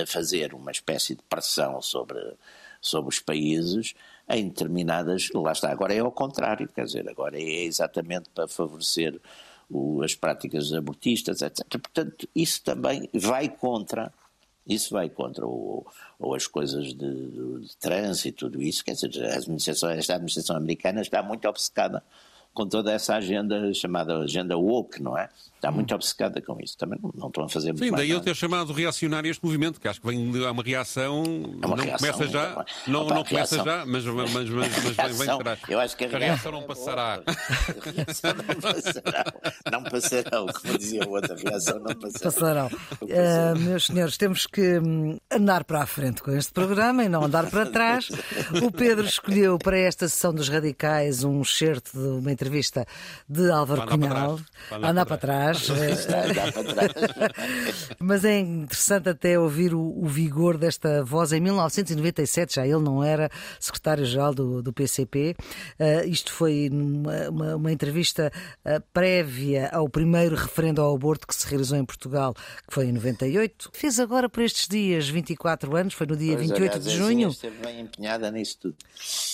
a, 0.00 0.06
fazer 0.06 0.54
uma 0.54 0.70
espécie 0.70 1.14
de 1.14 1.22
pressão 1.24 1.82
sobre, 1.82 2.18
sobre 2.80 3.10
os 3.10 3.20
países 3.20 3.94
em 4.26 4.48
determinadas. 4.48 5.28
Lá 5.34 5.52
está, 5.52 5.70
agora 5.70 5.92
é 5.92 5.98
ao 5.98 6.10
contrário, 6.10 6.66
quer 6.74 6.86
dizer, 6.86 7.06
agora 7.06 7.38
é 7.38 7.64
exatamente 7.64 8.30
para 8.30 8.48
favorecer 8.48 9.20
o, 9.68 10.02
as 10.02 10.14
práticas 10.14 10.72
abortistas, 10.72 11.42
etc. 11.42 11.66
Portanto, 11.68 12.26
isso 12.34 12.62
também 12.62 13.10
vai 13.12 13.50
contra 13.50 14.10
isso 14.66 14.92
vai 14.92 15.08
contra 15.08 15.46
o, 15.46 15.86
ou 16.18 16.34
as 16.34 16.46
coisas 16.46 16.94
de, 16.94 16.94
de, 16.94 17.76
trânsito, 17.78 18.50
tudo 18.50 18.62
isso. 18.62 18.84
Quer 18.84 18.92
dizer, 18.92 19.24
a 19.26 19.36
administração, 19.36 19.90
esta 19.90 20.14
administração 20.14 20.56
americana 20.56 21.00
está 21.00 21.22
muito 21.22 21.48
obcecada 21.48 22.02
com 22.60 22.68
toda 22.68 22.92
essa 22.92 23.14
agenda 23.14 23.72
chamada 23.72 24.18
agenda 24.18 24.54
woke, 24.54 25.02
não 25.02 25.16
é? 25.16 25.30
Está 25.56 25.70
muito 25.70 25.94
obcecada 25.94 26.40
com 26.40 26.58
isso. 26.58 26.76
Também 26.76 26.98
não, 27.02 27.12
não 27.14 27.28
estão 27.28 27.44
a 27.44 27.48
fazer 27.48 27.72
muito 27.72 27.84
Sim, 27.84 27.90
daí 27.92 28.08
eu 28.08 28.20
ter 28.20 28.34
chamado 28.34 28.72
reacionário 28.72 29.30
este 29.30 29.44
movimento, 29.44 29.78
que 29.78 29.86
acho 29.86 30.00
que 30.00 30.06
vem 30.06 30.46
a 30.46 30.50
uma 30.50 30.62
reação. 30.62 31.22
É 31.62 31.66
uma 31.66 31.76
não 31.76 31.84
reação, 31.84 32.12
começa 32.12 32.32
já, 32.32 32.52
uma... 32.54 32.66
não, 32.86 33.02
Opa, 33.02 33.14
não 33.14 33.24
começa 33.24 33.56
reação. 33.56 33.64
já, 33.64 33.86
mas, 33.86 34.04
mas, 34.06 34.32
mas, 34.32 34.48
mas 34.48 34.48
vem, 34.48 35.12
vem 35.18 35.28
atrás. 35.28 35.58
Eu 35.68 35.80
acho 35.80 35.96
que 35.98 36.04
a, 36.04 36.08
a 36.08 36.18
reação, 36.18 36.52
não 36.52 36.62
passará. 36.62 37.22
A 37.26 37.90
reação 37.90 38.34
não 38.34 38.54
passará. 38.60 39.24
Não 39.70 39.84
passarão, 39.84 40.46
como 40.46 40.78
dizia 40.78 41.02
o 41.06 41.10
outro, 41.10 41.32
a 41.34 41.36
reação 41.36 41.78
não 41.78 41.94
passará. 41.94 42.24
Passarão. 42.24 42.66
Uh, 43.02 43.58
meus 43.58 43.84
senhores, 43.86 44.16
temos 44.16 44.46
que 44.46 44.78
hum, 44.78 45.18
andar 45.30 45.64
para 45.64 45.82
a 45.82 45.86
frente 45.86 46.22
com 46.22 46.30
este 46.30 46.52
programa 46.52 47.04
e 47.04 47.08
não 47.08 47.24
andar 47.24 47.50
para 47.50 47.66
trás. 47.66 48.08
O 48.62 48.72
Pedro 48.72 49.04
escolheu 49.04 49.58
para 49.58 49.78
esta 49.78 50.08
sessão 50.08 50.32
dos 50.32 50.48
radicais 50.48 51.22
um 51.22 51.42
excerto 51.42 51.90
de 51.92 52.06
uma 52.18 52.32
entrevista 52.32 52.49
de 53.28 53.50
Álvaro 53.50 53.86
Cunhal. 53.86 54.38
Andar 54.70 55.06
para 55.06 55.16
trás 55.16 55.30
trás. 55.30 55.68
Mas 57.98 58.24
é 58.24 58.38
interessante 58.38 59.08
até 59.08 59.38
ouvir 59.38 59.74
o, 59.74 59.80
o, 59.80 60.06
vigor 60.06 60.56
desta 60.56 61.04
voz. 61.04 61.32
Em 61.32 61.40
1997, 61.40 62.56
já 62.56 62.66
ele 62.66 62.82
não 62.82 63.02
era 63.02 63.30
secretário-geral 63.58 64.34
do, 64.34 64.62
do 64.62 64.72
PCP. 64.72 65.36
Uh, 65.38 65.44
eh, 65.78 66.06
isto 66.06 66.32
foi 66.32 66.68
uma, 66.70 67.28
uma, 67.28 67.56
uma 67.56 67.72
entrevista 67.72 68.32
uh, 68.64 68.82
prévia 68.92 69.68
ao 69.72 69.88
primeiro 69.88 70.34
referendo 70.34 70.80
ao 70.80 70.94
aborto 70.94 71.26
que 71.26 71.34
se 71.34 71.46
realizou 71.48 71.78
em 71.78 71.84
Portugal, 71.84 72.34
que 72.34 72.74
foi 72.74 72.86
em 72.86 72.92
98. 72.92 73.70
Fez 73.72 74.00
agora 74.00 74.28
por 74.28 74.42
estes 74.42 74.68
dias 74.68 75.08
24 75.08 75.76
anos, 75.76 75.94
foi 75.94 76.06
no 76.06 76.16
dia 76.16 76.36
pois, 76.36 76.48
28 76.48 76.74
aliás, 76.74 76.84
de 76.84 76.96
junho. 76.96 77.28
Esteve 77.28 77.56
bem 77.58 77.80
empenhada 77.80 78.30
nisso 78.30 78.58
tudo. 78.60 78.76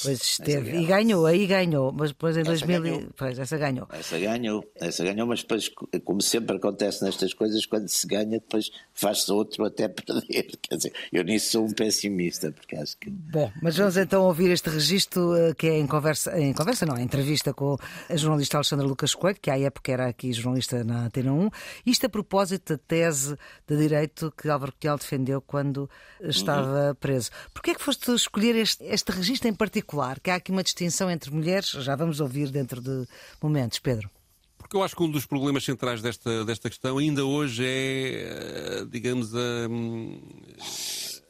Pois 0.02 0.22
esteve. 0.22 0.76
E 0.76 0.86
ganhou, 0.86 1.26
aí 1.26 1.46
ganhou. 1.46 1.92
Mas 1.92 2.10
depois 2.10 2.36
em 2.36 2.42
2000. 2.42 2.95
Ganhou. 2.96 3.12
Pois, 3.16 3.38
essa 3.38 3.58
ganhou. 3.58 3.88
Essa 3.92 4.18
ganhou, 4.18 4.72
essa 4.76 5.04
ganhou, 5.04 5.26
mas 5.26 5.42
depois, 5.42 5.70
como 6.04 6.20
sempre 6.20 6.56
acontece 6.56 7.04
nestas 7.04 7.32
coisas, 7.34 7.64
quando 7.66 7.88
se 7.88 8.06
ganha, 8.06 8.38
depois 8.38 8.70
faz-se 8.92 9.30
outro 9.30 9.64
até 9.64 9.88
perder. 9.88 10.56
Quer 10.62 10.76
dizer, 10.76 10.92
eu 11.12 11.24
nisso 11.24 11.52
sou 11.52 11.66
um 11.66 11.72
pessimista, 11.72 12.52
porque 12.52 12.76
acho 12.76 12.96
que. 12.98 13.10
Bom, 13.10 13.50
mas 13.62 13.76
vamos 13.76 13.96
então 13.96 14.24
ouvir 14.24 14.50
este 14.50 14.68
registro 14.68 15.34
eh, 15.36 15.54
que 15.54 15.66
é 15.66 15.78
em 15.78 15.86
conversa, 15.86 16.38
em 16.38 16.52
conversa 16.52 16.86
não, 16.86 16.96
em 16.96 17.02
entrevista 17.02 17.52
com 17.52 17.76
a 18.08 18.16
jornalista 18.16 18.56
Alexandra 18.56 18.86
Lucas 18.86 19.14
Coelho, 19.14 19.38
que 19.40 19.50
à 19.50 19.58
época 19.58 19.92
era 19.92 20.06
aqui 20.08 20.32
jornalista 20.32 20.82
na 20.84 21.06
Antena 21.06 21.32
1. 21.32 21.50
Isto 21.84 22.06
a 22.06 22.08
propósito 22.08 22.74
da 22.74 22.78
tese 22.78 23.36
de 23.66 23.76
direito 23.76 24.32
que 24.36 24.48
Álvaro 24.48 24.72
Cunhal 24.80 24.98
defendeu 24.98 25.40
quando 25.40 25.88
estava 26.20 26.88
uhum. 26.88 26.94
preso. 26.94 27.30
Porquê 27.52 27.70
é 27.70 27.74
que 27.74 27.82
foste 27.82 28.10
escolher 28.12 28.56
este, 28.56 28.84
este 28.84 29.10
registro 29.12 29.48
em 29.48 29.54
particular? 29.54 30.20
Que 30.20 30.30
há 30.30 30.36
aqui 30.36 30.50
uma 30.50 30.62
distinção 30.62 31.10
entre 31.10 31.30
mulheres, 31.30 31.70
já 31.70 31.94
vamos 31.96 32.20
ouvir 32.20 32.50
dentro 32.50 32.80
de 32.86 33.06
momentos, 33.42 33.78
Pedro. 33.78 34.10
Porque 34.58 34.76
eu 34.76 34.82
acho 34.82 34.96
que 34.96 35.02
um 35.02 35.10
dos 35.10 35.26
problemas 35.26 35.64
centrais 35.64 36.02
desta, 36.02 36.44
desta 36.44 36.68
questão 36.68 36.98
ainda 36.98 37.24
hoje 37.24 37.64
é, 37.64 38.80
eh, 38.80 38.84
digamos, 38.90 39.32
a, 39.34 39.68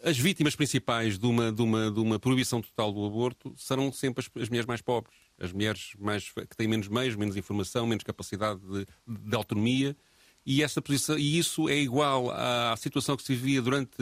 as 0.03 0.17
vítimas 0.17 0.57
principais 0.57 1.19
de 1.19 1.27
uma, 1.27 1.53
de, 1.53 1.61
uma, 1.61 1.91
de 1.91 2.01
uma 2.01 2.19
proibição 2.19 2.63
total 2.63 2.93
do 2.93 3.05
aborto 3.05 3.53
serão 3.57 3.93
sempre 3.93 4.25
as, 4.25 4.43
as 4.43 4.49
mulheres 4.49 4.67
mais 4.67 4.81
pobres, 4.81 5.15
as 5.39 5.53
mulheres 5.53 5.93
mais, 5.99 6.31
que 6.31 6.57
têm 6.57 6.69
menos 6.69 6.89
meios, 6.89 7.15
menos 7.17 7.37
informação, 7.37 7.87
menos 7.87 8.05
capacidade 8.05 8.61
de, 8.61 8.87
de 9.07 9.37
autonomia. 9.37 9.97
E, 10.47 10.63
essa 10.63 10.81
posição, 10.81 11.19
e 11.19 11.37
isso 11.37 11.69
é 11.69 11.77
igual 11.77 12.31
à 12.31 12.75
situação 12.79 13.17
que 13.17 13.23
se 13.25 13.35
vivia 13.35 13.61
durante 13.61 14.01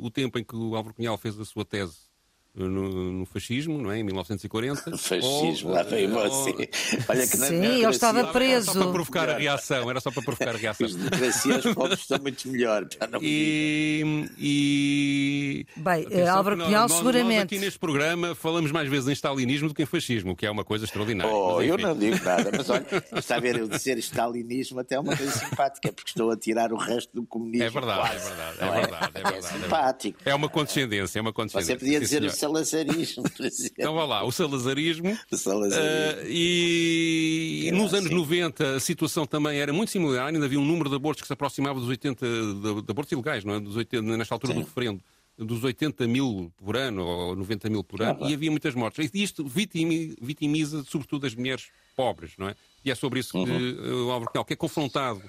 o 0.00 0.10
tempo 0.10 0.38
em 0.38 0.44
que 0.44 0.54
o 0.54 0.76
Álvaro 0.76 0.94
Cunhal 0.94 1.16
fez 1.16 1.40
a 1.40 1.44
sua 1.46 1.64
tese 1.64 2.11
no, 2.54 2.68
no, 2.68 3.26
fascismo, 3.26 3.78
não 3.78 3.90
é? 3.90 3.98
Em 3.98 4.02
1940. 4.02 4.82
Fascismo, 4.98 5.70
ou, 5.70 5.74
lá 5.74 5.82
veio 5.82 6.10
você. 6.10 6.68
Olha 7.08 7.26
que 7.26 7.36
Sim, 7.36 7.64
ele 7.64 7.86
estava 7.86 8.26
preso. 8.26 8.70
Era 8.70 8.78
só 8.78 8.82
para 8.82 8.92
provocar 8.92 9.28
a 9.30 9.38
reação, 9.38 9.90
era 9.90 10.00
só 10.00 10.10
para 10.10 10.22
provocar 10.22 10.54
a 10.54 10.58
reação. 10.58 10.86
As 10.86 10.94
democracias 10.94 11.74
pobres 11.74 12.00
estão 12.00 12.18
muito 12.18 12.48
melhor. 12.48 12.86
E, 13.22 14.28
e. 14.38 15.66
Bem, 15.76 16.06
eh, 16.10 16.28
Álvaro 16.28 16.58
Cunhal, 16.58 16.88
seguramente. 16.90 17.34
Nós 17.34 17.42
aqui 17.44 17.58
neste 17.58 17.78
programa 17.78 18.34
falamos 18.34 18.70
mais 18.70 18.88
vezes 18.88 19.08
em 19.08 19.12
stalinismo 19.12 19.68
do 19.68 19.74
que 19.74 19.82
em 19.82 19.86
fascismo, 19.86 20.32
o 20.32 20.36
que 20.36 20.44
é 20.44 20.50
uma 20.50 20.64
coisa 20.64 20.84
extraordinária. 20.84 21.32
Oh, 21.32 21.56
mas, 21.56 21.68
eu 21.68 21.78
não 21.78 21.96
digo 21.96 22.22
nada, 22.22 22.50
mas 22.54 22.68
olha, 22.68 22.86
está 23.16 23.36
a 23.36 23.40
ver, 23.40 23.56
eu 23.56 23.66
dizer 23.66 23.96
stalinismo 23.98 24.80
até 24.80 24.96
é 24.96 25.00
uma 25.00 25.16
coisa 25.16 25.32
simpática, 25.32 25.90
porque 25.90 26.10
estou 26.10 26.30
a 26.30 26.36
tirar 26.36 26.70
o 26.70 26.76
resto 26.76 27.14
do 27.14 27.24
comunismo. 27.24 27.64
É 27.64 27.70
verdade, 27.70 28.16
é 28.16 28.18
verdade, 28.18 28.58
é, 28.60 28.64
é 28.64 28.70
verdade, 28.72 29.10
é, 29.14 29.22
verdade, 29.22 29.36
é 29.36 29.42
simpático. 29.42 30.18
É 30.24 30.34
uma 30.34 30.48
condescendência, 30.50 31.18
é 31.18 31.22
uma 31.22 31.32
condescendência. 31.32 31.74
Você 31.74 31.78
podia 31.78 32.00
dizer 32.00 32.20
Sim, 32.30 32.41
salazarismo, 32.42 33.22
por 33.30 33.46
exemplo. 33.46 33.74
Então 33.78 33.94
vá 33.94 34.04
lá, 34.04 34.24
o 34.24 34.32
salazarismo. 34.32 35.16
O 35.30 35.36
salazarismo. 35.36 36.22
Uh, 36.22 36.26
e, 36.28 37.68
e 37.68 37.72
nos 37.72 37.94
anos 37.94 38.08
sim. 38.08 38.14
90 38.14 38.76
a 38.76 38.80
situação 38.80 39.26
também 39.26 39.58
era 39.58 39.72
muito 39.72 39.90
similar, 39.90 40.28
ainda 40.28 40.44
havia 40.44 40.58
um 40.58 40.64
número 40.64 40.90
de 40.90 40.96
abortos 40.96 41.22
que 41.22 41.26
se 41.26 41.32
aproximava 41.32 41.78
dos 41.78 41.88
80, 41.88 42.26
de, 42.26 42.82
de 42.82 42.90
abortos 42.90 43.12
ilegais, 43.12 43.44
não 43.44 43.54
é? 43.54 43.60
Dos 43.60 43.76
80, 43.76 44.16
nesta 44.16 44.34
altura 44.34 44.54
sim. 44.54 44.60
do 44.60 44.64
referendo 44.64 45.00
dos 45.38 45.64
80 45.64 46.06
mil 46.06 46.52
por 46.58 46.76
ano 46.76 47.04
ou 47.04 47.36
90 47.36 47.70
mil 47.70 47.82
por 47.82 48.02
ano, 48.02 48.18
ah, 48.22 48.30
e 48.30 48.34
havia 48.34 48.50
muitas 48.50 48.74
mortes. 48.74 49.10
E 49.12 49.22
isto 49.22 49.44
vitimiza, 49.44 50.84
sobretudo 50.84 51.26
as 51.26 51.34
mulheres 51.34 51.68
pobres, 51.96 52.32
não 52.36 52.48
é? 52.48 52.54
E 52.84 52.90
é 52.90 52.94
sobre 52.94 53.20
isso 53.20 53.32
que 53.32 53.38
uhum. 53.38 54.08
o 54.08 54.10
Álvaro 54.10 54.30
Cunhal, 54.30 54.44
que 54.44 54.52
é 54.52 54.56
confrontado 54.56 55.22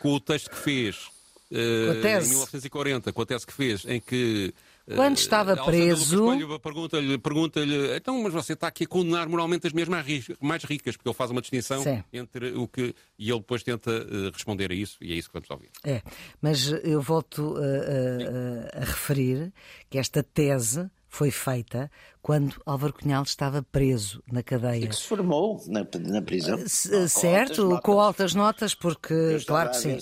com 0.00 0.12
o 0.12 0.20
texto 0.20 0.50
que 0.50 0.56
fez 0.56 1.08
uh, 1.50 2.24
em 2.24 2.28
1940, 2.28 3.12
com 3.12 3.22
a 3.22 3.26
tese 3.26 3.46
que 3.46 3.52
fez, 3.52 3.84
em 3.84 4.00
que 4.00 4.54
quando 4.94 5.16
eh, 5.16 5.20
estava 5.20 5.56
preso. 5.64 6.26
Pergunta-lhe, 6.62 7.18
pergunta-lhe, 7.18 7.96
então, 7.96 8.22
mas 8.22 8.32
você 8.32 8.52
está 8.54 8.68
aqui 8.68 8.84
a 8.84 8.86
condenar 8.86 9.28
moralmente 9.28 9.66
as 9.66 9.72
mulheres 9.72 9.92
mais 10.40 10.64
ricas, 10.64 10.96
porque 10.96 11.08
ele 11.08 11.16
faz 11.16 11.30
uma 11.30 11.40
distinção 11.40 11.82
Sim. 11.82 12.02
entre 12.12 12.52
o 12.52 12.66
que. 12.68 12.94
E 13.18 13.30
ele 13.30 13.40
depois 13.40 13.62
tenta 13.62 13.90
uh, 13.90 14.30
responder 14.32 14.70
a 14.70 14.74
isso, 14.74 14.96
e 15.00 15.12
é 15.12 15.16
isso 15.16 15.28
que 15.28 15.34
vamos 15.34 15.50
ouvir. 15.50 15.70
É, 15.84 16.02
mas 16.40 16.72
eu 16.84 17.00
volto 17.00 17.56
a, 17.56 18.78
a, 18.78 18.82
a 18.82 18.84
referir 18.84 19.52
que 19.88 19.98
esta 19.98 20.22
tese 20.22 20.90
foi 21.10 21.30
feita 21.30 21.90
quando 22.22 22.62
Álvaro 22.64 22.92
Cunhal 22.92 23.24
estava 23.24 23.62
preso 23.62 24.22
na 24.30 24.42
cadeia. 24.42 24.84
E 24.84 24.88
que 24.88 24.94
se 24.94 25.02
formou 25.02 25.60
na, 25.66 25.84
na 25.98 26.22
prisão. 26.22 26.56
C 26.66 27.08
certo, 27.08 27.66
com 27.66 27.72
altas, 27.72 27.82
com 27.82 28.00
altas 28.00 28.34
notas, 28.34 28.74
porque, 28.74 29.38
claro 29.46 29.70
que 29.70 29.76
sim. 29.76 29.98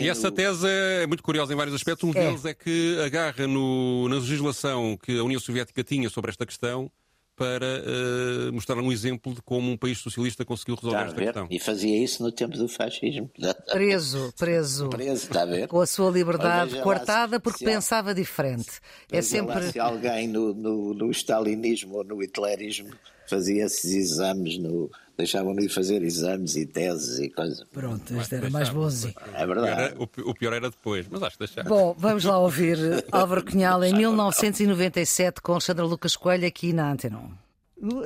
E 0.00 0.08
essa 0.08 0.30
tese 0.30 0.66
é 0.68 1.06
muito 1.06 1.22
curiosa 1.22 1.52
em 1.52 1.56
vários 1.56 1.74
aspectos. 1.74 2.08
Um 2.08 2.12
é. 2.12 2.26
deles 2.26 2.44
é 2.44 2.54
que 2.54 2.98
agarra 3.04 3.46
no, 3.46 4.08
na 4.08 4.16
legislação 4.16 4.96
que 4.96 5.18
a 5.18 5.24
União 5.24 5.40
Soviética 5.40 5.82
tinha 5.82 6.08
sobre 6.08 6.30
esta 6.30 6.46
questão 6.46 6.90
para 7.36 7.66
uh, 7.66 8.52
mostrar 8.52 8.76
um 8.78 8.92
exemplo 8.92 9.34
de 9.34 9.42
como 9.42 9.70
um 9.70 9.76
país 9.76 9.98
socialista 9.98 10.44
conseguiu 10.44 10.76
resolver 10.76 11.04
esta 11.04 11.20
questão. 11.20 11.48
E 11.50 11.58
fazia 11.58 12.02
isso 12.02 12.22
no 12.22 12.30
tempo 12.30 12.56
do 12.56 12.68
fascismo. 12.68 13.30
Preso, 13.70 14.32
preso. 14.38 14.88
Preso, 14.88 15.26
está 15.26 15.42
a 15.42 15.46
ver? 15.46 15.68
Com 15.68 15.80
a 15.80 15.86
sua 15.86 16.10
liberdade 16.10 16.80
coartada 16.80 17.40
porque 17.40 17.64
pensava 17.64 18.14
diferente. 18.14 18.80
É 19.10 19.20
sempre... 19.22 19.54
Lá, 19.54 19.62
se 19.72 19.80
alguém 19.80 20.28
no, 20.28 20.54
no, 20.54 20.94
no 20.94 21.10
stalinismo 21.10 21.96
ou 21.96 22.04
no 22.04 22.22
hitlerismo 22.22 22.90
fazia 23.28 23.64
esses 23.64 23.92
exames 23.92 24.58
no, 24.58 24.90
deixavam-no 25.16 25.60
ir 25.60 25.68
fazer 25.68 26.02
exames 26.02 26.56
e 26.56 26.66
teses 26.66 27.18
e 27.18 27.30
coisas. 27.30 27.64
Pronto, 27.72 28.14
isto 28.16 28.34
era 28.34 28.50
mais 28.50 28.68
bonzinho. 28.68 29.14
É 29.32 29.46
verdade. 29.46 29.94
O 29.98 30.06
pior, 30.06 30.28
o 30.28 30.34
pior 30.34 30.52
era 30.52 30.70
depois, 30.70 31.06
mas 31.08 31.22
acho 31.22 31.38
que 31.38 31.46
deixar. 31.46 31.64
Bom, 31.64 31.94
vamos 31.98 32.24
lá 32.24 32.38
ouvir 32.38 32.78
Álvaro 33.10 33.44
Cunhal 33.44 33.82
em 33.84 33.94
1997 33.94 35.40
com 35.40 35.52
Alexandra 35.52 35.84
Lucas 35.84 36.16
Coelho 36.16 36.46
aqui 36.46 36.72
na 36.72 36.90
Antena 36.90 37.44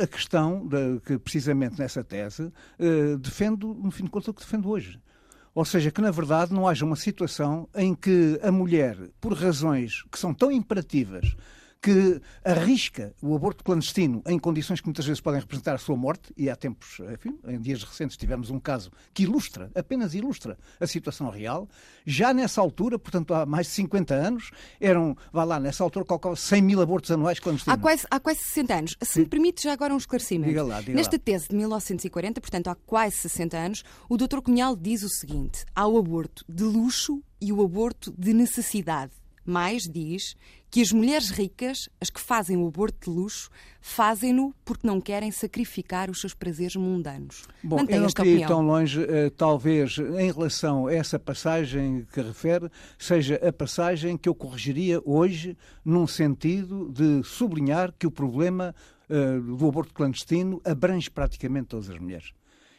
a 0.01 0.07
questão, 0.07 0.67
de, 0.67 1.01
que 1.01 1.19
precisamente 1.19 1.79
nessa 1.79 2.03
tese, 2.03 2.43
uh, 2.43 3.19
defendo, 3.19 3.75
no 3.75 3.91
fim 3.91 4.05
de 4.05 4.11
contas, 4.11 4.29
o 4.29 4.35
que 4.35 4.41
defendo 4.41 4.69
hoje. 4.69 5.01
Ou 5.55 5.65
seja, 5.65 5.91
que 5.91 6.01
na 6.01 6.11
verdade 6.11 6.53
não 6.53 6.69
haja 6.69 6.85
uma 6.85 6.97
situação 6.97 7.69
em 7.75 7.95
que 7.95 8.39
a 8.43 8.51
mulher, 8.51 8.97
por 9.21 9.33
razões 9.33 10.03
que 10.11 10.19
são 10.19 10.33
tão 10.33 10.53
imperativas 10.53 11.35
que 11.81 12.21
arrisca 12.45 13.15
o 13.23 13.35
aborto 13.37 13.63
clandestino 13.63 14.23
em 14.27 14.39
condições 14.39 14.81
que 14.81 14.87
muitas 14.87 15.07
vezes 15.07 15.21
podem 15.21 15.41
representar 15.41 15.75
a 15.75 15.79
sua 15.79 15.97
morte, 15.97 16.33
e 16.37 16.51
há 16.51 16.57
tempos, 16.57 17.01
enfim, 17.13 17.39
em 17.47 17.61
dias 17.61 17.83
recentes 17.83 18.17
tivemos 18.17 18.51
um 18.51 18.59
caso 18.59 18.91
que 19.15 19.23
ilustra, 19.23 19.71
apenas 19.75 20.15
ilustra 20.15 20.59
a 20.81 20.87
situação 20.87 21.31
real. 21.31 21.69
Já 22.05 22.35
nessa 22.35 22.61
altura, 22.61 22.99
portanto 22.99 23.33
há 23.33 23.47
mais 23.47 23.69
de 23.69 23.75
50 23.75 24.15
anos, 24.15 24.51
eram, 24.81 25.17
vá 25.33 25.45
lá, 25.45 25.61
nessa 25.61 25.85
altura 25.85 26.05
colocava 26.05 26.35
100 26.35 26.63
mil 26.63 26.81
abortos 26.81 27.11
anuais 27.11 27.39
clandestinos. 27.39 27.79
Há 27.79 27.81
quase, 27.81 28.07
há 28.11 28.21
quase 28.21 28.41
60 28.41 28.75
anos. 28.75 28.97
Se 29.01 29.21
me 29.21 29.27
permite 29.27 29.63
já 29.63 29.73
agora 29.73 29.95
um 29.95 29.99
esclarecimento. 29.99 30.49
Diga 30.49 30.65
lá, 30.65 30.81
diga 30.81 30.95
Nesta 30.95 31.17
lá. 31.17 31.23
tese 31.25 31.49
de 31.49 31.57
1940, 31.57 32.41
portanto 32.41 32.69
há 32.69 32.75
quase 32.75 33.17
60 33.17 33.57
anos, 33.57 33.85
o 34.09 34.17
Dr. 34.17 34.41
Cunhal 34.41 34.75
diz 34.75 35.03
o 35.03 35.09
seguinte: 35.09 35.65
há 35.75 35.87
o 35.87 35.97
aborto 35.97 36.45
de 36.49 36.65
luxo 36.65 37.23
e 37.41 37.53
o 37.53 37.63
aborto 37.63 38.13
de 38.19 38.33
necessidade. 38.35 39.13
Mais 39.49 39.85
diz 39.85 40.37
que 40.71 40.83
as 40.83 40.93
mulheres 40.93 41.31
ricas, 41.31 41.89
as 41.99 42.11
que 42.11 42.21
fazem 42.21 42.57
o 42.59 42.67
aborto 42.67 43.11
de 43.11 43.17
luxo, 43.17 43.49
fazem-no 43.81 44.55
porque 44.63 44.87
não 44.87 45.01
querem 45.01 45.31
sacrificar 45.31 46.11
os 46.11 46.21
seus 46.21 46.35
prazeres 46.35 46.77
mundanos. 46.77 47.47
Bom, 47.63 47.77
Mantém 47.77 47.97
eu 47.97 48.03
não 48.03 48.09
queria 48.09 48.33
opinião. 48.33 48.47
ir 48.47 48.49
tão 48.49 48.67
longe, 48.67 49.01
uh, 49.01 49.31
talvez 49.37 49.97
em 49.97 50.31
relação 50.31 50.87
a 50.87 50.95
essa 50.95 51.19
passagem 51.19 52.07
que 52.13 52.21
refere, 52.21 52.71
seja 52.99 53.37
a 53.37 53.51
passagem 53.51 54.19
que 54.19 54.29
eu 54.29 54.35
corrigiria 54.35 55.01
hoje 55.03 55.57
num 55.83 56.07
sentido 56.07 56.91
de 56.93 57.23
sublinhar 57.25 57.95
que 57.99 58.07
o 58.07 58.11
problema 58.11 58.75
uh, 59.09 59.57
do 59.57 59.67
aborto 59.67 59.95
clandestino 59.95 60.61
abrange 60.63 61.11
praticamente 61.11 61.69
todas 61.69 61.89
as 61.89 61.99
mulheres 61.99 62.33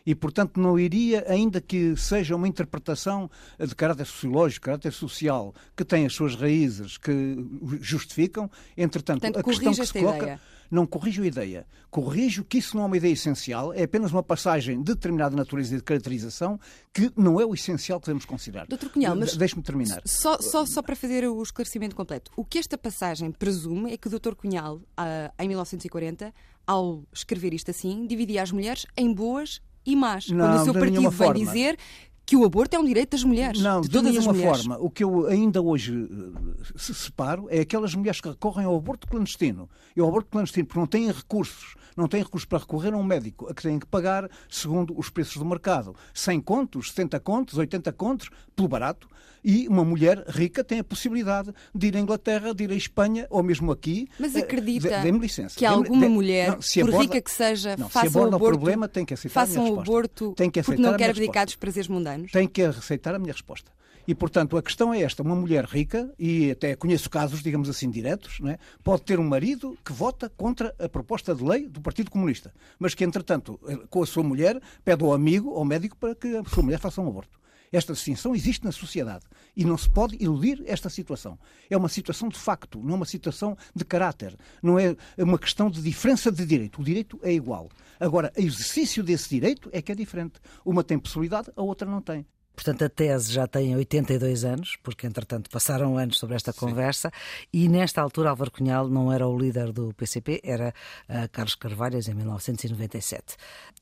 e, 0.10 0.16
portanto, 0.16 0.60
não 0.60 0.80
iria, 0.80 1.24
ainda 1.28 1.62
que 1.62 1.96
seja 1.96 2.36
uma 2.36 2.48
interpretação 2.48 3.30
de 3.60 3.76
caráter 3.76 4.08
sociológico, 4.08 4.66
caráter 4.66 4.92
social, 4.92 5.54
que 5.78 5.86
tem 5.86 6.04
as 6.04 6.14
suas 6.14 6.34
raízes 6.34 6.98
que 6.98 7.38
justificam, 7.80 8.50
entretanto, 8.76 9.22
portanto, 9.22 9.40
a 9.40 9.44
questão 9.44 9.72
que 9.72 9.86
se 9.86 9.94
coloca. 9.94 10.18
Ideia. 10.18 10.42
Não 10.72 10.88
corrijo 10.88 11.22
a 11.22 11.28
ideia. 11.28 11.68
Corrijo 11.92 12.44
que 12.44 12.58
isso 12.58 12.76
não 12.76 12.84
é 12.84 12.86
uma 12.88 12.98
ideia 12.98 13.14
essencial, 13.14 13.72
é 13.72 13.84
apenas 13.84 14.12
uma 14.12 14.24
passagem 14.24 14.82
de 14.82 14.96
determinada 14.96 15.36
natureza 15.36 15.76
e 15.76 15.78
de 15.78 15.84
caracterização 15.84 16.60
que 16.92 17.12
não 17.16 17.40
é 17.40 17.46
o 17.46 17.54
essencial 17.54 18.00
que 18.00 18.08
devemos 18.08 18.26
considerar. 18.26 18.66
Doutor 18.66 18.90
Cunhal, 18.90 19.16
mas 19.16 19.38
deixe-me 19.38 19.62
terminar. 19.62 20.02
Só, 20.06 20.40
só, 20.42 20.66
só 20.66 20.82
para 20.82 20.96
fazer 20.96 21.24
o 21.30 21.44
esclarecimento 21.44 21.96
completo. 21.96 22.32
O 22.36 22.44
que 22.44 22.58
esta 22.58 22.80
passagem 22.80 23.32
presume 23.32 23.94
é 23.94 23.98
que 23.98 24.08
o 24.08 24.10
Dr. 24.10 24.34
Cunhal, 24.34 24.82
ah, 24.98 25.32
em 25.38 25.48
1940, 25.48 26.34
ao 26.66 27.04
escrever 27.14 27.54
isto 27.54 27.70
assim, 27.70 28.08
dividia 28.08 28.42
as 28.42 28.52
mulheres 28.52 28.88
em 28.98 29.14
boas 29.14 29.62
e 29.86 29.96
más. 29.96 30.30
Não, 30.30 30.46
Quando 30.46 30.62
o 30.62 30.64
seu 30.64 30.74
partido 30.74 31.10
vai 31.12 31.34
dizer 31.34 31.78
que 32.26 32.36
o 32.36 32.46
aborto 32.46 32.76
é 32.76 32.80
um 32.80 32.86
direito 32.86 33.12
das 33.12 33.24
mulheres. 33.24 33.60
Não, 33.60 33.82
de, 33.82 33.90
todas 33.90 34.12
de 34.12 34.20
as 34.20 34.28
mulheres. 34.28 34.64
forma. 34.64 34.78
O 34.78 34.90
que 34.90 35.04
eu 35.04 35.26
ainda 35.26 35.62
hoje 35.62 35.94
eh, 35.94 36.64
se 36.76 36.94
separo 36.94 37.48
é 37.50 37.62
aquelas 37.62 37.96
mulheres 37.96 38.22
que 38.22 38.30
recorrem 38.30 38.68
ao 38.68 38.76
aborto 38.76 39.08
clandestino. 39.08 39.68
E 39.96 40.00
ao 40.00 40.08
aborto 40.08 40.30
clandestino 40.30 40.68
porque 40.68 40.80
não 40.80 40.86
têm 40.86 41.12
recursos 41.12 41.76
não 42.00 42.08
têm 42.08 42.24
recursos 42.24 42.46
para 42.46 42.60
recorrer 42.60 42.94
a 42.94 42.98
um 42.98 43.04
médico 43.04 43.48
a 43.50 43.54
que 43.54 43.62
têm 43.62 43.78
que 43.78 43.86
pagar 43.86 44.30
segundo 44.48 44.98
os 44.98 45.10
preços 45.10 45.38
do 45.38 45.46
mercado. 45.46 45.96
100 46.14 46.42
contos, 46.42 46.90
70 46.92 47.20
contos, 47.20 47.58
80 47.58 47.92
contos, 47.94 48.30
pelo 48.56 48.68
barato. 48.68 49.08
E 49.44 49.68
uma 49.68 49.84
mulher 49.84 50.24
rica 50.28 50.64
tem 50.64 50.80
a 50.80 50.84
possibilidade 50.84 51.54
de 51.74 51.88
ir 51.88 51.96
à 51.96 52.00
Inglaterra, 52.00 52.54
de 52.54 52.64
ir 52.64 52.72
à 52.72 52.76
Espanha 52.76 53.28
ou 53.30 53.42
mesmo 53.44 53.72
aqui. 53.72 54.08
Mas 54.20 54.36
eh, 54.36 54.40
acredita 54.40 55.02
licença, 55.20 55.58
que 55.58 55.66
alguma 55.66 56.10
mulher, 56.10 56.50
não, 56.50 56.58
por 56.58 56.80
aborda, 56.82 57.02
rica 57.02 57.22
que 57.22 57.32
seja, 57.32 57.76
não, 57.78 57.90
faça 57.90 58.10
se 58.10 58.18
um 58.18 58.24
aborto, 58.24 58.36
o 58.36 58.48
problema, 58.48 58.88
tem 58.88 59.06
que 59.06 59.14
aceitar 59.14 59.46
faça 59.46 59.60
um 59.60 59.80
aborto 59.80 60.34
tem 60.34 60.50
que 60.50 60.62
porque 60.62 60.82
não 60.82 60.96
quer 60.96 61.10
abdicar 61.10 61.46
dos 61.46 61.56
prazeres 61.56 61.88
mundanos? 61.88 62.32
Tem 62.32 62.48
que 62.48 62.62
aceitar 62.62 63.16
a 63.16 63.20
minha 63.20 63.34
resposta. 63.34 63.72
E, 64.08 64.16
portanto, 64.16 64.58
a 64.58 64.64
questão 64.64 64.92
é 64.92 65.02
esta: 65.02 65.22
uma 65.22 65.36
mulher 65.36 65.66
rica, 65.66 66.12
e 66.18 66.50
até 66.50 66.76
conheço 66.76 67.10
casos, 67.10 67.44
digamos 67.44 67.70
assim, 67.70 67.92
diretos, 67.92 68.40
é? 68.46 68.58
pode 68.84 69.04
ter 69.04 69.20
um 69.20 69.28
marido 69.28 69.78
que 69.86 69.94
vota 69.94 70.30
contra 70.30 70.74
a 70.80 70.90
proposta 70.90 71.36
de 71.36 71.44
lei 71.44 71.68
do 71.68 71.80
Partido 71.80 72.10
Comunista, 72.10 72.52
mas 72.80 72.96
que, 72.96 73.04
entretanto, 73.04 73.60
eh, 73.68 73.78
com 73.88 74.02
a 74.02 74.06
sua 74.08 74.24
mulher, 74.24 74.60
pede 74.84 75.04
ao 75.04 75.14
amigo, 75.14 75.54
ao 75.54 75.64
médico, 75.64 75.96
para 75.96 76.16
que 76.16 76.38
a 76.38 76.44
sua 76.46 76.64
mulher 76.64 76.80
faça 76.80 77.00
um 77.00 77.08
aborto. 77.08 77.40
Esta 77.72 77.94
distinção 77.94 78.36
existe 78.36 78.64
na 78.66 78.72
sociedade 78.72 79.26
e 79.56 79.64
não 79.64 79.78
se 79.78 79.90
pode 79.90 80.16
iludir 80.22 80.64
esta 80.66 80.90
situação. 80.90 81.38
É 81.70 81.78
uma 81.78 81.90
situação 81.90 82.30
de 82.30 82.38
facto, 82.38 82.80
não 82.82 82.94
é 82.94 82.96
uma 82.98 83.06
situação 83.06 83.58
de 83.76 83.86
caráter. 83.86 84.36
Não 84.62 84.80
é 84.80 84.96
uma 85.18 85.38
questão 85.38 85.70
de 85.70 85.82
diferença 85.82 86.32
de 86.32 86.46
direito. 86.46 86.82
O 86.82 86.84
direito 86.84 87.20
é 87.24 87.32
igual. 87.32 87.70
Agora, 88.00 88.32
o 88.38 88.42
exercício 88.42 89.04
desse 89.04 89.30
direito 89.30 89.70
é 89.72 89.82
que 89.82 89.92
é 89.92 89.96
diferente. 89.96 90.40
Uma 90.66 90.84
tem 90.84 90.98
possibilidade, 90.98 91.52
a 91.56 91.62
outra 91.62 91.90
não 91.90 92.02
tem. 92.02 92.26
Portanto, 92.60 92.84
a 92.84 92.90
tese 92.90 93.32
já 93.32 93.48
tem 93.48 93.74
82 93.74 94.44
anos, 94.44 94.78
porque 94.84 95.08
entretanto 95.08 95.50
passaram 95.50 95.98
anos 95.98 96.18
sobre 96.18 96.36
esta 96.36 96.52
Sim. 96.52 96.60
conversa, 96.60 97.10
e 97.54 97.70
nesta 97.70 98.02
altura 98.02 98.32
Álvaro 98.32 98.52
Cunhal 98.52 98.90
não 98.90 99.14
era 99.14 99.26
o 99.26 99.40
líder 99.40 99.72
do 99.72 99.94
PCP, 99.94 100.42
era 100.44 100.74
uh, 101.08 101.30
Carlos 101.32 101.56
Carvalhas, 101.56 102.10
em 102.10 102.14
1997. 102.14 103.38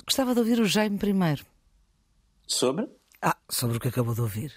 Gostava 0.05 0.33
de 0.33 0.41
ouvir 0.41 0.59
o 0.59 0.65
Jaime 0.65 0.99
primeiro. 0.99 1.43
Sobre? 2.45 2.87
Ah, 3.21 3.37
sobre 3.49 3.77
o 3.77 3.79
que 3.79 3.87
acabou 3.87 4.13
de 4.13 4.21
ouvir. 4.21 4.53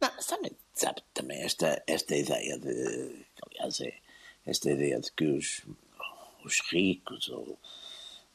Não, 0.00 0.10
sabe, 0.20 0.52
sabe 0.74 1.02
também 1.14 1.42
esta, 1.42 1.82
esta 1.86 2.16
ideia 2.16 2.58
de. 2.58 3.26
Aliás, 3.46 3.80
é 3.80 3.94
esta 4.46 4.70
ideia 4.70 5.00
de 5.00 5.12
que 5.12 5.24
os, 5.24 5.62
os 6.44 6.60
ricos, 6.70 7.28
ou. 7.28 7.58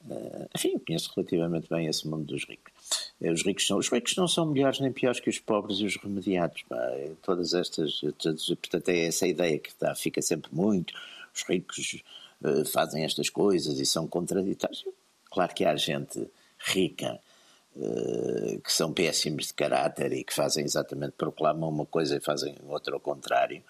Uh, 0.07 0.47
enfim, 0.55 0.77
conheço 0.79 1.11
relativamente 1.15 1.67
bem 1.67 1.87
esse 1.87 2.07
mundo 2.07 2.25
dos 2.25 2.45
ricos 2.45 2.75
é, 3.21 3.31
os 3.31 3.43
ricos, 3.43 3.65
são, 3.65 3.77
os 3.77 3.89
ricos 3.89 4.15
não 4.15 4.27
são 4.27 4.45
melhores 4.45 4.79
nem 4.79 4.91
piores 4.91 5.19
que 5.19 5.29
os 5.29 5.39
pobres 5.39 5.79
e 5.79 5.85
os 5.85 5.95
remediados. 5.95 6.63
Pá. 6.63 6.75
É, 6.75 7.11
todas 7.21 7.53
estas. 7.53 8.01
Portanto, 8.01 8.89
é 8.89 9.05
essa 9.05 9.27
ideia 9.27 9.57
que 9.57 9.73
tá, 9.75 9.95
fica 9.95 10.21
sempre 10.21 10.53
muito. 10.53 10.93
Os 11.33 11.43
ricos 11.43 12.03
uh, 12.41 12.65
fazem 12.65 13.03
estas 13.03 13.29
coisas 13.29 13.79
e 13.79 13.85
são 13.85 14.07
contraditórios. 14.07 14.85
Claro 15.31 15.53
que 15.53 15.65
há 15.65 15.75
gente 15.75 16.27
rica 16.59 17.19
que 18.63 18.71
são 18.71 18.93
péssimos 18.93 19.47
de 19.47 19.53
caráter 19.53 20.13
e 20.13 20.23
que 20.23 20.33
fazem 20.33 20.63
exatamente, 20.63 21.13
proclamam 21.13 21.69
uma 21.69 21.85
coisa 21.85 22.15
e 22.15 22.21
fazem 22.21 22.55
outra 22.67 22.93
ao 22.93 22.99
contrário 22.99 23.61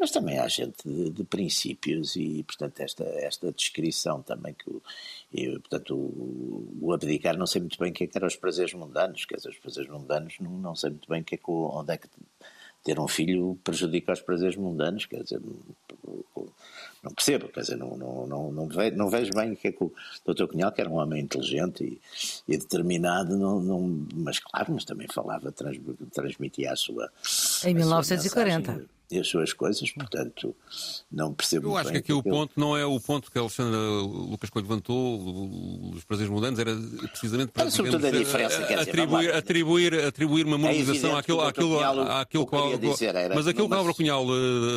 mas 0.00 0.10
também 0.10 0.38
há 0.38 0.48
gente 0.48 0.82
de, 0.82 1.10
de, 1.10 1.24
princípios 1.24 2.16
e, 2.16 2.42
portanto, 2.44 2.80
esta, 2.80 3.04
esta 3.04 3.52
descrição 3.52 4.22
também 4.22 4.54
que, 4.54 4.82
e, 5.30 5.50
portanto, 5.58 5.94
o, 5.94 6.78
o, 6.80 6.92
abdicar, 6.94 7.36
não 7.36 7.46
sei 7.46 7.60
muito 7.60 7.78
bem 7.78 7.90
o 7.90 7.94
que, 7.94 8.04
é 8.04 8.06
que 8.06 8.16
eram 8.16 8.26
os 8.26 8.34
prazeres 8.34 8.72
mundanos, 8.72 9.26
quer 9.26 9.36
dizer, 9.36 9.50
os 9.50 9.58
prazeres 9.58 9.90
mundanos 9.90 10.36
não, 10.40 10.52
não 10.52 10.74
sei 10.74 10.88
muito 10.88 11.06
bem 11.06 11.22
que 11.22 11.34
é 11.34 11.38
que, 11.38 11.44
onde 11.46 11.92
é 11.92 11.98
que 11.98 12.08
ter 12.84 12.98
um 12.98 13.08
filho 13.08 13.58
prejudica 13.62 14.12
os 14.12 14.20
prazeres 14.20 14.56
mundanos, 14.56 15.06
quer 15.06 15.22
dizer, 15.22 15.40
não, 17.02 17.12
percebo, 17.12 17.48
quer 17.48 17.60
dizer, 17.60 17.76
não, 17.76 17.96
não, 17.96 18.26
não, 18.26 18.52
não, 18.52 18.66
vejo, 18.66 18.96
não 18.96 19.08
vejo 19.08 19.30
bem 19.34 19.52
o 19.52 19.56
que 19.56 19.68
é 19.68 19.72
que 19.72 19.82
o 19.84 19.92
Dr. 20.26 20.46
Cunhal, 20.46 20.72
que 20.72 20.80
era 20.80 20.90
um 20.90 20.96
homem 20.96 21.22
inteligente 21.22 21.84
e, 21.84 22.00
e 22.52 22.56
determinado, 22.56 23.36
não, 23.36 23.60
não, 23.60 24.06
mas 24.14 24.38
claro, 24.38 24.72
mas 24.72 24.84
também 24.84 25.06
falava, 25.12 25.52
trans, 25.52 25.78
transmitia 26.12 26.72
a 26.72 26.76
sua. 26.76 27.10
Em 27.64 27.74
1940. 27.74 28.70
A 28.70 28.74
sua 28.74 28.99
e 29.10 29.18
as 29.18 29.26
suas 29.26 29.52
coisas, 29.52 29.90
portanto, 29.90 30.54
não 31.10 31.34
percebo 31.34 31.68
Eu 31.68 31.76
acho 31.76 31.90
que 31.90 31.98
aqui 31.98 32.12
o 32.12 32.22
ponto 32.22 32.52
não 32.58 32.76
é 32.76 32.86
o 32.86 33.00
ponto 33.00 33.30
que 33.30 33.38
a 33.38 33.40
Alexandra 33.40 33.78
Lucas 33.78 34.50
Coelho 34.50 34.68
levantou, 34.68 35.92
os 35.94 36.04
prazeres 36.04 36.30
mudantes, 36.30 36.58
era 36.58 36.74
precisamente 37.08 37.52
para 37.52 37.68
digamos, 37.68 38.04
a 38.04 38.10
diferença, 38.10 38.58
a, 38.62 38.82
atribuir, 38.82 39.26
dizer, 39.26 39.36
atribuir, 39.36 39.94
atribuir 40.04 40.46
uma 40.46 40.58
moralização 40.58 41.16
é 41.16 41.20
àquilo, 41.20 41.40
àquilo, 41.40 41.80
àquilo, 41.80 42.46
qual, 42.46 42.78
dizer, 42.78 43.14
mas 43.34 43.46
aquilo 43.46 43.68
que 43.68 43.74
Álvaro 43.74 43.94
Cunhal 43.94 44.24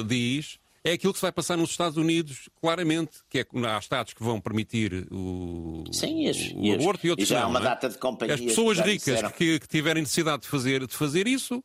diz 0.08 0.63
é 0.84 0.92
aquilo 0.92 1.14
que 1.14 1.20
se 1.20 1.22
vai 1.22 1.32
passar 1.32 1.56
nos 1.56 1.70
Estados 1.70 1.98
Unidos, 1.98 2.50
claramente, 2.60 3.20
que 3.30 3.40
é 3.40 3.46
há 3.66 3.78
Estados 3.78 4.14
que 4.14 4.22
vão 4.22 4.40
permitir 4.42 5.08
o, 5.12 5.86
Sim, 5.92 6.28
as, 6.28 6.38
o 6.54 6.74
aborto 6.74 7.08
e, 7.08 7.10
outros 7.10 7.30
e 7.30 7.32
já 7.32 7.40
não. 7.40 7.46
Há 7.46 7.50
uma 7.50 7.60
é? 7.60 7.64
data 7.64 7.90
de 7.90 7.98
companhia 7.98 8.36
As 8.36 8.42
pessoas 8.42 8.80
ricas 8.80 9.22
que, 9.32 9.60
que, 9.60 9.68
tiverem 9.68 10.04
necessidade 10.04 10.42
de 10.42 10.48
fazer, 10.50 10.86
de 10.86 10.94
fazer 10.94 11.26
isso, 11.26 11.64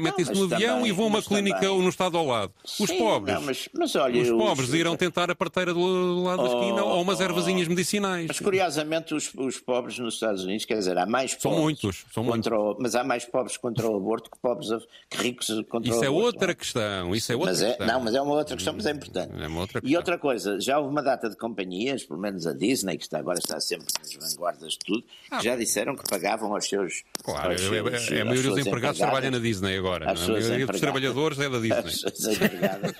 metem-se 0.00 0.32
no 0.32 0.44
avião 0.44 0.76
também, 0.76 0.90
e 0.90 0.92
vão 0.92 1.06
a 1.06 1.08
uma 1.08 1.22
clínica 1.22 1.60
também. 1.60 1.82
no 1.82 1.88
estado 1.88 2.16
ao 2.16 2.26
lado. 2.26 2.52
Os 2.64 2.88
Sim, 2.88 2.98
pobres, 2.98 3.34
não, 3.34 3.42
mas, 3.42 3.68
mas 3.74 3.96
olha, 3.96 4.22
os 4.22 4.30
pobres 4.30 4.68
os... 4.68 4.74
irão 4.74 4.96
tentar 4.96 5.28
a 5.28 5.34
parteira 5.34 5.74
do 5.74 6.22
lado 6.22 6.42
oh, 6.42 6.48
da 6.48 6.54
esquina 6.54 6.84
ou 6.84 7.02
umas 7.02 7.18
oh, 7.18 7.24
ervazinhas 7.24 7.66
medicinais. 7.66 8.26
Mas 8.28 8.38
curiosamente 8.38 9.12
os, 9.12 9.32
os, 9.34 9.58
pobres 9.58 9.98
nos 9.98 10.14
Estados 10.14 10.44
Unidos, 10.44 10.64
quer 10.64 10.78
dizer, 10.78 10.96
há 10.96 11.06
mais 11.06 11.34
pobres. 11.34 11.42
São 11.52 11.62
muitos, 11.62 12.04
são 12.12 12.24
muitos. 12.24 12.52
O, 12.52 12.76
mas 12.78 12.94
há 12.94 13.02
mais 13.02 13.24
pobres 13.24 13.56
contra 13.56 13.88
o 13.88 13.96
aborto 13.96 14.30
que 14.30 14.38
pobres 14.38 14.68
que 15.10 15.16
ricos 15.16 15.48
contra 15.68 15.90
isso 15.90 16.00
o 16.00 16.04
é 16.04 16.06
aborto. 16.06 16.26
Outra 16.26 16.54
questão, 16.54 17.14
isso 17.14 17.32
é 17.32 17.34
outra 17.34 17.50
mas 17.50 17.62
é, 17.62 17.68
questão. 17.68 17.86
Não, 17.86 18.00
mas 18.00 18.14
é 18.14 18.20
uma 18.20 18.35
outra 18.36 18.56
questão, 18.56 18.74
mas 18.74 18.86
é 18.86 18.90
importante. 18.90 19.32
É 19.40 19.48
outra 19.48 19.80
e 19.82 19.96
outra 19.96 20.18
coisa, 20.18 20.60
já 20.60 20.78
houve 20.78 20.90
uma 20.90 21.02
data 21.02 21.28
de 21.28 21.36
companhias, 21.36 22.04
pelo 22.04 22.20
menos 22.20 22.46
a 22.46 22.52
Disney, 22.52 22.96
que 22.96 23.04
está, 23.04 23.18
agora 23.18 23.38
está 23.38 23.60
sempre 23.60 23.86
nas 23.98 24.12
vanguardas 24.12 24.72
de 24.72 24.78
tudo, 24.78 25.04
ah. 25.30 25.38
que 25.38 25.44
já 25.44 25.56
disseram 25.56 25.96
que 25.96 26.08
pagavam 26.08 26.54
aos 26.54 26.68
seus. 26.68 27.02
Claro, 27.22 27.52
aos 27.52 27.60
seus, 27.60 28.10
é, 28.10 28.16
é, 28.16 28.20
a 28.22 28.24
maioria 28.24 28.50
dos 28.50 28.66
empregados 28.66 28.98
trabalha 28.98 29.30
na 29.30 29.38
Disney 29.38 29.76
agora. 29.76 30.10
A 30.10 30.14
maioria 30.14 30.66
dos 30.66 30.80
trabalhadores 30.80 31.38
é 31.38 31.48
da 31.48 31.58
Disney. 31.58 31.78
As 31.78 32.02
pessoas 32.02 32.36
empregadas 32.36 32.92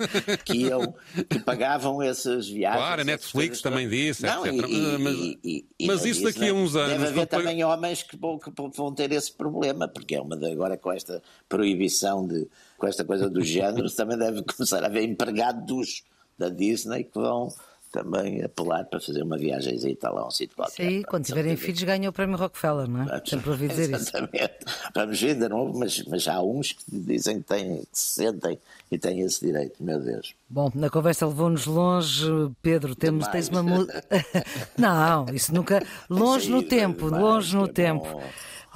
que, 0.44 0.56
iam, 0.56 0.94
que 1.28 1.38
pagavam 1.40 2.02
essas 2.02 2.48
viagens. 2.48 2.82
Claro, 2.82 3.00
a 3.00 3.04
Netflix 3.04 3.60
também 3.60 3.88
disse, 3.88 4.22
não, 4.22 4.46
etc. 4.46 4.68
E, 4.68 4.98
mas, 4.98 5.14
e, 5.14 5.66
e, 5.78 5.86
mas 5.86 6.04
isso 6.04 6.22
daqui 6.22 6.48
a 6.48 6.54
uns 6.54 6.76
anos. 6.76 6.92
Deve 6.92 7.06
haver 7.06 7.26
também 7.26 7.64
homens 7.64 8.02
que 8.02 8.16
vão, 8.16 8.38
que 8.38 8.50
vão 8.74 8.94
ter 8.94 9.12
esse 9.12 9.32
problema, 9.32 9.88
porque 9.88 10.14
é 10.14 10.20
uma 10.20 10.36
de, 10.36 10.50
agora 10.50 10.76
com 10.76 10.92
esta 10.92 11.22
proibição 11.48 12.26
de. 12.26 12.46
Com 12.78 12.86
esta 12.86 13.04
coisa 13.04 13.28
do 13.28 13.42
género, 13.42 13.90
também 13.90 14.18
deve 14.18 14.42
começar 14.42 14.82
a 14.82 14.86
haver 14.86 15.04
empregados 15.04 16.02
da 16.38 16.48
Disney 16.48 17.04
que 17.04 17.18
vão 17.18 17.52
também 17.96 18.42
apelar 18.42 18.84
para 18.84 19.00
fazer 19.00 19.22
uma 19.22 19.38
viagem 19.38 19.96
a 20.02 20.10
lá 20.10 20.20
a 20.20 20.26
um 20.26 20.30
sítio 20.30 20.54
qualquer. 20.54 20.90
Sim, 20.90 21.02
quando 21.02 21.24
tiverem 21.24 21.56
filhos 21.56 21.82
ganham 21.82 22.10
o 22.10 22.12
prémio 22.12 22.36
Rockefeller, 22.36 22.86
não 22.88 23.02
é? 23.02 23.04
Vamos, 23.06 23.30
Sempre 23.30 23.50
ouvi 23.50 23.68
dizer 23.68 23.94
exatamente. 23.94 24.36
isso. 24.66 24.90
Vamos 24.94 25.20
ver, 25.20 25.30
ainda 25.30 25.48
não 25.48 25.72
mas, 25.72 26.04
mas 26.04 26.28
há 26.28 26.42
uns 26.42 26.72
que 26.72 26.84
dizem 26.90 27.40
que, 27.40 27.48
têm, 27.48 27.78
que 27.78 27.98
se 27.98 28.22
sentem 28.22 28.58
e 28.90 28.98
têm 28.98 29.20
esse 29.20 29.44
direito, 29.46 29.82
meu 29.82 29.98
Deus. 29.98 30.34
Bom, 30.48 30.70
na 30.74 30.90
conversa 30.90 31.26
levou-nos 31.26 31.64
longe, 31.64 32.26
Pedro, 32.60 32.94
temos, 32.94 33.26
tens 33.28 33.48
uma... 33.48 33.62
não, 34.76 35.26
isso 35.32 35.54
nunca... 35.54 35.82
Longe 36.10 36.50
no 36.50 36.62
tempo, 36.62 37.06
longe 37.06 37.56
no 37.56 37.66
tempo. 37.66 38.20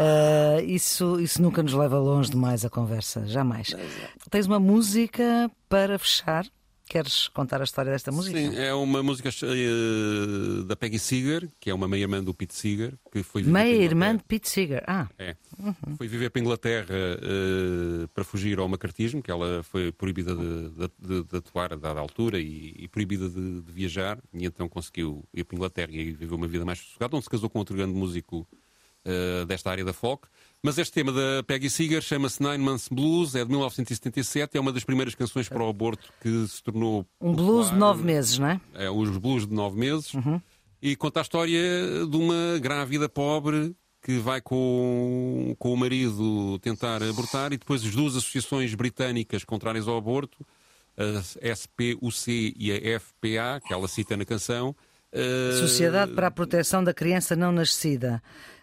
Uh, 0.01 0.64
isso, 0.64 1.20
isso 1.20 1.42
nunca 1.42 1.62
nos 1.62 1.74
leva 1.74 1.98
longe 1.98 2.30
demais 2.30 2.64
a 2.64 2.70
conversa, 2.70 3.26
jamais. 3.26 3.74
É. 3.74 4.09
Tens 4.30 4.46
uma 4.46 4.59
música 4.59 5.51
para 5.68 5.98
fechar? 5.98 6.46
Queres 6.88 7.28
contar 7.28 7.61
a 7.61 7.64
história 7.64 7.92
desta 7.92 8.11
música? 8.11 8.36
Sim, 8.36 8.57
é 8.57 8.74
uma 8.74 9.01
música 9.01 9.28
uh, 9.28 10.64
da 10.64 10.74
Peggy 10.74 10.98
Seeger, 10.98 11.48
que 11.61 11.70
é 11.70 11.74
uma 11.74 11.86
meia-irmã 11.86 12.24
do 12.24 12.34
Pete 12.34 12.55
Seeger. 12.55 12.94
Que 13.12 13.22
foi 13.22 13.44
meia-irmã 13.44 14.16
de 14.16 14.24
Pete 14.24 14.48
Seeger, 14.48 14.82
ah. 14.88 15.07
É. 15.16 15.36
Uhum. 15.57 15.96
Foi 15.98 16.09
viver 16.09 16.30
para 16.30 16.40
a 16.40 16.42
Inglaterra 16.42 16.94
uh, 16.94 18.09
para 18.09 18.24
fugir 18.24 18.59
ao 18.59 18.66
macartismo, 18.66 19.22
que 19.22 19.30
ela 19.30 19.62
foi 19.62 19.92
proibida 19.92 20.34
de, 20.34 20.70
de, 20.70 20.90
de, 20.98 21.24
de 21.24 21.36
atuar 21.36 21.74
a 21.74 21.76
dada 21.76 22.01
altura 22.01 22.40
e, 22.40 22.74
e 22.76 22.88
proibida 22.88 23.28
de, 23.28 23.61
de, 23.61 23.70
viajar, 23.72 24.18
e 24.32 24.46
então 24.46 24.68
conseguiu 24.68 25.24
ir 25.32 25.44
para 25.44 25.55
a 25.55 25.59
Inglaterra 25.59 25.92
e 25.92 26.11
viveu 26.11 26.36
uma 26.36 26.48
vida 26.48 26.64
mais 26.64 26.78
sossegada, 26.80 27.14
onde 27.14 27.24
se 27.24 27.30
casou 27.30 27.48
com 27.48 27.59
outro 27.61 27.76
grande 27.76 27.92
músico 27.92 28.48
uh, 29.07 29.44
desta 29.46 29.70
área 29.70 29.84
da 29.84 29.92
folk. 29.92 30.28
Mas 30.62 30.76
este 30.76 30.92
tema 30.92 31.11
da 31.11 31.42
Peggy 31.46 31.70
Seeger 31.70 32.03
chama-se 32.03 32.42
Nine 32.42 32.59
Months 32.59 32.88
Blues, 32.88 33.34
é 33.34 33.42
de 33.42 33.51
1977, 33.51 34.59
é 34.59 34.61
uma 34.61 34.72
das 34.72 34.84
primeiras 34.84 35.14
canções 35.14 35.48
para 35.48 35.62
o 35.62 35.68
aborto 35.68 36.12
que 36.20 36.46
se 36.46 36.62
tornou. 36.62 37.07
Um 37.18 37.32
blues 37.32 37.70
de 37.70 37.76
nove 37.76 38.05
meses, 38.05 38.38
não 38.38 38.48
é? 38.48 38.61
É, 38.74 38.90
os 38.90 39.09
blues 39.16 39.46
de 39.46 39.55
nove 39.55 39.78
meses. 39.78 40.12
Uhum. 40.12 40.40
E 40.82 40.96
conta 40.96 41.20
a 41.20 41.22
história 41.22 41.61
de 42.07 42.16
uma 42.16 42.59
grávida 42.59 43.09
pobre 43.09 43.74
que 44.03 44.18
vai 44.18 44.40
com, 44.40 45.55
com 45.59 45.72
o 45.72 45.76
marido 45.76 46.59
tentar 46.61 47.03
abortar 47.03 47.53
e 47.53 47.59
depois 47.59 47.84
as 47.84 47.94
duas 47.94 48.16
associações 48.16 48.74
britânicas 48.74 49.44
contrárias 49.44 49.88
ao 49.88 49.96
aborto, 49.96 50.46
a 50.96 51.55
SPUC 51.55 52.55
e 52.59 52.72
a 52.72 53.01
FPA, 53.01 53.61
que 53.66 53.72
ela 53.72 53.88
cita 53.88 54.16
na 54.16 54.24
canção. 54.24 54.74
Sociedade 55.59 56.12
para 56.12 56.28
a 56.28 56.30
Proteção 56.30 56.84
da 56.84 56.94
Criança 56.94 57.34
Não 57.34 57.53
Nascida. 57.53 58.22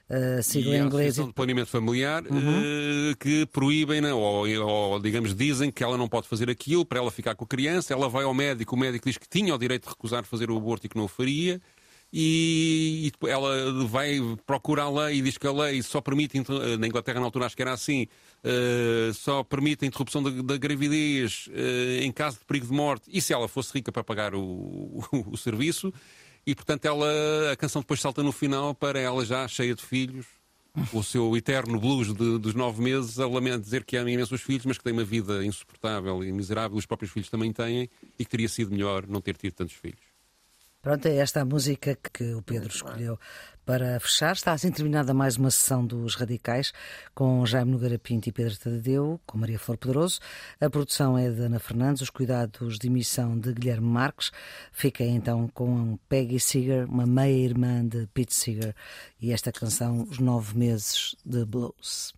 A 0.10 0.42
sigla 0.42 0.78
inglesa. 0.78 1.26
de 1.26 1.34
planeamento 1.34 1.70
familiar 1.70 2.24
uhum. 2.26 3.12
uh, 3.12 3.18
que 3.20 3.46
proíbem, 3.48 4.00
né, 4.00 4.14
ou, 4.14 4.48
ou, 4.48 5.00
digamos, 5.00 5.36
dizem 5.36 5.70
que 5.70 5.84
ela 5.84 5.98
não 5.98 6.08
pode 6.08 6.28
fazer 6.28 6.50
aquilo 6.50 6.86
para 6.86 7.00
ela 7.00 7.12
ficar 7.12 7.36
com 7.36 7.44
a 7.44 7.48
criança. 7.48 7.94
Ela 7.94 8.08
vai 8.08 8.24
ao 8.24 8.34
médico, 8.34 8.76
o 8.76 8.80
médico 8.80 9.08
diz 9.08 9.18
que 9.18 9.28
tinha 9.28 9.54
o 9.54 9.58
direito 9.58 9.84
de 9.84 9.90
recusar 9.90 10.24
fazer 10.24 10.50
o 10.50 10.58
aborto 10.58 10.86
e 10.86 10.90
que 10.90 10.96
não 10.96 11.06
o 11.06 11.08
faria. 11.10 11.62
E, 12.12 13.12
e 13.22 13.30
ela 13.30 13.86
vai 13.86 14.18
procurar 14.46 14.84
a 14.84 14.90
lei 14.90 15.18
e 15.18 15.22
diz 15.22 15.38
que 15.38 15.46
a 15.46 15.52
lei 15.52 15.84
só 15.84 16.00
permite, 16.00 16.42
na 16.80 16.88
Inglaterra 16.88 17.20
na 17.20 17.26
altura 17.26 17.46
acho 17.46 17.56
que 17.56 17.62
era 17.62 17.74
assim, 17.74 18.08
uh, 18.46 19.14
só 19.14 19.44
permite 19.44 19.84
a 19.84 19.88
interrupção 19.90 20.24
da, 20.24 20.30
da 20.30 20.58
gravidez 20.58 21.50
em 22.02 22.12
caso 22.14 22.40
de 22.40 22.46
perigo 22.46 22.66
de 22.66 22.72
morte 22.72 23.10
e 23.12 23.22
se 23.22 23.34
ela 23.34 23.50
fosse 23.50 23.74
rica 23.74 23.92
para 23.92 24.06
pagar 24.06 24.34
o, 24.34 24.42
o, 24.42 25.04
o 25.34 25.38
serviço. 25.38 25.94
E 26.48 26.56
portanto 26.56 26.86
ela, 26.86 27.52
a 27.52 27.58
canção 27.58 27.82
depois 27.82 28.00
salta 28.00 28.24
no 28.24 28.32
final 28.32 28.74
para 28.74 28.98
ela 28.98 29.26
já 29.26 29.46
cheia 29.50 29.76
de 29.76 29.84
filhos, 29.84 30.26
o 30.94 31.04
seu 31.04 31.36
eterno 31.36 31.78
blues 31.78 32.14
de, 32.14 32.40
dos 32.40 32.54
nove 32.54 32.82
meses, 32.82 33.20
a 33.20 33.28
lamento 33.28 33.64
dizer 33.64 33.84
que 33.84 33.98
ama 33.98 34.10
imenso 34.10 34.34
os 34.34 34.42
filhos, 34.42 34.66
mas 34.66 34.78
que 34.78 34.84
tem 34.86 34.94
uma 34.94 35.04
vida 35.04 35.44
insuportável 35.44 36.24
e 36.24 36.32
miserável, 36.32 36.78
os 36.78 36.86
próprios 36.86 37.12
filhos 37.12 37.30
também 37.30 37.52
têm, 37.52 37.90
e 38.18 38.24
que 38.24 38.32
teria 38.32 38.48
sido 38.48 38.72
melhor 38.72 39.06
não 39.08 39.20
ter 39.20 39.36
tido 39.36 39.56
tantos 39.56 39.76
filhos. 39.76 40.00
Pronto, 40.82 41.06
é 41.06 41.18
esta 41.18 41.42
a 41.42 41.46
música 41.46 41.98
que 42.14 42.34
o 42.34 42.42
Pedro 42.42 42.70
escolheu 42.70 43.20
para 43.68 44.00
fechar. 44.00 44.32
Está 44.32 44.54
assim 44.54 44.72
terminada 44.72 45.14
mais 45.14 45.36
uma 45.36 45.52
sessão 45.52 45.86
dos 45.86 46.16
Radicais 46.16 46.72
com 47.14 47.46
Jaime 47.46 47.72
Nogueira 47.72 48.00
Pinto 48.00 48.30
e 48.30 48.32
Pedro 48.32 48.58
Tadeu, 48.58 49.20
com 49.26 49.38
Maria 49.38 49.60
Flor 49.60 49.78
Pedroso. 49.78 50.22
A 50.62 50.70
produção 50.70 51.18
é 51.18 51.30
de 51.30 51.42
Ana 51.42 51.60
Fernandes, 51.60 52.02
os 52.02 52.10
cuidados 52.10 52.80
de 52.80 52.88
emissão 52.88 53.38
de 53.38 53.52
Guilherme 53.52 53.86
Marques. 53.86 54.32
Fiquem 54.72 55.18
então 55.18 55.50
com 55.50 56.00
Peggy 56.08 56.40
Seeger, 56.40 56.90
uma 56.90 57.06
meia-irmã 57.06 57.86
de 57.86 58.08
Pete 58.08 58.34
Seeger, 58.34 58.74
e 59.20 59.34
esta 59.34 59.52
canção, 59.52 60.08
Os 60.10 60.18
Nove 60.18 60.58
Meses 60.58 61.14
de 61.26 61.44
Blues. 61.44 62.14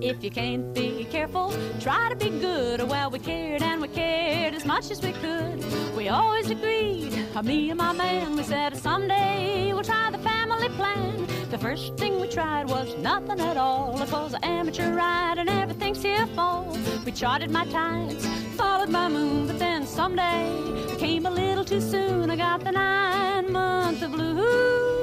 If 0.00 0.22
you 0.22 0.30
can't 0.30 0.72
be 0.74 1.04
careful, 1.10 1.52
try 1.80 2.08
to 2.08 2.16
be 2.16 2.30
good. 2.30 2.80
Well, 2.88 3.10
we 3.10 3.18
cared 3.18 3.62
and 3.62 3.80
we 3.80 3.88
cared 3.88 4.54
as 4.54 4.64
much 4.64 4.90
as 4.90 5.02
we 5.02 5.12
could. 5.12 5.64
We 5.96 6.08
always 6.08 6.50
agreed, 6.50 7.12
uh, 7.34 7.42
me 7.42 7.70
and 7.70 7.78
my 7.78 7.92
man, 7.92 8.36
we 8.36 8.42
said 8.42 8.76
someday 8.76 9.72
we'll 9.72 9.82
try 9.82 10.10
the 10.10 10.18
family 10.18 10.68
plan. 10.70 11.26
The 11.50 11.58
first 11.58 11.96
thing 11.96 12.20
we 12.20 12.28
tried 12.28 12.68
was 12.68 12.96
nothing 12.98 13.40
at 13.40 13.56
all. 13.56 14.00
It 14.00 14.10
was 14.10 14.32
an 14.34 14.44
amateur 14.44 14.94
ride 14.94 15.38
and 15.38 15.50
everything's 15.50 16.02
here 16.02 16.26
fall. 16.28 16.76
We 17.04 17.12
charted 17.12 17.50
my 17.50 17.64
tides, 17.66 18.26
followed 18.56 18.90
my 18.90 19.08
moon, 19.08 19.48
but 19.48 19.58
then 19.58 19.86
someday 19.86 20.96
came 20.98 21.26
a 21.26 21.30
little 21.30 21.64
too 21.64 21.80
soon. 21.80 22.30
I 22.30 22.36
got 22.36 22.64
the 22.64 22.72
nine 22.72 23.50
month 23.52 24.02
of 24.02 24.12
blues. 24.12 25.01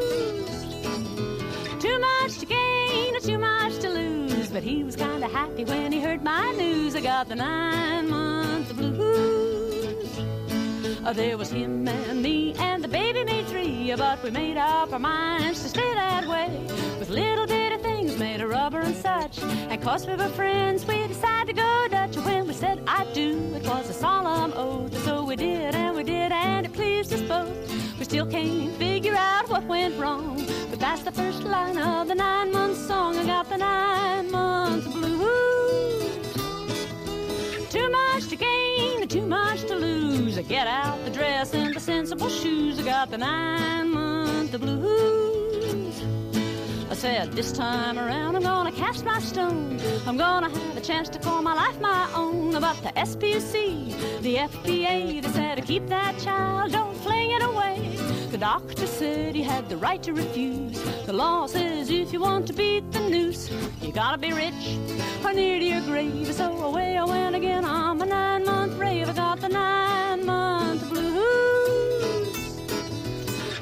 Too 1.99 2.05
much 2.05 2.39
to 2.39 2.45
gain 2.45 3.13
or 3.13 3.19
too 3.19 3.37
much 3.37 3.77
to 3.79 3.89
lose. 3.89 4.49
But 4.49 4.63
he 4.63 4.83
was 4.83 4.95
kinda 4.95 5.27
happy 5.27 5.65
when 5.65 5.91
he 5.91 5.99
heard 5.99 6.23
my 6.23 6.49
news. 6.53 6.95
I 6.95 7.01
got 7.01 7.27
the 7.27 7.35
nine 7.35 8.09
month 8.09 8.73
blues. 8.73 10.07
Uh, 11.05 11.11
there 11.11 11.37
was 11.37 11.49
him 11.49 11.85
and 11.89 12.21
me, 12.21 12.53
and 12.57 12.81
the 12.81 12.87
baby 12.87 13.25
made 13.25 13.47
three. 13.47 13.93
But 13.97 14.23
we 14.23 14.31
made 14.31 14.55
up 14.55 14.93
our 14.93 14.99
minds 14.99 15.61
to 15.63 15.67
stay 15.67 15.93
that 15.93 16.25
way. 16.25 16.49
With 16.99 17.09
little 17.09 17.45
bitty 17.45 17.83
things 17.83 18.17
made 18.17 18.39
of 18.39 18.49
rubber 18.49 18.79
and 18.79 18.95
such. 18.95 19.39
And 19.41 19.81
cause 19.81 20.07
we 20.07 20.15
were 20.15 20.29
friends, 20.29 20.85
we 20.85 21.05
decided 21.05 21.47
to 21.47 21.61
go 21.61 21.87
Dutch. 21.89 22.15
When 22.15 22.47
we 22.47 22.53
said 22.53 22.81
I 22.87 23.11
do, 23.13 23.53
it 23.57 23.67
was 23.67 23.89
a 23.89 23.93
solemn 23.93 24.53
oath. 24.55 24.97
So 25.03 25.25
we 25.25 25.35
did, 25.35 25.75
and 25.75 25.97
we 25.97 25.98
still 28.19 28.31
can't 28.31 28.75
figure 28.75 29.15
out 29.15 29.47
what 29.47 29.63
went 29.63 29.97
wrong. 29.97 30.45
But 30.69 30.77
that's 30.77 31.03
the 31.03 31.11
first 31.11 31.43
line 31.43 31.77
of 31.77 32.09
the 32.09 32.15
nine 32.15 32.51
month 32.51 32.77
song. 32.77 33.15
I 33.15 33.25
got 33.25 33.47
the 33.47 33.55
nine 33.55 34.29
months 34.29 34.87
blues. 34.87 36.03
Too 37.69 37.89
much 37.89 38.27
to 38.27 38.35
gain 38.35 39.07
too 39.07 39.25
much 39.25 39.61
to 39.67 39.75
lose. 39.75 40.37
I 40.37 40.41
get 40.41 40.67
out 40.67 41.03
the 41.05 41.11
dress 41.11 41.53
and 41.53 41.73
the 41.73 41.79
sensible 41.79 42.27
shoes. 42.27 42.77
I 42.77 42.83
got 42.83 43.09
the 43.09 43.17
nine 43.17 43.89
month 43.89 44.51
blues. 44.59 46.03
I 46.91 46.95
said, 46.95 47.31
this 47.31 47.53
time 47.53 47.97
around 47.97 48.35
I'm 48.35 48.43
gonna 48.43 48.73
cast 48.73 49.05
my 49.05 49.19
stone. 49.19 49.79
I'm 50.05 50.17
gonna 50.17 50.49
have 50.49 50.77
a 50.77 50.81
chance 50.81 51.07
to 51.09 51.19
call 51.19 51.41
my 51.41 51.53
life 51.53 51.79
my 51.79 52.11
own. 52.13 52.53
About 52.55 52.83
the 52.83 52.89
SPC, 52.89 53.93
the 54.21 54.35
FBA, 54.35 55.21
they 55.21 55.29
said 55.29 55.55
to 55.55 55.61
keep 55.61 55.87
that 55.87 56.17
child, 56.19 56.73
don't 56.73 56.95
fling 56.97 57.31
it 57.31 57.41
away. 57.41 57.95
The 58.31 58.37
doctor 58.37 58.85
said 58.85 59.33
he 59.33 59.41
had 59.41 59.69
the 59.69 59.77
right 59.77 60.01
to 60.03 60.13
refuse. 60.13 60.81
The 61.05 61.13
law 61.13 61.47
says 61.47 61.89
if 61.89 62.11
you 62.11 62.19
want 62.19 62.47
to 62.47 62.53
beat 62.53 62.91
the 62.91 62.99
noose, 62.99 63.49
you 63.81 63.93
gotta 63.93 64.17
be 64.17 64.33
rich 64.33 64.77
or 65.23 65.33
near 65.33 65.59
to 65.59 65.65
your 65.65 65.81
grave. 65.81 66.33
So 66.33 66.51
away 66.63 66.97
I 66.97 67.05
went 67.05 67.35
again 67.35 67.63
on 67.63 67.97
my 67.97 68.05
nine 68.05 68.45
month 68.45 68.77
rave. 68.77 69.09
I 69.09 69.13
got 69.13 69.39
the 69.39 69.49
nine 69.49 70.25
month 70.25 70.89
blues. 70.89 72.35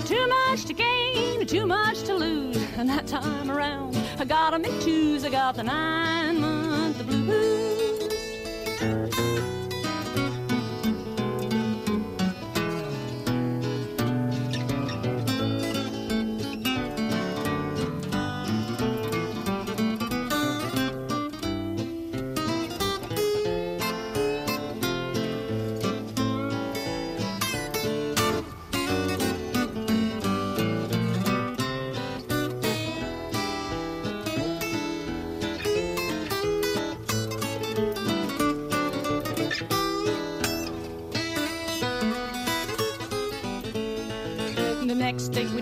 Too 0.05 0.27
much 0.27 0.65
to 0.65 0.73
gain, 0.73 1.45
too 1.45 1.67
much 1.67 2.01
to 2.03 2.15
lose. 2.15 2.57
And 2.77 2.89
that 2.89 3.05
time 3.05 3.51
around, 3.51 3.95
I 4.17 4.25
got 4.25 4.51
them 4.51 4.65
in 4.65 4.79
twos. 4.81 5.23
I 5.23 5.29
got 5.29 5.55
the 5.55 5.63
nine 5.63 6.41
month 6.41 7.05
blues. 7.05 7.86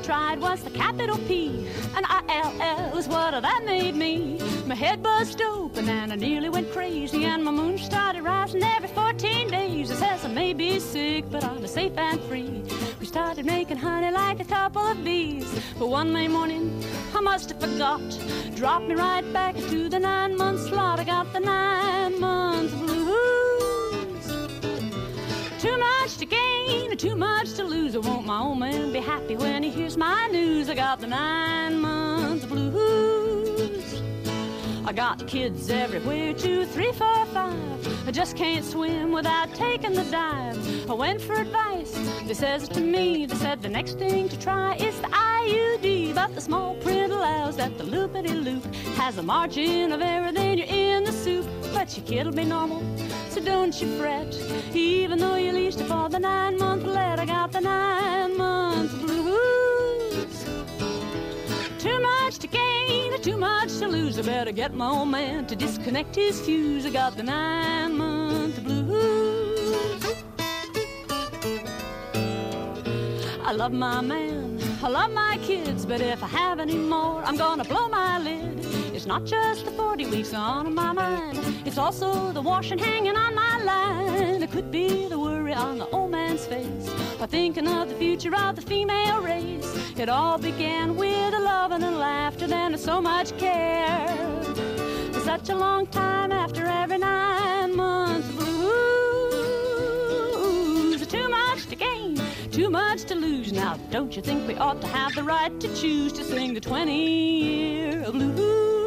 Tried 0.06 0.40
was 0.40 0.62
the 0.62 0.70
capital 0.70 1.18
P. 1.28 1.68
And 1.96 2.06
I-L-L 2.08 2.96
is 2.96 3.08
what 3.08 3.32
that 3.32 3.64
made 3.66 3.96
me. 3.96 4.40
My 4.68 4.76
head 4.76 5.02
buzzed 5.02 5.42
open 5.42 5.90
and 5.90 6.14
I 6.14 6.16
nearly 6.16 6.50
went 6.50 6.72
crazy. 6.72 7.26
And 7.26 7.44
my 7.44 7.50
moon 7.50 7.80
started 7.80 8.22
rising 8.22 8.62
every 8.62 8.90
14 8.90 9.50
days. 9.50 9.90
It 9.90 9.98
says 9.98 10.24
I 10.24 10.28
may 10.28 10.54
be 10.54 10.80
sick, 10.80 11.26
but 11.32 11.44
I'm 11.44 11.66
safe 11.66 11.98
and 11.98 12.22
free. 12.26 12.62
We 13.00 13.08
started 13.08 13.48
making 13.48 13.78
honey 13.78 14.12
like 14.12 14.40
a 14.40 14.46
couple 14.46 14.84
of 14.84 15.04
bees. 15.04 15.48
But 15.80 15.88
one 15.88 16.14
May 16.14 16.28
morning, 16.28 16.84
I 17.16 17.22
must 17.22 17.50
have 17.50 17.60
forgot. 17.60 18.04
Dropped 18.56 18.86
me 18.88 18.94
right 18.94 19.26
back 19.34 19.56
into 19.56 19.90
the 19.90 20.00
nine 20.00 20.38
month 20.38 20.68
slot. 20.70 21.00
I 21.00 21.04
got 21.04 21.34
the 21.34 21.40
nine 21.40 22.20
month 22.20 22.72
blues. 22.78 24.26
Too 25.60 25.78
much 25.80 26.18
to 26.18 26.26
gain, 26.28 26.75
too 26.96 27.16
much 27.16 27.54
to 27.54 27.64
lose. 27.64 27.96
I 27.96 28.00
want 28.00 28.26
my 28.26 28.40
old 28.40 28.60
man 28.60 28.94
be 28.94 29.00
happy 29.00 29.36
when 29.36 29.64
he 29.64 29.70
hears 29.70 29.98
my 29.98 30.28
news. 30.28 30.70
I 30.70 30.76
got 30.76 31.00
the 31.00 31.08
nine 31.08 31.80
months 31.80 32.46
blues. 32.46 34.02
I 34.86 34.94
got 34.94 35.28
kids 35.28 35.70
everywhere, 35.70 36.34
two, 36.34 36.66
three, 36.66 36.92
four, 36.92 37.26
five. 37.28 38.08
I 38.08 38.12
just 38.12 38.38
can't 38.38 38.64
swim 38.64 39.12
without 39.12 39.54
taking 39.56 39.94
the 39.94 40.04
dive. 40.06 40.90
I 40.90 40.94
went 40.94 41.22
for 41.22 41.34
advice. 41.34 41.92
They 42.28 42.36
says 42.36 42.70
to 42.70 42.80
me, 42.80 43.26
they 43.26 43.36
said 43.36 43.62
the 43.62 43.70
next 43.70 43.98
thing 43.98 44.30
to 44.30 44.40
try 44.40 44.76
is 44.76 45.00
the 45.02 45.08
IUD. 45.08 46.14
But 46.14 46.36
the 46.36 46.42
small 46.42 46.76
print 46.76 47.12
allows 47.12 47.58
that 47.58 47.78
the 47.78 47.84
loopity 47.84 48.44
loop 48.44 48.64
has 48.96 49.18
a 49.18 49.24
margin 49.24 49.92
of 49.92 50.02
error, 50.02 50.32
then 50.32 50.60
you're 50.60 50.68
in 50.68 51.04
the 51.04 51.12
soup. 51.12 51.48
But 51.74 51.98
your 51.98 52.06
kid'll 52.06 52.32
be 52.32 52.46
normal, 52.46 52.84
don't 53.46 53.80
you 53.80 53.88
fret. 54.00 54.36
Even 54.74 55.20
though 55.20 55.36
you 55.36 55.52
leased 55.52 55.80
it 55.80 55.88
for 55.88 56.10
the 56.10 56.20
nine 56.20 56.58
month 56.58 56.84
let, 56.84 57.20
I 57.20 57.26
got 57.26 57.52
the 57.52 57.62
nine 57.62 58.36
month 58.38 58.92
blues. 59.02 60.46
Too 61.78 62.00
much 62.02 62.40
to 62.40 62.48
gain, 62.48 63.22
too 63.22 63.38
much 63.38 63.78
to 63.78 63.88
lose. 63.88 64.18
I 64.18 64.24
better 64.24 64.52
get 64.52 64.74
my 64.74 64.90
old 64.90 65.10
man 65.10 65.46
to 65.46 65.56
disconnect 65.56 66.16
his 66.16 66.42
fuse. 66.42 66.86
I 66.86 66.90
got 66.90 67.16
the 67.16 67.24
nine 67.24 67.96
month 67.96 68.64
blues. 68.64 70.06
I 73.44 73.52
love 73.52 73.72
my 73.72 74.02
man, 74.02 74.60
I 74.82 74.88
love 74.88 75.12
my 75.12 75.38
kids, 75.44 75.86
but 75.86 76.02
if 76.02 76.24
I 76.24 76.28
have 76.28 76.60
any 76.60 76.78
more, 76.78 77.24
I'm 77.24 77.38
gonna 77.38 77.64
blow 77.64 77.88
my 77.88 78.18
lid. 78.18 78.65
It's 79.06 79.10
not 79.12 79.24
just 79.24 79.66
the 79.66 79.72
40 79.72 80.08
weeks 80.08 80.34
on 80.34 80.74
my 80.74 80.92
mind, 80.92 81.38
it's 81.64 81.78
also 81.78 82.32
the 82.32 82.42
washing 82.42 82.80
hanging 82.80 83.16
on 83.16 83.36
my 83.36 83.62
line. 83.62 84.42
It 84.42 84.50
could 84.50 84.72
be 84.72 85.08
the 85.08 85.20
worry 85.20 85.54
on 85.54 85.78
the 85.78 85.88
old 85.90 86.10
man's 86.10 86.48
face, 86.48 86.90
or 87.20 87.28
thinking 87.28 87.68
of 87.68 87.88
the 87.88 87.94
future 87.98 88.36
of 88.36 88.56
the 88.56 88.64
female 88.64 89.22
race. 89.22 89.78
It 89.96 90.10
all 90.10 90.40
began 90.40 90.96
with 90.96 91.36
a 91.36 91.40
love 91.40 91.70
and 91.72 91.84
a 91.84 91.92
laughter, 91.92 92.48
then 92.48 92.76
so 92.80 93.00
much 93.00 93.38
care. 93.38 94.08
For 95.14 95.20
such 95.20 95.50
a 95.50 95.56
long 95.56 95.86
time 95.86 96.32
after 96.32 96.66
every 96.66 96.98
nine 96.98 97.76
months 97.76 98.28
blues, 98.32 98.56
too 101.06 101.30
much 101.30 101.68
to 101.68 101.76
gain 101.76 102.20
too 102.52 102.72
much 102.72 103.04
to 103.04 103.14
lose. 103.14 103.54
Now, 103.54 103.78
don't 103.92 104.16
you 104.16 104.22
think 104.24 104.48
we 104.48 104.56
ought 104.56 104.82
to 104.82 104.88
have 104.88 105.14
the 105.14 105.24
right 105.24 105.60
to 105.60 105.68
choose 105.76 106.14
to 106.14 106.24
sing 106.24 106.56
the 106.56 106.62
20 106.62 107.44
year 107.44 108.10
blues? 108.12 108.85